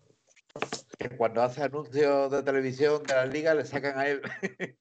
Que 0.98 1.10
cuando 1.10 1.42
hace 1.42 1.64
anuncios 1.64 2.32
de 2.32 2.44
televisión 2.44 3.04
de 3.04 3.14
la 3.14 3.26
liga 3.26 3.54
le 3.54 3.66
sacan 3.66 4.00
a 4.00 4.08
él. 4.08 4.22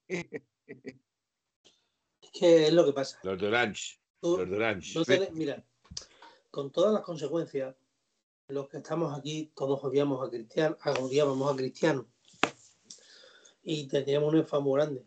Es 0.66 2.30
que 2.32 2.66
es 2.66 2.72
lo 2.72 2.84
que 2.84 2.92
pasa. 2.92 3.18
Los 3.22 3.40
de 3.40 3.46
Orange. 3.48 3.98
Tú 4.20 4.38
Los 4.38 4.48
de 4.48 4.56
Orange. 4.56 4.98
no 4.98 5.04
tenés- 5.04 5.30
mira, 5.32 5.64
con 6.50 6.70
todas 6.70 6.92
las 6.92 7.02
consecuencias, 7.02 7.74
los 8.48 8.68
que 8.68 8.78
estamos 8.78 9.16
aquí, 9.18 9.52
todos 9.54 9.82
odiamos 9.84 10.26
a 10.26 10.30
Cristiano, 10.30 10.76
odiábamos 11.00 11.52
a 11.52 11.56
Cristiano. 11.56 12.06
y 13.66 13.86
teníamos 13.88 14.30
un 14.30 14.40
enfado 14.40 14.60
muy 14.62 14.74
grande. 14.78 15.06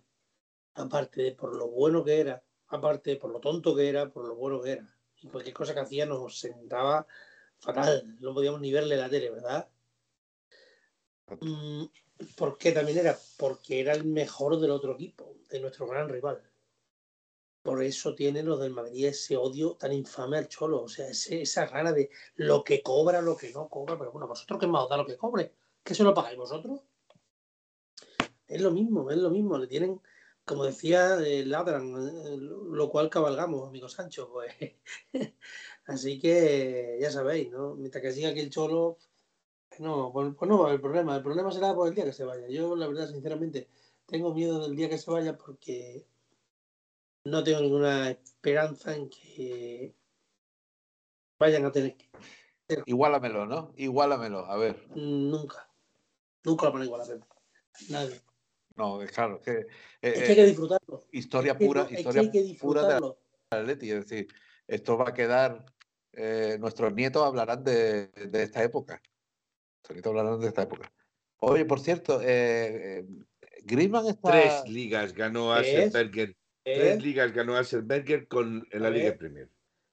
Aparte 0.73 1.21
de 1.21 1.31
por 1.33 1.55
lo 1.55 1.67
bueno 1.67 2.03
que 2.03 2.19
era, 2.19 2.43
aparte 2.69 3.11
de 3.11 3.15
por 3.17 3.29
lo 3.31 3.39
tonto 3.39 3.75
que 3.75 3.87
era, 3.87 4.09
por 4.09 4.27
lo 4.27 4.33
bueno 4.35 4.59
que 4.61 4.71
era. 4.71 4.97
Y 5.21 5.27
cualquier 5.27 5.53
cosa 5.53 5.75
que 5.75 5.81
hacía 5.81 6.07
nos 6.07 6.39
sentaba 6.39 7.05
fatal, 7.59 8.17
no 8.19 8.33
podíamos 8.33 8.59
ni 8.61 8.71
verle 8.73 8.97
la 8.97 9.09
tele, 9.11 9.29
¿verdad? 9.29 9.69
Mm, 11.39 11.83
¿Por 12.35 12.57
qué 12.57 12.71
también 12.71 12.97
era? 12.97 13.15
Porque 13.37 13.79
era 13.79 13.93
el 13.93 14.05
mejor 14.05 14.59
del 14.59 14.71
otro 14.71 14.93
equipo, 14.95 15.36
de 15.49 15.59
nuestro 15.59 15.87
gran 15.87 16.09
rival. 16.09 16.41
Por 17.61 17.83
eso 17.83 18.15
tienen 18.15 18.45
los 18.47 18.59
del 18.59 18.71
Madrid 18.71 19.05
ese 19.07 19.35
odio 19.37 19.75
tan 19.75 19.91
infame 19.93 20.37
al 20.37 20.47
Cholo, 20.47 20.83
o 20.83 20.87
sea, 20.87 21.09
ese- 21.09 21.41
esa 21.41 21.65
rara 21.65 21.91
de 21.91 22.09
lo 22.35 22.63
que 22.63 22.81
cobra, 22.81 23.21
lo 23.21 23.35
que 23.37 23.51
no 23.51 23.67
cobra, 23.69 23.97
pero 23.97 24.11
bueno, 24.11 24.27
vosotros 24.27 24.59
qué 24.59 24.67
más 24.67 24.83
os 24.83 24.89
da 24.89 24.97
lo 24.97 25.05
que 25.05 25.17
cobre, 25.17 25.53
¿qué 25.83 25.93
se 25.93 26.03
lo 26.03 26.13
pagáis 26.13 26.37
vosotros? 26.37 26.81
Es 28.47 28.61
lo 28.61 28.71
mismo, 28.71 29.11
es 29.11 29.17
lo 29.17 29.29
mismo, 29.29 29.57
le 29.57 29.67
tienen, 29.67 30.01
como 30.45 30.63
decía, 30.65 31.19
eh, 31.19 31.45
ladran, 31.45 31.83
eh, 32.07 32.37
lo 32.37 32.89
cual 32.89 33.09
cabalgamos, 33.09 33.67
amigo 33.67 33.89
Sancho, 33.89 34.29
pues. 34.31 34.53
Así 35.85 36.19
que 36.19 36.97
ya 37.01 37.11
sabéis, 37.11 37.49
¿no? 37.51 37.75
Mientras 37.75 38.01
que 38.01 38.11
siga 38.11 38.29
aquí 38.29 38.39
el 38.39 38.49
Cholo, 38.49 38.97
no, 39.79 40.11
pues, 40.13 40.33
pues 40.37 40.49
no 40.49 40.59
va 40.59 40.65
a 40.65 40.69
haber 40.69 40.81
problema. 40.81 41.15
El 41.17 41.23
problema 41.23 41.51
será 41.51 41.73
por 41.75 41.87
el 41.87 41.95
día 41.95 42.05
que 42.05 42.13
se 42.13 42.25
vaya. 42.25 42.47
Yo, 42.49 42.75
la 42.75 42.87
verdad, 42.87 43.09
sinceramente, 43.09 43.69
tengo 44.07 44.33
miedo 44.33 44.59
del 44.61 44.75
día 44.75 44.89
que 44.89 44.97
se 44.97 45.11
vaya 45.11 45.37
porque 45.37 46.05
no 47.25 47.43
tengo 47.43 47.59
ninguna 47.61 48.09
esperanza 48.09 48.95
en 48.95 49.09
que 49.09 49.93
vayan 51.39 51.65
a 51.65 51.71
tener 51.71 51.95
que. 51.95 52.07
Igualamelo, 52.85 53.45
¿no? 53.45 53.73
Igualamelo. 53.77 54.45
A 54.45 54.57
ver. 54.57 54.87
Nunca. 54.95 55.69
Nunca 56.43 56.65
lo 56.65 56.71
van 56.73 56.81
a 56.81 56.85
igualar. 56.85 57.19
Nadie. 57.89 58.21
No, 58.75 58.99
claro. 59.13 59.41
Que, 59.41 59.51
eh, 59.51 59.65
Es 60.01 60.13
que 60.23 60.29
hay 60.29 60.35
que 60.35 60.41
eh, 60.43 60.47
disfrutarlo. 60.47 61.03
historia 61.11 61.51
Es 61.53 61.57
que- 61.57 61.65
pura, 61.65 61.81
es 61.83 61.87
que 61.87 61.93
historia 61.95 62.21
hay 62.21 62.31
que 62.31 62.57
pura 62.59 62.87
de. 62.87 63.13
Atleti. 63.49 63.91
Es 63.91 64.09
decir, 64.09 64.27
esto 64.67 64.97
va 64.97 65.09
a 65.09 65.13
quedar. 65.13 65.65
eh, 66.19 66.57
nuestros 66.59 66.91
nietos 66.93 67.23
hablarán 67.23 67.63
de, 67.63 68.07
de 68.07 68.41
esta 68.43 68.63
época. 68.63 68.99
Nuestros 69.75 69.95
nietos 69.95 70.09
hablarán 70.09 70.39
de 70.39 70.47
esta 70.47 70.63
época. 70.63 70.91
Oye, 71.41 71.63
por 71.65 71.79
cierto, 71.79 72.19
eh, 72.23 73.05
Griezmann 73.67 74.07
está. 74.07 74.31
Tres 74.31 74.69
ligas 74.69 75.13
ganó. 75.13 75.57
¿Eh? 75.59 75.89
Tres 76.63 77.01
ligas 77.03 77.33
ganó 77.33 77.55
Asselberger 77.55 78.27
con 78.27 78.67
en 78.71 78.81
la 78.81 78.89
Liga. 78.89 79.15
Premier. 79.17 79.49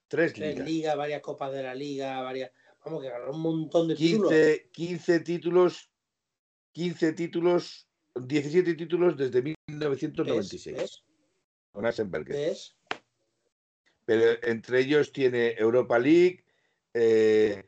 Tres 0.08 0.32
Tres 0.32 0.54
ligas. 0.54 0.68
ligas, 0.68 0.96
varias 0.96 1.20
copas 1.20 1.52
de 1.52 1.62
la 1.62 1.74
liga, 1.74 2.20
varias. 2.22 2.50
Vamos, 2.84 3.02
que 3.02 3.10
ganó 3.10 3.30
un 3.30 3.40
montón 3.40 3.88
de 3.88 3.94
títulos. 3.94 4.30
15, 4.30 4.70
15 4.72 5.20
títulos, 5.20 5.90
15 6.72 7.12
títulos, 7.12 7.88
17 8.14 8.74
títulos 8.74 9.16
desde 9.16 9.42
1996 9.42 10.76
¿Ves? 10.76 11.04
con 11.72 11.86
Asselberger. 11.86 12.34
¿Ves? 12.36 12.76
Pero 14.04 14.38
entre 14.42 14.80
ellos 14.80 15.12
tiene 15.12 15.52
Europa 15.52 15.98
League, 15.98 16.44
eh, 16.92 17.64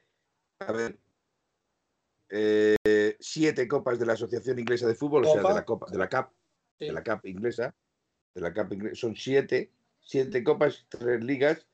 a 0.61 0.73
ver, 0.73 0.99
eh, 2.29 2.77
siete 3.21 3.67
copas 3.69 3.99
de 3.99 4.07
la 4.07 4.13
Asociación 4.15 4.59
Inglesa 4.59 4.87
de 4.87 4.95
Fútbol, 4.95 5.25
o 5.27 5.33
sea, 5.33 5.43
de 5.43 5.55
la 5.55 5.65
Copa, 5.65 5.87
de 5.91 5.99
la 5.99 6.09
CAP, 6.09 6.33
Sí. 6.79 6.87
de 6.87 6.93
la 6.93 7.03
CAP 7.03 7.27
inglesa, 7.27 7.75
de 8.35 8.41
la 8.41 8.53
CAP 8.53 8.73
inglesa, 8.75 8.95
son 8.97 9.17
siete, 9.17 9.73
siete 10.01 10.45
copas, 10.45 10.87
tres 10.89 11.23
ligas, 11.25 11.67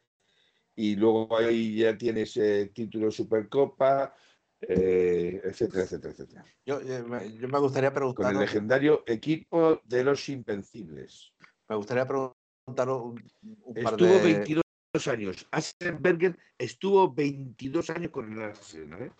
y 0.76 0.97
luego 0.97 1.36
ahí 1.36 1.76
ya 1.78 1.99
tienes 1.99 2.36
eh, 2.36 2.70
título 2.74 3.11
Supercopa, 3.11 4.14
eh, 4.61 5.40
etcétera, 5.45 5.82
etcétera, 5.82 6.12
etcétera. 6.12 6.45
Yo, 6.64 6.80
eh, 6.80 7.03
me- 7.03 7.32
yo 7.36 7.49
me 7.49 7.59
gustaría 7.59 7.93
Con 7.93 8.03
el 8.05 8.12
preguntar. 8.14 8.36
legendario 8.36 9.03
equipo 9.07 9.80
de 9.84 10.05
los 10.05 10.28
Invencibles. 10.28 11.32
Me 11.68 11.76
gustaría 11.76 12.07
preguntar 12.07 12.88
un, 12.90 13.20
un 13.64 13.74
par 13.74 13.95
Estuvo 13.95 14.14
de. 14.18 14.22
22 14.22 14.62
años. 15.09 15.47
Assenberger 15.51 16.38
estuvo 16.59 17.12
22 17.12 17.90
años 17.90 18.11
con 18.12 18.32
el 18.32 18.40
Arsenal. 18.43 19.03
¿eh? 19.03 19.12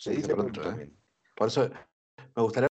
Se 0.00 0.12
dice 0.12 0.34
pronto 0.34 0.62
¿eh? 0.70 0.90
Por 1.36 1.48
eso 1.48 1.68
me 2.34 2.42
gustaría 2.42 2.68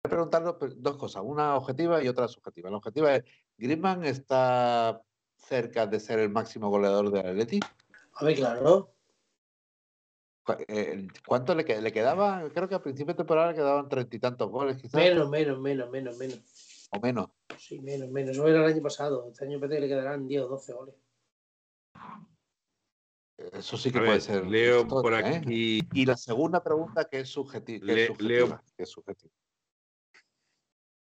preguntarle 0.00 0.54
dos 0.76 0.96
cosas, 0.96 1.22
una 1.22 1.54
objetiva 1.56 2.02
y 2.02 2.08
otra 2.08 2.26
subjetiva. 2.26 2.70
La 2.70 2.78
objetiva 2.78 3.14
es, 3.16 3.24
¿Griezmann 3.58 4.02
está 4.06 5.02
cerca 5.36 5.86
de 5.86 6.00
ser 6.00 6.20
el 6.20 6.30
máximo 6.30 6.70
goleador 6.70 7.10
del 7.10 7.26
Atleti? 7.26 7.60
A 8.14 8.24
ver, 8.24 8.36
claro. 8.36 8.94
Eh, 10.68 11.06
¿Cuánto 11.26 11.54
le, 11.54 11.66
que- 11.66 11.82
le 11.82 11.92
quedaba? 11.92 12.48
Creo 12.48 12.66
que 12.66 12.74
a 12.76 12.82
principio 12.82 13.12
de 13.12 13.18
temporada 13.18 13.48
le 13.50 13.56
quedaban 13.56 13.88
treinta 13.90 14.16
y 14.16 14.18
tantos 14.18 14.50
goles, 14.50 14.78
quizás, 14.78 14.94
Menos, 14.94 15.28
menos, 15.28 15.60
menos, 15.60 15.90
menos, 15.90 16.16
menos. 16.16 16.88
o 16.92 16.98
menos. 16.98 17.28
Sí, 17.58 17.78
menos, 17.80 18.08
menos. 18.08 18.30
Eso 18.32 18.48
era 18.48 18.64
el 18.64 18.72
año 18.72 18.82
pasado. 18.82 19.28
Este 19.30 19.44
año 19.44 19.60
parece 19.60 19.76
que 19.76 19.80
le 19.82 19.88
quedarán 19.88 20.26
10 20.26 20.42
o 20.44 20.48
12 20.48 20.72
goles. 20.72 20.94
Eso 23.52 23.76
sí 23.78 23.90
que 23.90 23.98
A 23.98 24.02
puede 24.02 24.12
ver, 24.12 24.20
ser. 24.20 24.46
leo 24.46 24.82
historia, 24.82 25.02
por 25.02 25.14
¿eh? 25.14 25.36
aquí. 25.36 25.80
Y 25.94 26.04
la 26.04 26.16
segunda 26.16 26.62
pregunta 26.62 27.08
que 27.08 27.20
es, 27.20 27.34
subjeti- 27.36 27.80
que 27.80 27.90
es 27.92 27.96
Le- 27.96 28.06
subjetiva. 28.06 28.28
leo- 28.28 28.62
que 28.76 28.82
es 28.82 28.88
subjetiva. 28.90 29.32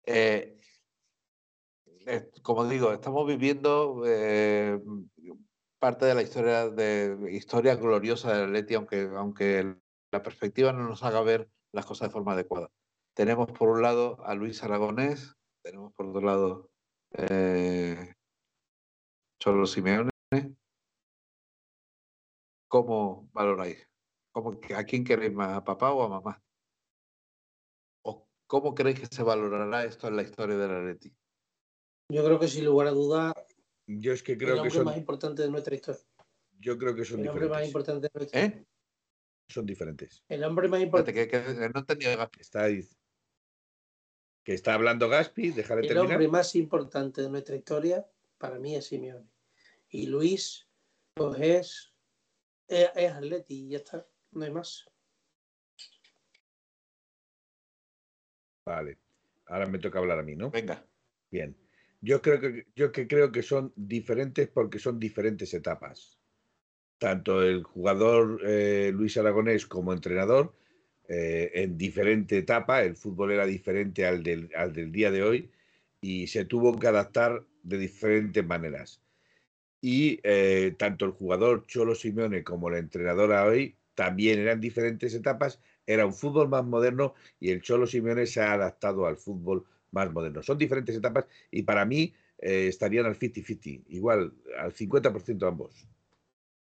Eh, 0.05 0.59
eh, 2.05 2.31
como 2.41 2.65
digo, 2.67 2.91
estamos 2.91 3.27
viviendo 3.27 4.01
parte 5.79 6.05
de 6.05 6.15
la 6.15 6.21
historia 6.21 6.69
de 6.69 7.29
historia 7.31 7.75
gloriosa 7.75 8.33
del 8.33 8.45
Atleti, 8.45 8.73
aunque, 8.73 9.09
aunque 9.15 9.75
la 10.11 10.23
perspectiva 10.23 10.73
no 10.73 10.87
nos 10.87 11.03
haga 11.03 11.21
ver 11.21 11.49
las 11.71 11.85
cosas 11.85 12.09
de 12.09 12.13
forma 12.13 12.33
adecuada. 12.33 12.69
Tenemos 13.15 13.51
por 13.51 13.69
un 13.69 13.81
lado 13.81 14.17
a 14.25 14.33
Luis 14.33 14.63
Aragonés, 14.63 15.35
tenemos 15.63 15.93
por 15.93 16.07
otro 16.07 16.21
lado 16.21 16.69
Cholo 19.39 19.65
Simeone. 19.67 20.09
¿Cómo 22.73 23.29
valoráis? 23.33 23.87
¿Cómo, 24.31 24.59
¿A 24.75 24.83
quién 24.83 25.03
queréis 25.03 25.31
más, 25.31 25.55
a 25.55 25.63
papá 25.63 25.93
o 25.93 26.01
a 26.01 26.09
mamá? 26.09 26.43
¿O 28.01 28.27
cómo 28.47 28.73
creéis 28.73 29.01
que 29.01 29.05
se 29.15 29.21
valorará 29.21 29.85
esto 29.85 30.07
en 30.07 30.15
la 30.15 30.23
historia 30.23 30.57
del 30.57 30.71
Atleti? 30.71 31.15
Yo 32.09 32.25
creo 32.25 32.39
que 32.39 32.47
sin 32.47 32.65
lugar 32.65 32.87
a 32.87 32.91
duda, 32.91 33.31
Yo 33.85 34.11
es 34.11 34.23
que 34.23 34.31
el 34.31 34.37
creo 34.39 34.55
que 34.55 34.59
hombre 34.61 34.73
son, 34.73 34.85
más 34.85 34.97
importante 34.97 35.43
de 35.43 35.51
nuestra 35.51 35.75
historia. 35.75 36.01
yo 36.59 36.75
creo 36.79 36.95
que 36.95 37.05
son 37.05 37.19
El 37.19 37.27
hombre 37.29 37.47
más 37.47 37.61
diferentes. 37.61 37.69
importante 37.69 38.07
de 38.07 38.19
nuestra 38.19 38.41
¿Eh? 38.43 38.65
Son 39.49 39.65
diferentes. 39.67 40.23
El 40.27 40.43
hombre 40.43 40.67
más 40.67 40.81
importante. 40.81 41.13
que, 41.13 41.27
que 41.27 41.53
no 41.53 41.61
he 41.61 41.79
entendido. 41.79 42.31
Está 42.39 42.63
ahí. 42.63 42.81
Que 44.43 44.55
está 44.55 44.73
hablando 44.73 45.09
Gaspi, 45.09 45.51
déjale 45.51 45.81
El 45.81 45.87
terminar. 45.89 46.11
hombre 46.15 46.27
más 46.27 46.55
importante 46.55 47.21
de 47.21 47.29
nuestra 47.29 47.55
historia, 47.55 48.09
para 48.39 48.57
mí, 48.57 48.75
es 48.75 48.87
Simeone. 48.87 49.29
Y 49.89 50.07
Luis, 50.07 50.67
pues 51.13 51.39
es, 51.39 51.92
es, 52.73 52.89
es 52.95 53.11
Atleti 53.11 53.65
y 53.65 53.69
ya 53.69 53.77
está. 53.77 54.05
No 54.31 54.45
hay 54.45 54.51
más. 54.51 54.85
Vale. 58.65 58.97
Ahora 59.47 59.65
me 59.67 59.79
toca 59.79 59.99
hablar 59.99 60.19
a 60.19 60.23
mí, 60.23 60.35
¿no? 60.35 60.49
Venga. 60.51 60.85
Bien. 61.29 61.55
Yo 62.01 62.21
creo 62.21 62.39
que 62.39 62.67
yo 62.75 62.91
que 62.91 63.07
creo 63.07 63.31
que 63.31 63.43
son 63.43 63.73
diferentes 63.75 64.49
porque 64.49 64.79
son 64.79 64.99
diferentes 64.99 65.53
etapas. 65.53 66.19
Tanto 66.97 67.43
el 67.43 67.63
jugador 67.63 68.41
eh, 68.45 68.91
Luis 68.93 69.17
Aragonés 69.17 69.65
como 69.65 69.93
entrenador 69.93 70.55
eh, 71.07 71.51
en 71.53 71.77
diferente 71.77 72.37
etapa, 72.37 72.83
el 72.83 72.95
fútbol 72.95 73.31
era 73.31 73.45
diferente 73.45 74.05
al 74.05 74.23
del, 74.23 74.49
al 74.55 74.73
del 74.73 74.91
día 74.91 75.11
de 75.11 75.23
hoy 75.23 75.51
y 76.01 76.27
se 76.27 76.45
tuvo 76.45 76.79
que 76.79 76.87
adaptar 76.87 77.45
de 77.63 77.77
diferentes 77.77 78.45
maneras. 78.45 79.02
Y 79.85 80.21
eh, 80.23 80.75
tanto 80.77 81.03
el 81.03 81.11
jugador 81.11 81.67
Cholo 81.67 81.93
Simeone 81.93 82.41
como 82.41 82.69
la 82.69 82.77
entrenadora 82.77 83.43
hoy 83.43 83.75
también 83.95 84.39
eran 84.39 84.61
diferentes 84.61 85.13
etapas. 85.13 85.59
Era 85.85 86.05
un 86.05 86.13
fútbol 86.13 86.47
más 86.47 86.63
moderno 86.63 87.15
y 87.37 87.49
el 87.51 87.61
Cholo 87.61 87.85
Simeone 87.85 88.25
se 88.25 88.39
ha 88.39 88.53
adaptado 88.53 89.05
al 89.05 89.17
fútbol 89.17 89.65
más 89.91 90.09
moderno. 90.09 90.41
Son 90.41 90.57
diferentes 90.57 90.95
etapas 90.95 91.25
y 91.51 91.63
para 91.63 91.83
mí 91.83 92.13
eh, 92.37 92.67
estarían 92.69 93.07
al 93.07 93.19
50-50, 93.19 93.83
igual 93.89 94.31
al 94.57 94.71
50% 94.71 95.45
ambos. 95.49 95.85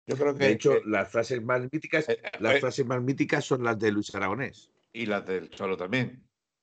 Yo 0.08 0.16
creo 0.16 0.34
que. 0.34 0.46
De 0.46 0.50
hecho, 0.50 0.82
que- 0.82 0.88
las 0.90 1.08
frases 1.08 1.40
más 1.40 1.62
míticas, 1.72 2.08
eh, 2.08 2.18
eh, 2.20 2.30
las 2.40 2.56
eh, 2.56 2.60
frases 2.60 2.84
más 2.84 3.00
míticas 3.00 3.44
son 3.44 3.62
las 3.62 3.78
de 3.78 3.92
Luis 3.92 4.12
Aragonés. 4.12 4.72
y 4.92 5.06
las 5.06 5.24
del 5.24 5.50
Cholo 5.50 5.76
también. 5.76 6.20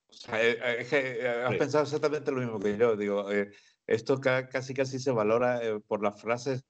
O 0.08 0.12
sea, 0.12 0.42
eh, 0.46 0.58
es 0.80 0.88
que 0.88 1.26
has 1.26 1.52
Sí. 1.52 1.58
pensado 1.58 1.84
exactamente 1.84 2.30
lo 2.30 2.40
mismo 2.40 2.60
que 2.60 2.76
yo. 2.76 2.94
Digo, 2.94 3.26
esto 3.92 4.20
ca- 4.20 4.48
casi 4.48 4.72
casi 4.74 4.98
se 4.98 5.10
valora 5.10 5.62
eh, 5.62 5.78
por 5.86 6.02
las 6.02 6.20
frases 6.20 6.64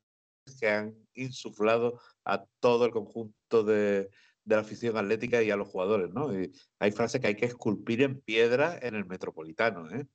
que 0.59 0.69
han 0.69 0.95
insuflado 1.15 2.01
a 2.25 2.45
todo 2.61 2.85
el 2.87 2.91
conjunto 2.91 3.63
de, 3.63 4.11
de 4.45 4.57
la 4.57 4.63
afición 4.63 4.97
atlética 4.97 5.41
y 5.43 5.51
a 5.51 5.57
los 5.57 5.69
jugadores, 5.69 6.11
¿no? 6.13 6.33
Y 6.39 6.51
hay 6.81 6.91
frases 6.91 7.21
que 7.21 7.29
hay 7.29 7.37
que 7.37 7.47
esculpir 7.47 8.03
en 8.03 8.21
piedra 8.21 8.77
en 8.83 8.97
el 8.97 9.07
Metropolitano, 9.07 9.89
¿eh? 9.91 10.07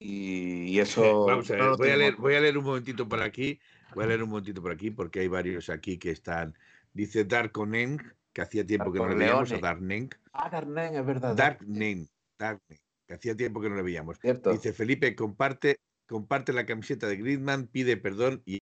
Y, 0.00 0.64
y 0.70 0.78
eso. 0.80 1.24
Vamos 1.26 1.50
a 1.50 1.54
ver, 1.54 1.76
voy 1.76 1.90
a, 1.90 1.96
leer, 1.96 2.14
en 2.14 2.16
cuenta. 2.16 2.22
voy 2.22 2.34
a 2.34 2.40
leer 2.40 2.58
un 2.58 2.64
momentito 2.64 3.08
por 3.08 3.22
aquí, 3.22 3.60
voy 3.94 4.04
a 4.04 4.06
leer 4.08 4.22
un 4.24 4.30
momentito 4.30 4.60
por 4.60 4.72
aquí 4.72 4.90
porque 4.90 5.20
hay 5.20 5.28
varios 5.28 5.70
aquí 5.70 5.98
que 5.98 6.10
están, 6.10 6.54
dice 6.92 7.24
Darkonen, 7.24 7.98
que 8.32 8.42
hacía 8.42 8.66
tiempo 8.66 8.92
que 8.92 8.98
no 8.98 9.06
le 9.06 9.14
Corleone. 9.14 9.24
veíamos, 9.24 9.52
a 9.52 9.58
Darneng. 9.58 10.10
Ah, 10.32 10.48
Darnen, 10.50 10.94
es 10.96 11.06
verdad. 11.06 11.34
Darneng, 11.36 12.08
Darneng, 12.38 12.80
que 13.08 13.14
hacía 13.14 13.34
tiempo 13.34 13.60
que 13.60 13.70
no 13.70 13.76
le 13.76 13.82
veíamos. 13.82 14.18
Cierto. 14.20 14.52
Dice 14.52 14.72
Felipe, 14.72 15.16
comparte, 15.16 15.76
comparte 16.06 16.52
la 16.52 16.66
camiseta 16.66 17.08
de 17.08 17.16
Griezmann, 17.16 17.66
pide 17.66 17.96
perdón 17.96 18.42
y 18.44 18.58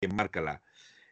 enmárcala. 0.00 0.62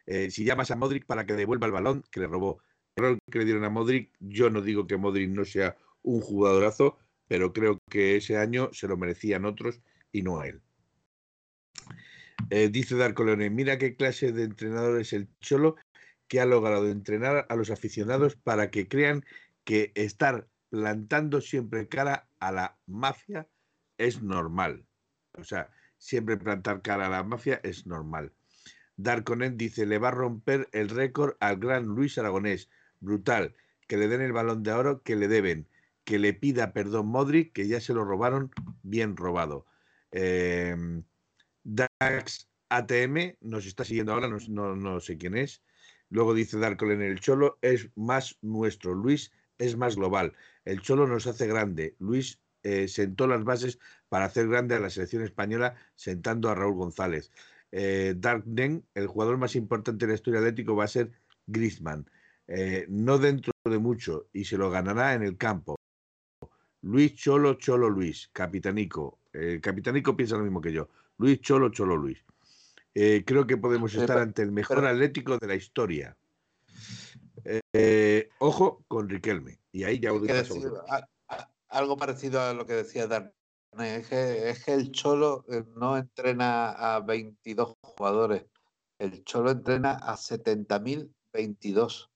Eh, 0.07 0.31
si 0.31 0.43
llamas 0.43 0.71
a 0.71 0.75
Modric 0.75 1.05
para 1.05 1.25
que 1.25 1.33
devuelva 1.33 1.67
el 1.67 1.73
balón 1.73 2.03
que 2.11 2.19
le 2.19 2.27
robó, 2.27 2.61
el 2.95 3.03
rol 3.03 3.19
que 3.31 3.39
le 3.39 3.45
dieron 3.45 3.63
a 3.63 3.69
Modric, 3.69 4.11
yo 4.19 4.49
no 4.49 4.61
digo 4.61 4.87
que 4.87 4.97
Modric 4.97 5.29
no 5.29 5.45
sea 5.45 5.77
un 6.01 6.21
jugadorazo, 6.21 6.97
pero 7.27 7.53
creo 7.53 7.79
que 7.89 8.17
ese 8.17 8.37
año 8.37 8.69
se 8.73 8.87
lo 8.87 8.97
merecían 8.97 9.45
otros 9.45 9.81
y 10.11 10.23
no 10.23 10.39
a 10.39 10.47
él. 10.47 10.61
Eh, 12.49 12.69
dice 12.69 12.95
Darko 12.95 13.23
Leone, 13.23 13.49
mira 13.49 13.77
qué 13.77 13.95
clase 13.95 14.31
de 14.31 14.43
entrenador 14.43 14.99
es 14.99 15.13
el 15.13 15.29
Cholo 15.39 15.75
que 16.27 16.41
ha 16.41 16.45
logrado 16.45 16.89
entrenar 16.89 17.45
a 17.47 17.55
los 17.55 17.69
aficionados 17.69 18.35
para 18.35 18.71
que 18.71 18.87
crean 18.87 19.23
que 19.63 19.91
estar 19.95 20.47
plantando 20.73 21.39
siempre 21.39 21.87
cara 21.87 22.27
a 22.39 22.51
la 22.51 22.75
mafia 22.87 23.47
es 23.99 24.23
normal. 24.23 24.83
O 25.33 25.43
sea, 25.43 25.69
siempre 25.99 26.35
plantar 26.35 26.81
cara 26.81 27.05
a 27.05 27.09
la 27.09 27.21
mafia 27.21 27.59
es 27.61 27.85
normal. 27.85 28.33
Darkonet 28.97 29.55
dice, 29.55 29.85
le 29.85 29.99
va 29.99 30.07
a 30.07 30.17
romper 30.17 30.69
el 30.71 30.89
récord 30.89 31.35
al 31.41 31.57
gran 31.57 31.85
Luis 31.85 32.17
Aragonés. 32.17 32.71
Brutal. 33.01 33.53
Que 33.87 33.97
le 33.97 34.07
den 34.07 34.21
el 34.21 34.31
balón 34.31 34.63
de 34.63 34.71
oro 34.71 35.03
que 35.03 35.15
le 35.15 35.27
deben. 35.27 35.67
Que 36.05 36.17
le 36.17 36.33
pida 36.33 36.73
perdón 36.73 37.05
Modric, 37.05 37.53
que 37.53 37.67
ya 37.67 37.79
se 37.79 37.93
lo 37.93 38.03
robaron, 38.03 38.49
bien 38.81 39.15
robado. 39.15 39.67
Eh, 40.11 40.75
Dax 41.63 42.49
ATM 42.69 43.35
nos 43.41 43.67
está 43.67 43.85
siguiendo 43.85 44.11
ahora, 44.11 44.27
no, 44.27 44.99
sé 44.99 45.19
quién 45.19 45.37
es. 45.37 45.61
Luego 46.09 46.33
dice 46.33 46.57
Darkolen, 46.57 47.03
el 47.03 47.19
Cholo 47.19 47.59
es 47.61 47.91
más 47.95 48.39
nuestro, 48.41 48.95
Luis 48.95 49.31
es 49.57 49.77
más 49.77 49.95
global. 49.95 50.33
El 50.65 50.81
Cholo 50.81 51.07
nos 51.07 51.27
hace 51.27 51.47
grande. 51.47 51.95
Luis 51.99 52.39
eh, 52.63 52.87
sentó 52.87 53.27
las 53.27 53.43
bases 53.43 53.79
para 54.09 54.25
hacer 54.25 54.47
grande 54.47 54.75
a 54.75 54.79
la 54.79 54.89
selección 54.89 55.23
española 55.23 55.75
sentando 55.95 56.49
a 56.49 56.55
Raúl 56.55 56.75
González. 56.75 57.31
Eh, 57.71 58.15
Darknen, 58.17 58.85
el 58.93 59.07
jugador 59.07 59.37
más 59.37 59.55
importante 59.55 60.05
de 60.05 60.11
la 60.11 60.15
historia 60.15 60.39
atlético, 60.39 60.75
va 60.75 60.85
a 60.85 60.87
ser 60.87 61.11
Griezmann. 61.47 62.09
Eh, 62.47 62.85
no 62.89 63.17
dentro 63.17 63.51
de 63.65 63.79
mucho 63.79 64.27
y 64.33 64.45
se 64.45 64.57
lo 64.57 64.69
ganará 64.69 65.13
en 65.13 65.23
el 65.23 65.37
campo. 65.37 65.75
Luis 66.81 67.15
Cholo, 67.15 67.55
Cholo 67.55 67.89
Luis, 67.89 68.29
Capitanico. 68.33 69.19
El 69.31 69.61
Capitanico 69.61 70.15
piensa 70.15 70.37
lo 70.37 70.43
mismo 70.43 70.61
que 70.61 70.73
yo. 70.73 70.89
Luis 71.17 71.41
Cholo, 71.41 71.69
Cholo 71.69 71.97
Luis. 71.97 72.23
Creo 72.93 73.47
que 73.47 73.57
podemos 73.57 73.95
estar 73.95 74.19
ante 74.19 74.43
el 74.43 74.51
mejor 74.51 74.85
Atlético 74.85 75.37
de 75.37 75.47
la 75.47 75.55
historia. 75.55 76.15
Eh, 77.45 78.29
ojo 78.39 78.83
con 78.87 79.09
Riquelme. 79.09 79.59
Y 79.71 79.83
ahí 79.83 79.99
ya 79.99 80.11
decir, 80.11 80.55
vosotros. 80.63 80.85
a- 80.89 81.07
a- 81.27 81.51
algo 81.69 81.97
parecido 81.97 82.41
a 82.41 82.53
lo 82.53 82.65
que 82.65 82.73
decía 82.73 83.07
Darnen. 83.07 83.33
Es 83.77 84.07
que, 84.07 84.49
es 84.49 84.63
que 84.63 84.73
el 84.73 84.91
Cholo 84.91 85.45
eh, 85.49 85.63
no 85.75 85.97
entrena 85.97 86.69
a 86.69 86.99
22 86.99 87.75
jugadores. 87.81 88.45
El 88.99 89.23
Cholo 89.23 89.51
entrena 89.51 89.93
a 89.93 90.15
70.022. 90.15 92.09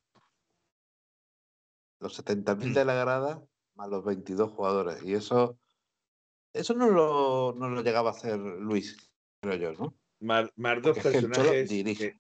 Los 2.00 2.14
70.000 2.24 2.74
de 2.74 2.86
la 2.86 2.94
grada 2.94 3.44
más 3.76 3.90
los 3.90 4.04
22 4.06 4.52
jugadores. 4.52 5.02
Y 5.04 5.14
eso 5.14 5.58
eso 6.54 6.74
no 6.74 6.90
lo, 6.90 7.54
no 7.56 7.70
lo 7.70 7.82
llegaba 7.84 8.10
a 8.10 8.14
hacer 8.14 8.38
Luis, 8.40 9.12
creo 9.42 9.56
yo, 9.56 9.74
¿no? 9.74 9.96
Más, 10.20 10.50
más 10.56 10.82
dos 10.82 10.98
Porque 10.98 11.00
es 11.00 11.04
que 11.14 11.18
el 11.20 11.32
Cholo 11.32 11.50
personajes 11.52 12.16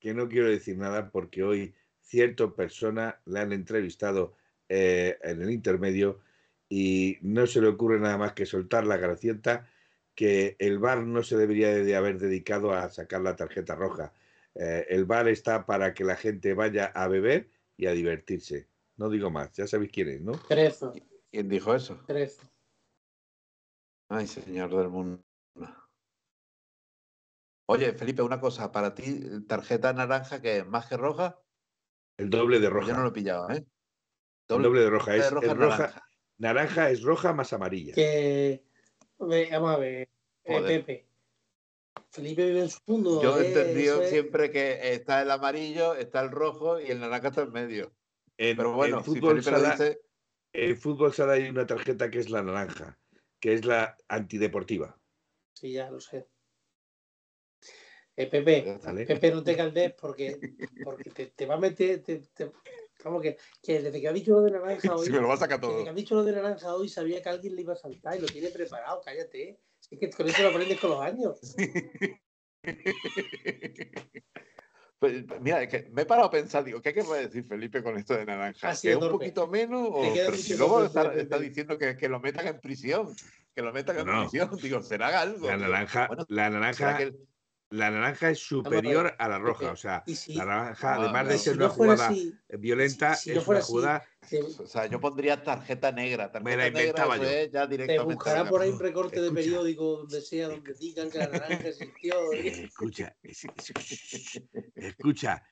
que 0.00 0.14
no 0.14 0.28
quiero 0.28 0.48
decir 0.48 0.76
nada 0.76 1.10
porque 1.10 1.42
hoy 1.42 1.74
cierta 2.08 2.48
persona 2.50 3.20
le 3.26 3.40
han 3.40 3.52
entrevistado 3.52 4.34
eh, 4.68 5.18
en 5.22 5.42
el 5.42 5.50
intermedio 5.50 6.20
y 6.68 7.18
no 7.20 7.46
se 7.46 7.60
le 7.60 7.68
ocurre 7.68 8.00
nada 8.00 8.16
más 8.16 8.32
que 8.32 8.46
soltar 8.46 8.86
la 8.86 8.96
gracieta 8.96 9.68
que 10.14 10.56
el 10.58 10.78
VAR 10.78 11.04
no 11.04 11.22
se 11.22 11.36
debería 11.36 11.68
de 11.70 11.96
haber 11.96 12.18
dedicado 12.18 12.72
a 12.72 12.88
sacar 12.90 13.20
la 13.20 13.36
tarjeta 13.36 13.74
roja. 13.74 14.12
Eh, 14.54 14.86
el 14.88 15.04
VAR 15.04 15.28
está 15.28 15.64
para 15.64 15.94
que 15.94 16.02
la 16.02 16.16
gente 16.16 16.54
vaya 16.54 16.86
a 16.86 17.06
beber 17.08 17.50
y 17.76 17.86
a 17.86 17.92
divertirse. 17.92 18.68
No 18.96 19.10
digo 19.10 19.30
más, 19.30 19.52
ya 19.52 19.66
sabéis 19.66 19.92
quién 19.92 20.08
es, 20.08 20.20
¿no? 20.20 20.32
Trezo, 20.32 20.92
¿Quién 21.30 21.48
dijo 21.48 21.74
eso? 21.74 22.02
trezo. 22.06 22.42
Ay, 24.08 24.26
señor 24.26 24.74
del 24.74 24.88
mundo. 24.88 25.22
Oye, 27.70 27.92
Felipe, 27.92 28.22
una 28.22 28.40
cosa, 28.40 28.72
para 28.72 28.94
ti, 28.94 29.20
tarjeta 29.46 29.92
naranja 29.92 30.40
que 30.40 30.58
es 30.58 30.66
más 30.66 30.86
que 30.86 30.96
roja, 30.96 31.38
El 32.18 32.30
doble 32.30 32.58
de 32.60 32.68
roja. 32.68 32.88
yo 32.88 32.94
no 32.94 33.02
lo 33.04 33.08
he 33.08 33.12
pillado, 33.12 33.48
¿eh? 33.50 33.64
el 34.48 34.62
doble 34.62 34.80
de 34.80 34.90
roja. 34.90 35.12
de 35.12 35.18
Es, 35.18 35.30
roja 35.30 35.46
es 35.46 35.52
es 35.52 35.56
roja, 35.58 35.78
naranja. 35.78 36.08
naranja 36.38 36.90
es 36.90 37.02
roja 37.02 37.32
más 37.32 37.52
amarilla. 37.52 37.94
Que. 37.94 38.62
ve- 39.20 39.48
Vamos 39.52 39.70
a 39.74 39.78
ver, 39.78 40.08
eh. 40.44 40.62
Pepe. 40.62 41.08
Felipe 42.10 42.44
vive 42.46 42.60
en 42.62 42.70
su 42.70 42.80
mundo. 42.86 43.22
Yo 43.22 43.38
he 43.38 43.44
eh, 43.44 43.48
entendido 43.48 44.02
es- 44.02 44.10
siempre 44.10 44.50
que 44.50 44.92
está 44.94 45.22
el 45.22 45.30
amarillo, 45.30 45.94
está 45.94 46.20
el 46.20 46.30
rojo 46.30 46.80
y 46.80 46.86
el 46.90 47.00
naranja 47.00 47.28
está 47.28 47.42
en 47.42 47.52
medio. 47.52 47.92
En, 48.36 48.56
Pero 48.56 48.72
bueno, 48.72 48.98
en 48.98 49.04
si 49.04 49.10
fútbol 49.10 49.36
lo 49.36 49.42
sala- 49.42 49.70
dice, 49.72 50.00
En 50.52 50.76
fútbol 50.76 51.12
sala 51.12 51.34
hay 51.34 51.48
una 51.48 51.66
tarjeta 51.66 52.10
que 52.10 52.18
es 52.18 52.30
la 52.30 52.42
naranja, 52.42 52.98
que 53.38 53.52
es 53.52 53.64
la 53.64 53.96
antideportiva. 54.08 54.98
Sí, 55.54 55.72
ya 55.72 55.90
lo 55.90 56.00
sé. 56.00 56.26
Eh, 58.20 58.26
Pepe. 58.26 58.80
Pepe, 59.06 59.30
no 59.30 59.44
te 59.44 59.56
caldes 59.56 59.92
porque, 59.92 60.40
porque 60.82 61.08
te, 61.10 61.26
te 61.26 61.46
va 61.46 61.54
a 61.54 61.58
meter. 61.60 62.02
Te, 62.02 62.16
te- 62.18 62.50
vamos, 63.04 63.22
que, 63.22 63.36
que 63.62 63.80
desde 63.80 64.00
que 64.00 64.08
ha 64.08 64.12
dicho 64.12 64.32
lo 64.32 64.42
de 64.42 64.50
naranja 64.50 64.92
hoy. 64.96 65.06
si 65.06 65.12
me 65.12 65.20
lo 65.20 65.28
va 65.28 65.34
a 65.34 65.36
sacar 65.36 65.60
Desde 65.60 65.72
todo. 65.72 65.84
que 65.84 65.90
ha 65.90 65.94
dicho 65.94 66.16
lo 66.16 66.24
de 66.24 66.32
naranja 66.32 66.74
hoy 66.74 66.88
sabía 66.88 67.22
que 67.22 67.28
alguien 67.28 67.54
le 67.54 67.62
iba 67.62 67.74
a 67.74 67.76
saltar 67.76 68.16
y 68.16 68.20
lo 68.20 68.26
tiene 68.26 68.48
preparado, 68.48 69.00
cállate. 69.04 69.60
Si 69.78 69.94
es 69.94 70.00
que 70.00 70.10
con 70.10 70.28
eso 70.28 70.42
lo 70.42 70.48
aprendes 70.48 70.80
con 70.80 70.90
los 70.90 71.00
años. 71.00 71.38
Pues, 75.00 75.24
mira, 75.40 75.62
es 75.62 75.68
que 75.68 75.88
me 75.92 76.02
he 76.02 76.06
parado 76.06 76.26
a 76.26 76.30
pensar, 76.32 76.64
digo, 76.64 76.82
¿qué 76.82 76.92
querrá 76.92 77.14
decir 77.14 77.44
Felipe 77.44 77.84
con 77.84 77.96
esto 77.96 78.14
de 78.16 78.26
naranja? 78.26 78.70
Ha 78.70 78.76
¿Que 78.76 78.96
un 78.96 79.08
poquito 79.12 79.46
menos? 79.46 79.90
O... 79.92 80.02
Pero 80.12 80.34
si 80.36 80.56
luego 80.56 80.84
está, 80.84 81.38
diciendo 81.38 81.78
que, 81.78 81.96
que 81.96 82.08
lo 82.08 82.18
metan 82.18 82.48
en 82.48 82.58
prisión, 82.60 83.14
que 83.54 83.62
lo 83.62 83.72
metan 83.72 83.96
en 84.00 84.06
No. 84.06 84.22
prisión, 84.22 84.50
digo, 84.60 84.82
será 84.82 85.20
algo. 85.20 85.46
La 85.46 85.56
naranja, 85.56 86.08
bueno, 86.08 86.26
la 86.28 86.48
será 86.48 86.50
naranja, 86.50 86.98
que- 86.98 87.14
la 87.70 87.90
naranja 87.90 88.30
es 88.30 88.38
superior 88.40 89.14
a 89.18 89.28
la 89.28 89.38
roja. 89.38 89.72
O 89.72 89.76
sea, 89.76 90.02
si, 90.06 90.34
la 90.34 90.44
naranja, 90.46 90.94
Ah, 90.94 90.96
además 90.96 91.28
de 91.28 91.38
ser 91.38 91.52
si 91.54 91.58
una 91.58 91.66
no 91.68 91.74
jugada 91.74 92.08
así, 92.08 92.34
violenta, 92.58 93.14
si- 93.14 93.32
no 93.32 93.40
es 93.40 93.46
una 93.48 93.58
así, 93.58 93.72
jugada. 93.72 94.04
te, 94.28 94.42
O 94.42 94.66
sea, 94.66 94.86
yo 94.86 95.00
pondría 95.00 95.42
tarjeta 95.42 95.92
negra. 95.92 96.32
Tarjeta 96.32 96.44
Me 96.50 96.56
la 96.56 96.64
negra, 96.64 96.78
inventaba 96.80 97.16
eso 97.16 97.24
yo. 97.24 97.30
es 97.30 97.50
ya 97.50 97.66
te 97.66 97.72
directamente 97.76 98.14
buscará 98.14 98.44
de 98.44 98.50
por 98.50 98.62
ahí 98.62 98.70
un 98.70 98.78
recorte 98.78 99.20
de 99.20 99.26
Escucha. 99.26 99.40
periódico 99.42 99.84
donde 99.98 100.20
sea, 100.20 100.48
donde 100.48 100.74
digan 100.74 101.10
que 101.10 101.18
la 101.18 101.28
naranja 101.28 101.68
existió. 101.68 102.14
Eh, 102.32 102.64
escucha, 102.64 103.16
es- 103.22 103.44
es- 103.44 104.42
escucha, 104.74 105.42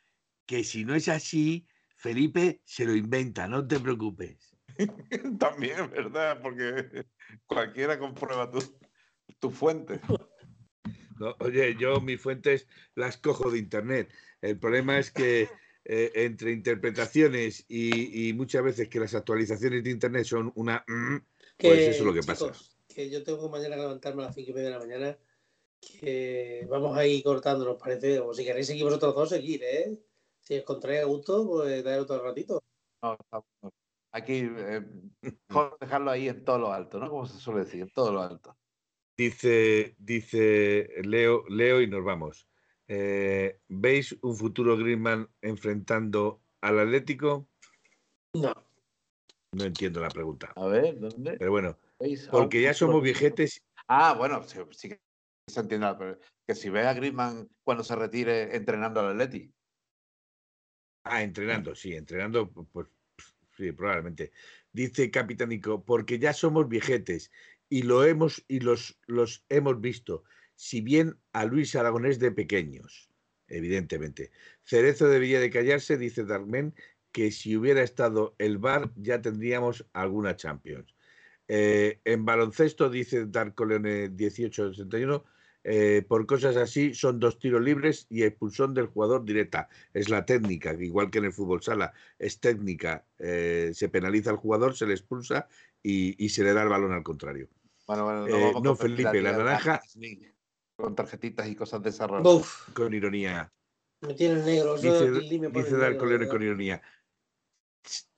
que 0.46 0.62
si 0.64 0.84
no 0.84 0.94
es 0.94 1.08
así, 1.08 1.66
Felipe 1.96 2.60
se 2.64 2.84
lo 2.84 2.94
inventa, 2.94 3.46
no 3.48 3.66
te 3.66 3.80
preocupes. 3.80 4.56
También, 5.38 5.90
¿verdad? 5.90 6.40
Porque 6.42 7.06
cualquiera 7.46 7.98
comprueba 7.98 8.50
tu, 8.50 8.78
tu 9.38 9.50
fuente. 9.50 10.00
No, 11.18 11.34
oye, 11.40 11.76
yo 11.78 12.00
mis 12.00 12.20
fuentes 12.20 12.66
las 12.94 13.16
cojo 13.16 13.50
de 13.50 13.58
internet. 13.58 14.12
El 14.40 14.58
problema 14.58 14.98
es 14.98 15.10
que 15.10 15.48
eh, 15.84 16.12
entre 16.14 16.52
interpretaciones 16.52 17.64
y, 17.68 18.28
y 18.28 18.32
muchas 18.32 18.62
veces 18.62 18.88
que 18.88 19.00
las 19.00 19.14
actualizaciones 19.14 19.84
de 19.84 19.90
internet 19.90 20.24
son 20.24 20.52
una... 20.54 20.84
mm, 20.86 21.16
Que, 21.56 21.68
Pues 21.68 21.80
eso 21.80 22.00
es 22.00 22.06
lo 22.06 22.14
que 22.14 22.22
pasa. 22.22 22.52
Que 22.88 23.08
yo 23.10 23.22
tengo 23.22 23.42
que 23.42 23.48
mañana 23.48 23.76
levantarme 23.76 24.22
a 24.22 24.26
las 24.26 24.34
5 24.34 24.50
y 24.50 24.54
media 24.54 24.68
de 24.68 24.74
la 24.74 24.80
mañana. 24.80 25.18
Que 25.80 26.66
vamos 26.68 26.96
a 26.96 27.06
ir 27.06 27.22
cortando, 27.22 27.64
¿nos 27.64 27.76
parece? 27.76 28.18
O 28.18 28.32
si 28.34 28.44
queréis 28.44 28.66
seguir 28.66 28.84
vosotros 28.84 29.14
dos, 29.14 29.28
seguir, 29.28 29.62
¿eh? 29.62 29.98
Si 30.40 30.54
os 30.54 30.60
encontráis 30.60 31.02
a 31.02 31.04
gusto, 31.04 31.46
pues 31.46 31.84
dale 31.84 32.00
otro 32.00 32.22
ratito. 32.22 32.62
No, 33.02 33.14
está 33.14 33.42
bueno. 33.60 33.74
Aquí, 34.12 34.48
eh, 34.48 34.82
mejor 35.48 35.76
dejarlo 35.80 36.10
ahí 36.10 36.28
en 36.28 36.44
todo 36.44 36.58
lo 36.58 36.72
alto, 36.72 36.98
¿no? 36.98 37.10
Como 37.10 37.26
se 37.26 37.38
suele 37.38 37.60
decir, 37.60 37.82
en 37.82 37.90
todo 37.90 38.12
lo 38.12 38.22
alto. 38.22 38.56
Dice, 39.16 39.94
dice 39.98 40.90
Leo, 41.02 41.44
Leo 41.48 41.80
y 41.80 41.86
nos 41.86 42.04
vamos. 42.04 42.46
Eh, 42.86 43.60
¿Veis 43.68 44.16
un 44.20 44.36
futuro 44.36 44.76
Griezmann 44.76 45.28
enfrentando 45.40 46.42
al 46.60 46.78
Atlético? 46.78 47.48
No. 48.34 48.52
No 49.52 49.64
entiendo 49.64 50.00
la 50.00 50.10
pregunta. 50.10 50.52
A 50.54 50.66
ver, 50.66 51.00
¿dónde? 51.00 51.38
Pero 51.38 51.50
bueno, 51.50 51.78
¿Veis 51.98 52.28
a 52.28 52.30
porque 52.30 52.60
ya 52.60 52.74
somos 52.74 53.02
viejetes. 53.02 53.62
Ah, 53.88 54.14
bueno, 54.18 54.42
sí, 54.42 54.58
sí 54.72 54.88
que 54.90 55.00
se 55.46 55.60
entiende, 55.60 55.94
pero 55.98 56.18
que 56.46 56.54
si 56.54 56.68
ve 56.68 56.86
a 56.86 56.92
Griezmann 56.92 57.48
cuando 57.64 57.84
se 57.84 57.96
retire 57.96 58.54
entrenando 58.54 59.00
al 59.00 59.12
Atleti. 59.12 59.50
Ah, 61.04 61.22
entrenando, 61.22 61.74
sí, 61.74 61.94
entrenando, 61.94 62.50
pues 62.50 62.88
sí, 63.56 63.72
probablemente. 63.72 64.32
Dice 64.72 65.10
Capitánico, 65.10 65.84
porque 65.84 66.18
ya 66.18 66.32
somos 66.34 66.68
viejetes 66.68 67.30
y 67.68 67.82
lo 67.82 68.04
hemos 68.04 68.44
y 68.48 68.60
los, 68.60 68.98
los 69.06 69.44
hemos 69.48 69.80
visto. 69.80 70.24
Si 70.54 70.80
bien 70.80 71.18
a 71.32 71.44
Luis 71.44 71.74
Aragonés 71.74 72.18
de 72.18 72.32
pequeños, 72.32 73.10
evidentemente. 73.48 74.30
Cerezo 74.64 75.08
debería 75.08 75.40
de 75.40 75.50
callarse, 75.50 75.98
dice 75.98 76.24
Darmen, 76.24 76.74
que 77.12 77.30
si 77.30 77.56
hubiera 77.56 77.82
estado 77.82 78.34
el 78.38 78.58
VAR 78.58 78.92
ya 78.96 79.22
tendríamos 79.22 79.86
alguna 79.92 80.36
Champions. 80.36 80.94
Eh, 81.48 82.00
en 82.04 82.24
baloncesto, 82.24 82.90
dice 82.90 83.26
Darko 83.26 83.64
Leone 83.64 84.08
1861, 84.08 85.24
eh, 85.68 86.04
por 86.06 86.26
cosas 86.26 86.56
así 86.56 86.94
son 86.94 87.18
dos 87.18 87.38
tiros 87.40 87.60
libres 87.60 88.06
y 88.08 88.22
expulsión 88.22 88.74
del 88.74 88.86
jugador 88.86 89.24
directa. 89.24 89.68
Es 89.94 90.08
la 90.08 90.24
técnica, 90.24 90.72
igual 90.74 91.10
que 91.10 91.18
en 91.18 91.24
el 91.24 91.32
fútbol 91.32 91.62
sala, 91.62 91.92
es 92.18 92.38
técnica. 92.38 93.04
Eh, 93.18 93.72
se 93.74 93.88
penaliza 93.88 94.30
al 94.30 94.36
jugador, 94.36 94.76
se 94.76 94.86
le 94.86 94.94
expulsa 94.94 95.48
y, 95.82 96.28
se 96.28 96.44
le 96.44 96.52
da 96.52 96.62
el 96.62 96.68
balón 96.68 96.92
al 96.92 97.02
contrario. 97.02 97.48
Bueno, 97.86 98.04
bueno, 98.04 98.26
Eh, 98.26 98.52
no, 98.62 98.74
Felipe, 98.74 99.20
la 99.22 99.32
naranja- 99.36 99.80
Con 100.76 100.94
tarjetitas 100.94 101.48
y 101.48 101.54
cosas 101.54 101.82
de 101.82 101.90
esa 101.90 102.06
Con 102.74 102.92
ironía. 102.92 103.52
me 104.02 104.14
tiene 104.14 104.42
negro. 104.42 104.74
Dice, 104.76 105.10
dice 105.10 105.40
negro, 105.48 105.78
Darko 105.78 106.06
Leone 106.06 106.28
con 106.28 106.42
ironía. 106.42 106.82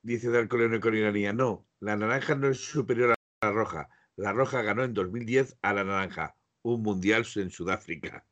Dice 0.03 0.31
Darko 0.31 0.57
Leone 0.57 0.81
con 0.81 0.95
ironía. 0.97 1.33
No, 1.33 1.66
la 1.81 1.97
naranja 1.97 2.35
no 2.35 2.49
es 2.49 2.59
superior 2.59 3.12
a 3.12 3.47
la 3.47 3.53
roja. 3.53 3.89
La 4.16 4.33
roja 4.33 4.62
ganó 4.62 4.83
en 4.83 4.95
2010 4.95 5.57
a 5.62 5.73
la 5.75 5.85
naranja. 5.85 6.35
Un 6.62 6.83
mundial 6.83 7.25
en 7.37 7.51
Sudáfrica. 7.51 8.27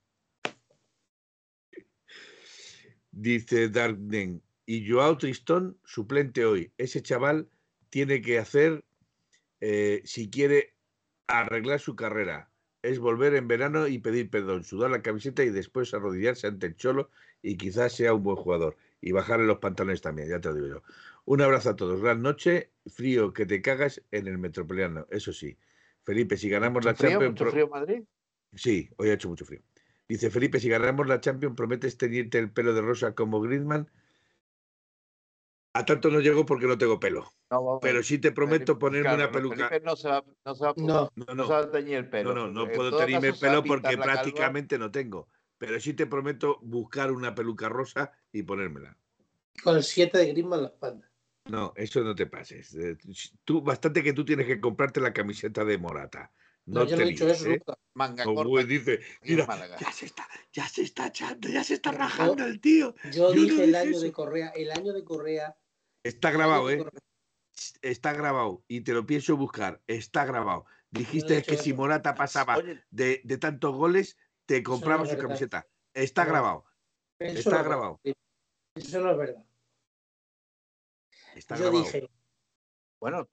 Dice 3.12 3.68
Darknen. 3.68 4.42
Y 4.64 4.90
Joao 4.90 5.16
Tristón, 5.16 5.78
suplente 5.84 6.44
hoy. 6.44 6.72
Ese 6.76 7.02
chaval 7.02 7.48
tiene 7.88 8.20
que 8.20 8.38
hacer, 8.38 8.84
eh, 9.60 10.02
si 10.04 10.28
quiere 10.28 10.74
arreglar 11.26 11.80
su 11.80 11.96
carrera, 11.96 12.50
es 12.82 12.98
volver 12.98 13.34
en 13.34 13.48
verano 13.48 13.88
y 13.88 13.98
pedir 13.98 14.30
perdón, 14.30 14.64
sudar 14.64 14.90
la 14.90 15.02
camiseta 15.02 15.42
y 15.42 15.50
después 15.50 15.92
arrodillarse 15.92 16.46
ante 16.46 16.66
el 16.66 16.76
cholo 16.76 17.10
y 17.42 17.56
quizás 17.56 17.92
sea 17.94 18.14
un 18.14 18.22
buen 18.22 18.36
jugador. 18.36 18.76
Y 19.00 19.12
bajarle 19.12 19.46
los 19.46 19.58
pantalones 19.58 20.00
también, 20.00 20.28
ya 20.28 20.40
te 20.40 20.48
lo 20.48 20.54
digo 20.54 20.66
yo. 20.68 20.82
Un 21.24 21.42
abrazo 21.42 21.70
a 21.70 21.76
todos. 21.76 22.00
Gran 22.00 22.22
noche, 22.22 22.70
frío 22.86 23.32
que 23.32 23.46
te 23.46 23.60
cagas 23.60 24.02
en 24.10 24.26
el 24.26 24.38
Metropolitano, 24.38 25.06
eso 25.10 25.32
sí. 25.32 25.58
Felipe, 26.04 26.36
si 26.36 26.48
ganamos 26.48 26.84
la 26.84 26.92
¿Mucho 26.92 27.00
frío? 27.02 27.10
Champions... 27.10 27.40
¿Mucho 27.40 27.50
frío 27.50 27.68
Madrid? 27.68 28.04
Sí, 28.54 28.88
hoy 28.96 29.10
ha 29.10 29.14
hecho 29.14 29.28
mucho 29.28 29.44
frío. 29.44 29.60
Dice 30.08 30.30
Felipe, 30.30 30.60
si 30.60 30.68
ganamos 30.68 31.08
la 31.08 31.20
Champions, 31.20 31.56
¿prometes 31.56 31.98
teñirte 31.98 32.38
el 32.38 32.50
pelo 32.50 32.72
de 32.72 32.80
rosa 32.80 33.14
como 33.14 33.40
Griezmann? 33.40 33.90
A 35.76 35.84
tanto 35.84 36.10
no 36.10 36.20
llego 36.20 36.46
porque 36.46 36.66
no 36.66 36.78
tengo 36.78 36.98
pelo. 36.98 37.30
No, 37.50 37.78
Pero 37.82 38.02
sí 38.02 38.18
te 38.18 38.32
prometo 38.32 38.72
Felipe- 38.74 38.80
ponerme 38.80 39.08
claro, 39.08 39.22
una 39.24 39.30
peluca. 39.30 39.68
Felipe 39.68 39.80
no 39.84 39.94
se 39.96 40.08
va, 40.08 40.24
no 40.44 40.54
se 40.54 40.64
va, 40.64 40.74
No, 40.76 40.84
No, 40.86 41.24
no 41.26 41.34
no, 41.34 41.46
se 41.46 41.52
va 41.52 41.58
a 41.60 41.70
teñir 41.70 41.96
el 41.96 42.08
pelo. 42.08 42.48
no, 42.48 42.68
puedo 42.68 42.96
teñirme 42.96 43.28
el 43.28 43.38
pelo 43.38 43.62
porque 43.62 43.88
calva. 43.96 44.04
prácticamente 44.04 44.78
no 44.78 44.90
tengo. 44.90 45.28
Pero 45.58 45.78
sí 45.80 45.92
te 45.94 46.06
prometo 46.06 46.58
buscar 46.62 47.12
una 47.12 47.34
peluca 47.34 47.68
rosa 47.68 48.12
y 48.32 48.42
ponérmela. 48.42 48.96
con 49.62 49.76
el 49.76 49.82
7 49.84 50.18
de 50.18 50.26
Griezmann 50.32 50.58
en 50.60 50.62
la 50.64 50.68
espalda. 50.70 51.10
No, 51.46 51.72
eso 51.76 52.00
no 52.02 52.14
te 52.14 52.26
pases. 52.26 52.74
Eh, 52.74 52.96
Tú, 53.44 53.62
bastante 53.62 54.02
que 54.02 54.12
tú 54.12 54.24
tienes 54.24 54.46
que 54.46 54.60
comprarte 54.60 55.00
la 55.00 55.12
camiseta 55.12 55.64
de 55.64 55.78
Morata. 55.78 56.30
No, 56.66 56.80
No, 56.80 56.86
yo 56.86 56.96
te 56.96 57.02
no 57.02 57.08
he 57.08 57.10
dicho 57.12 57.28
eso 57.28 57.46
¿eh? 57.46 57.50
nunca. 57.50 57.78
Manga 57.94 58.24
Como 58.24 58.42
corta. 58.44 58.66
dice, 58.66 59.00
mira, 59.22 59.46
ya 59.80 59.92
se 59.92 60.06
está, 60.06 60.26
ya 60.52 60.68
se 60.68 60.82
está 60.82 61.06
echando, 61.06 61.48
ya 61.48 61.62
se 61.64 61.74
está 61.74 61.92
Yo- 61.92 61.98
rajando 61.98 62.44
el 62.44 62.60
tío. 62.60 62.94
Yo, 63.04 63.10
Yo 63.12 63.28
no 63.28 63.40
dije 63.42 63.64
el 63.64 63.74
año 63.76 63.90
eso. 63.92 64.00
de 64.00 64.12
Correa, 64.12 64.48
el 64.48 64.72
año 64.72 64.92
de 64.92 65.04
Correa. 65.04 65.56
Está 66.06 66.30
grabado, 66.30 66.70
¿eh? 66.70 66.84
Está 67.82 68.12
grabado 68.12 68.64
y 68.68 68.82
te 68.82 68.92
lo 68.92 69.06
pienso 69.06 69.36
buscar. 69.36 69.82
Está 69.86 70.24
grabado. 70.24 70.66
Dijiste 70.90 71.42
que 71.42 71.56
si. 71.56 71.72
Morata 71.72 72.14
pasaba 72.14 72.56
Oye, 72.58 72.82
de, 72.90 73.20
de 73.24 73.38
tantos 73.38 73.74
goles, 73.74 74.16
te 74.46 74.62
compraba 74.62 75.02
no 75.02 75.06
su 75.06 75.10
verdad. 75.16 75.22
camiseta. 75.28 75.68
Está 75.94 76.24
No. 76.24 76.30
grabado. 76.30 76.64
Eso 77.18 77.38
Está 77.38 77.50
no 77.50 77.56
es 77.58 77.64
grabado. 77.64 78.00
Eso 78.74 79.00
no 79.00 79.10
es 79.10 79.16
verdad. 79.18 79.44
Está 81.34 81.56
Yo 81.56 81.62
grabado. 81.64 81.84
dije 81.84 82.08
bueno, 83.00 83.28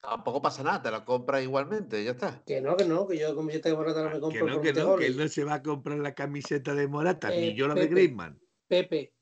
tampoco 0.00 0.42
pasa 0.42 0.62
nada, 0.62 0.82
te 0.82 0.90
la 0.90 1.04
compras 1.04 1.42
igualmente, 1.42 2.04
ya 2.04 2.10
está. 2.12 2.42
que 2.44 2.60
no, 2.60 2.76
que 2.76 2.84
no, 2.84 3.06
que 3.08 3.18
yo 3.18 3.34
camiseta 3.34 3.68
de 3.70 3.74
Morata 3.74 4.02
no 4.02 4.08
me 4.10 4.14
que 4.14 4.20
compro 4.20 4.46
no, 4.46 4.60
que 4.60 4.68
este 4.68 4.80
no, 4.80 4.86
gol. 4.88 5.00
que 5.00 5.06
él 5.06 5.16
no 5.16 5.28
se 5.28 5.44
va 5.44 5.54
a 5.54 5.62
comprar 5.62 5.98
la 5.98 6.14
camiseta 6.14 6.74
de 6.74 6.88
Morata, 6.88 7.34
Eh, 7.34 7.40
ni 7.40 7.54
yo 7.54 7.66
la 7.68 7.74
de. 7.74 7.86
Griezmann. 7.86 8.40
Pepe, 8.66 9.14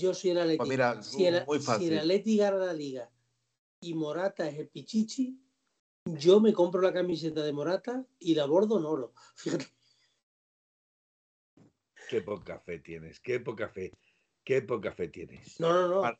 yo 0.00 0.14
soy 0.14 0.30
el 0.30 0.38
Atleti. 0.38 0.58
Pues 0.58 0.68
mira, 0.68 1.02
si, 1.02 1.26
el, 1.26 1.44
muy 1.46 1.60
si 1.60 1.86
el 1.86 1.98
Atleti 1.98 2.36
gana 2.36 2.56
la 2.56 2.72
liga 2.72 3.10
y 3.80 3.94
Morata 3.94 4.48
es 4.48 4.58
el 4.58 4.68
Pichichi, 4.68 5.38
yo 6.06 6.40
me 6.40 6.52
compro 6.52 6.80
la 6.80 6.92
camiseta 6.92 7.42
de 7.42 7.52
Morata 7.52 8.06
y 8.18 8.34
la 8.34 8.46
bordo 8.46 8.78
en 8.78 8.86
oro. 8.86 9.14
Fíjate, 9.36 9.66
Qué 12.08 12.22
poca 12.22 12.58
fe 12.58 12.80
tienes, 12.80 13.20
qué 13.20 13.38
poca 13.38 13.68
fe, 13.68 13.92
qué 14.42 14.62
poca 14.62 14.90
fe 14.90 15.06
tienes. 15.08 15.60
no, 15.60 15.72
no, 15.72 16.02
no. 16.02 16.18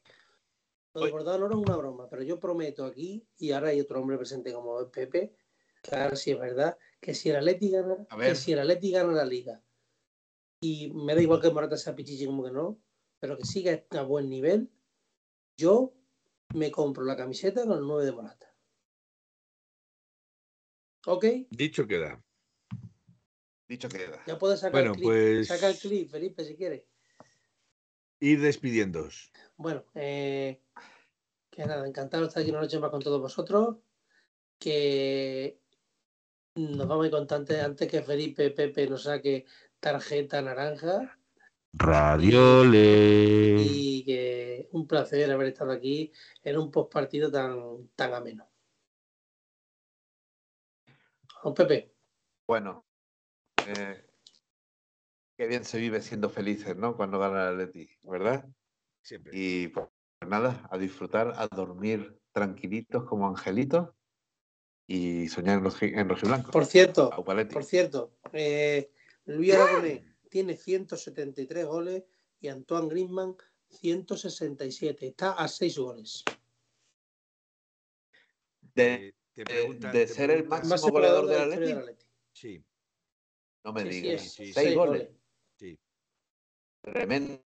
Lo 0.94 1.04
de 1.04 1.10
bordado 1.10 1.36
en 1.36 1.42
oro 1.44 1.54
es 1.56 1.66
una 1.66 1.76
broma, 1.76 2.08
pero 2.08 2.22
yo 2.22 2.38
prometo 2.38 2.84
aquí, 2.84 3.26
y 3.38 3.52
ahora 3.52 3.68
hay 3.68 3.80
otro 3.80 4.00
hombre 4.00 4.16
presente 4.16 4.52
como 4.52 4.80
es 4.80 4.88
Pepe, 4.88 5.34
claro, 5.82 6.14
si 6.14 6.32
es 6.32 6.38
verdad, 6.38 6.76
que 7.00 7.14
si 7.14 7.30
el 7.30 7.36
Atleti 7.36 7.70
gana, 7.70 8.06
que 8.20 8.34
si 8.34 8.52
el 8.52 8.60
Atleti 8.60 8.90
gana 8.90 9.12
la 9.12 9.24
liga, 9.24 9.62
y 10.60 10.92
me 10.92 11.14
da 11.14 11.22
igual 11.22 11.40
que 11.40 11.50
Morata 11.50 11.76
sea 11.76 11.94
Pichichi 11.94 12.26
como 12.26 12.44
que 12.44 12.50
no, 12.50 12.78
pero 13.20 13.36
que 13.36 13.44
siga 13.44 13.84
a 13.90 14.02
buen 14.02 14.28
nivel, 14.28 14.70
yo 15.56 15.94
me 16.54 16.70
compro 16.70 17.04
la 17.04 17.16
camiseta 17.16 17.64
con 17.64 17.78
el 17.78 17.84
9 17.86 18.04
de 18.06 18.12
Morata. 18.12 18.54
¿Ok? 21.06 21.24
Dicho 21.50 21.86
queda. 21.86 22.22
Dicho 23.68 23.88
queda. 23.88 24.22
Ya 24.26 24.38
puedes 24.38 24.60
sacar 24.60 24.72
Bueno, 24.72 24.90
el 24.90 24.96
clip. 24.96 25.06
pues 25.06 25.46
Saca 25.48 25.68
el 25.68 25.78
clip, 25.78 26.10
Felipe, 26.10 26.44
si 26.44 26.56
quieres. 26.56 26.82
ir 28.20 28.40
despidiéndoos. 28.40 29.30
Bueno, 29.56 29.84
eh, 29.94 30.62
que 31.50 31.64
nada, 31.64 31.86
encantado 31.86 32.22
de 32.24 32.28
estar 32.28 32.42
aquí 32.42 32.50
una 32.50 32.60
noche 32.60 32.78
más 32.78 32.90
con 32.90 33.00
todos 33.02 33.20
vosotros. 33.20 33.76
Que 34.58 35.60
nos 36.54 36.86
vamos 36.86 37.04
a 37.04 37.06
ir 37.06 37.12
contantes 37.12 37.62
antes 37.62 37.88
que 37.88 38.02
Felipe 38.02 38.50
Pepe 38.50 38.86
nos 38.88 39.04
saque 39.04 39.46
tarjeta 39.78 40.42
naranja. 40.42 41.18
Radio 41.72 42.64
Le. 42.64 43.56
Y 43.62 44.04
que 44.04 44.68
un 44.72 44.86
placer 44.86 45.30
haber 45.30 45.48
estado 45.48 45.72
aquí 45.72 46.12
en 46.42 46.58
un 46.58 46.70
postpartido 46.70 47.30
tan, 47.30 47.88
tan 47.94 48.12
ameno. 48.14 48.48
Don 51.42 51.54
Pepe, 51.54 51.94
Bueno, 52.46 52.84
eh, 53.66 54.04
qué 55.38 55.46
bien 55.46 55.64
se 55.64 55.78
vive 55.78 56.02
siendo 56.02 56.28
felices, 56.28 56.76
¿no? 56.76 56.96
Cuando 56.96 57.18
gana 57.18 57.48
el 57.48 57.54
Atleti, 57.60 57.88
¿verdad? 58.02 58.46
Siempre. 59.02 59.32
Y 59.34 59.68
pues 59.68 59.86
nada, 60.26 60.68
a 60.70 60.76
disfrutar, 60.76 61.32
a 61.36 61.48
dormir 61.48 62.20
tranquilitos 62.32 63.04
como 63.04 63.26
angelitos 63.26 63.88
y 64.86 65.28
soñar 65.28 65.58
en, 65.58 65.64
roji- 65.64 65.98
en 65.98 66.08
rojiblanco. 66.08 66.50
por 66.50 66.66
cierto, 66.66 67.10
por 67.10 67.64
cierto, 67.64 68.12
eh, 68.32 68.92
Luis 69.24 69.54
Aragonés 69.54 70.02
tiene 70.30 70.56
173 70.56 71.66
goles 71.66 72.04
y 72.40 72.48
Antoine 72.48 72.88
Griezmann 72.88 73.36
167. 73.68 75.08
Está 75.08 75.32
a 75.32 75.46
6 75.48 75.76
goles. 75.78 76.24
De, 78.74 78.94
Eh, 79.08 79.14
te 79.34 79.44
de- 79.44 79.44
preguntan- 79.44 79.92
de 79.92 80.06
ser 80.06 80.30
el 80.30 80.44
máximo 80.46 80.76
goleador 80.92 81.22
goleador 81.24 81.26
de 81.28 81.34
la 81.34 81.42
del 81.44 81.52
Atleti. 81.52 81.72
Atleti. 81.90 82.06
Sí, 82.32 82.64
no 83.64 83.72
me 83.72 83.82
Sí, 83.82 83.88
digas. 84.00 84.22
es, 84.24 84.32
sí, 84.32 84.52
Seis 84.52 84.74
goles. 84.76 85.08
sí. 85.58 85.78
Tremendo, 86.82 87.42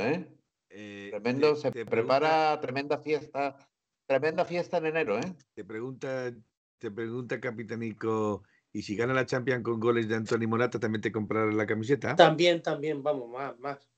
¿eh? 0.00 0.28
Eh, 0.70 1.08
Tremendo. 1.10 1.54
te- 1.54 1.60
se 1.60 1.70
te 1.70 1.84
pregunta- 1.84 1.90
prepara 1.90 2.60
tremenda 2.60 2.98
fiesta. 2.98 3.68
Tremenda 4.06 4.44
fiesta 4.44 4.78
en 4.78 4.86
enero, 4.86 5.18
¿eh? 5.18 5.36
Te 5.54 5.64
pregunta, 5.64 6.32
te 6.78 6.90
pregunta 6.90 7.40
Capitanico, 7.40 8.42
¿y 8.72 8.82
si 8.82 8.96
gana 8.96 9.12
la 9.14 9.26
Champions 9.26 9.62
con 9.62 9.78
goles 9.80 10.08
de 10.08 10.14
Anthony 10.16 10.46
Morata, 10.48 10.78
también 10.80 11.02
te 11.02 11.12
comprarás 11.12 11.54
la 11.54 11.66
camiseta? 11.66 12.16
También, 12.16 12.62
también, 12.62 13.02
vamos, 13.02 13.28
más, 13.30 13.58
más. 13.58 13.88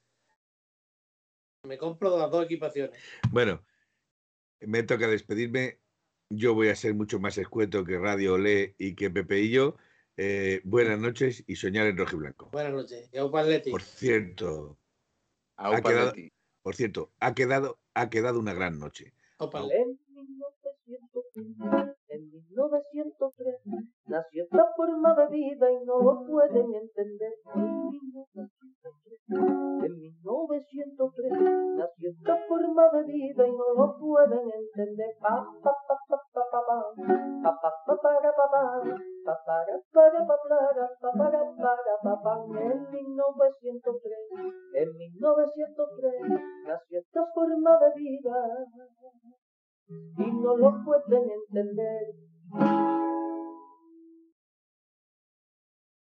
Me 1.66 1.78
compro 1.78 2.18
las 2.18 2.30
dos 2.30 2.44
equipaciones. 2.44 2.98
Bueno, 3.30 3.62
me 4.60 4.82
toca 4.82 5.08
despedirme. 5.08 5.78
Yo 6.30 6.54
voy 6.54 6.68
a 6.68 6.76
ser 6.76 6.94
mucho 6.94 7.18
más 7.20 7.38
escueto 7.38 7.84
que 7.84 7.98
Radio 7.98 8.34
Olé 8.34 8.74
y 8.78 8.94
que 8.94 9.10
Pepe 9.10 9.40
y 9.40 9.50
yo. 9.50 9.76
Eh, 10.16 10.60
buenas 10.64 10.98
noches 10.98 11.42
y 11.46 11.56
soñar 11.56 11.86
en 11.86 11.96
rojo 11.96 12.16
y 12.16 12.18
blanco. 12.20 12.50
Buenas 12.52 12.72
noches. 12.72 13.08
Y 13.12 13.18
Aupa 13.18 13.40
Atleti. 13.40 13.70
Por 13.70 13.82
cierto, 13.82 14.78
Aupa 15.56 15.82
quedado- 15.90 16.08
Atleti. 16.10 16.32
por 16.62 16.74
cierto, 16.76 17.12
ha 17.20 17.34
quedado, 17.34 17.78
ha 17.94 18.10
quedado 18.10 18.38
una 18.38 18.54
gran 18.54 18.78
noche. 18.78 19.12
1903, 22.54 23.60
en 23.64 23.66
1903, 23.66 24.06
nació 24.06 24.44
esta 24.44 24.64
forma 24.76 25.14
de 25.14 25.26
vida 25.28 25.70
y 25.72 25.84
no 25.84 26.00
lo 26.00 26.26
pueden 26.26 26.74
entender. 26.74 27.32
En 27.44 27.90
1903, 27.90 29.20
en 29.84 29.94
1903, 29.98 31.32
nació 31.76 32.10
esta 32.10 32.36
forma 32.48 32.88
de 32.92 33.02
vida 33.04 33.46
y 33.46 33.52
no 33.52 33.74
lo 33.74 33.98
pueden 33.98 34.50
entender. 34.50 35.16
Pa, 35.20 35.44
pa, 35.62 35.72
pa. 35.88 35.94
En 42.04 42.90
1903, 42.90 44.18
en 44.74 44.88
1903 44.96 46.12
nació 46.66 46.98
esta 46.98 47.26
forma 47.34 47.78
de 47.78 47.92
vida 47.94 48.66
y 49.88 50.32
no 50.32 50.56
lo 50.56 50.84
pueden 50.84 51.30
entender 51.30 52.33
Thank 52.54 52.68
you. 52.68 53.03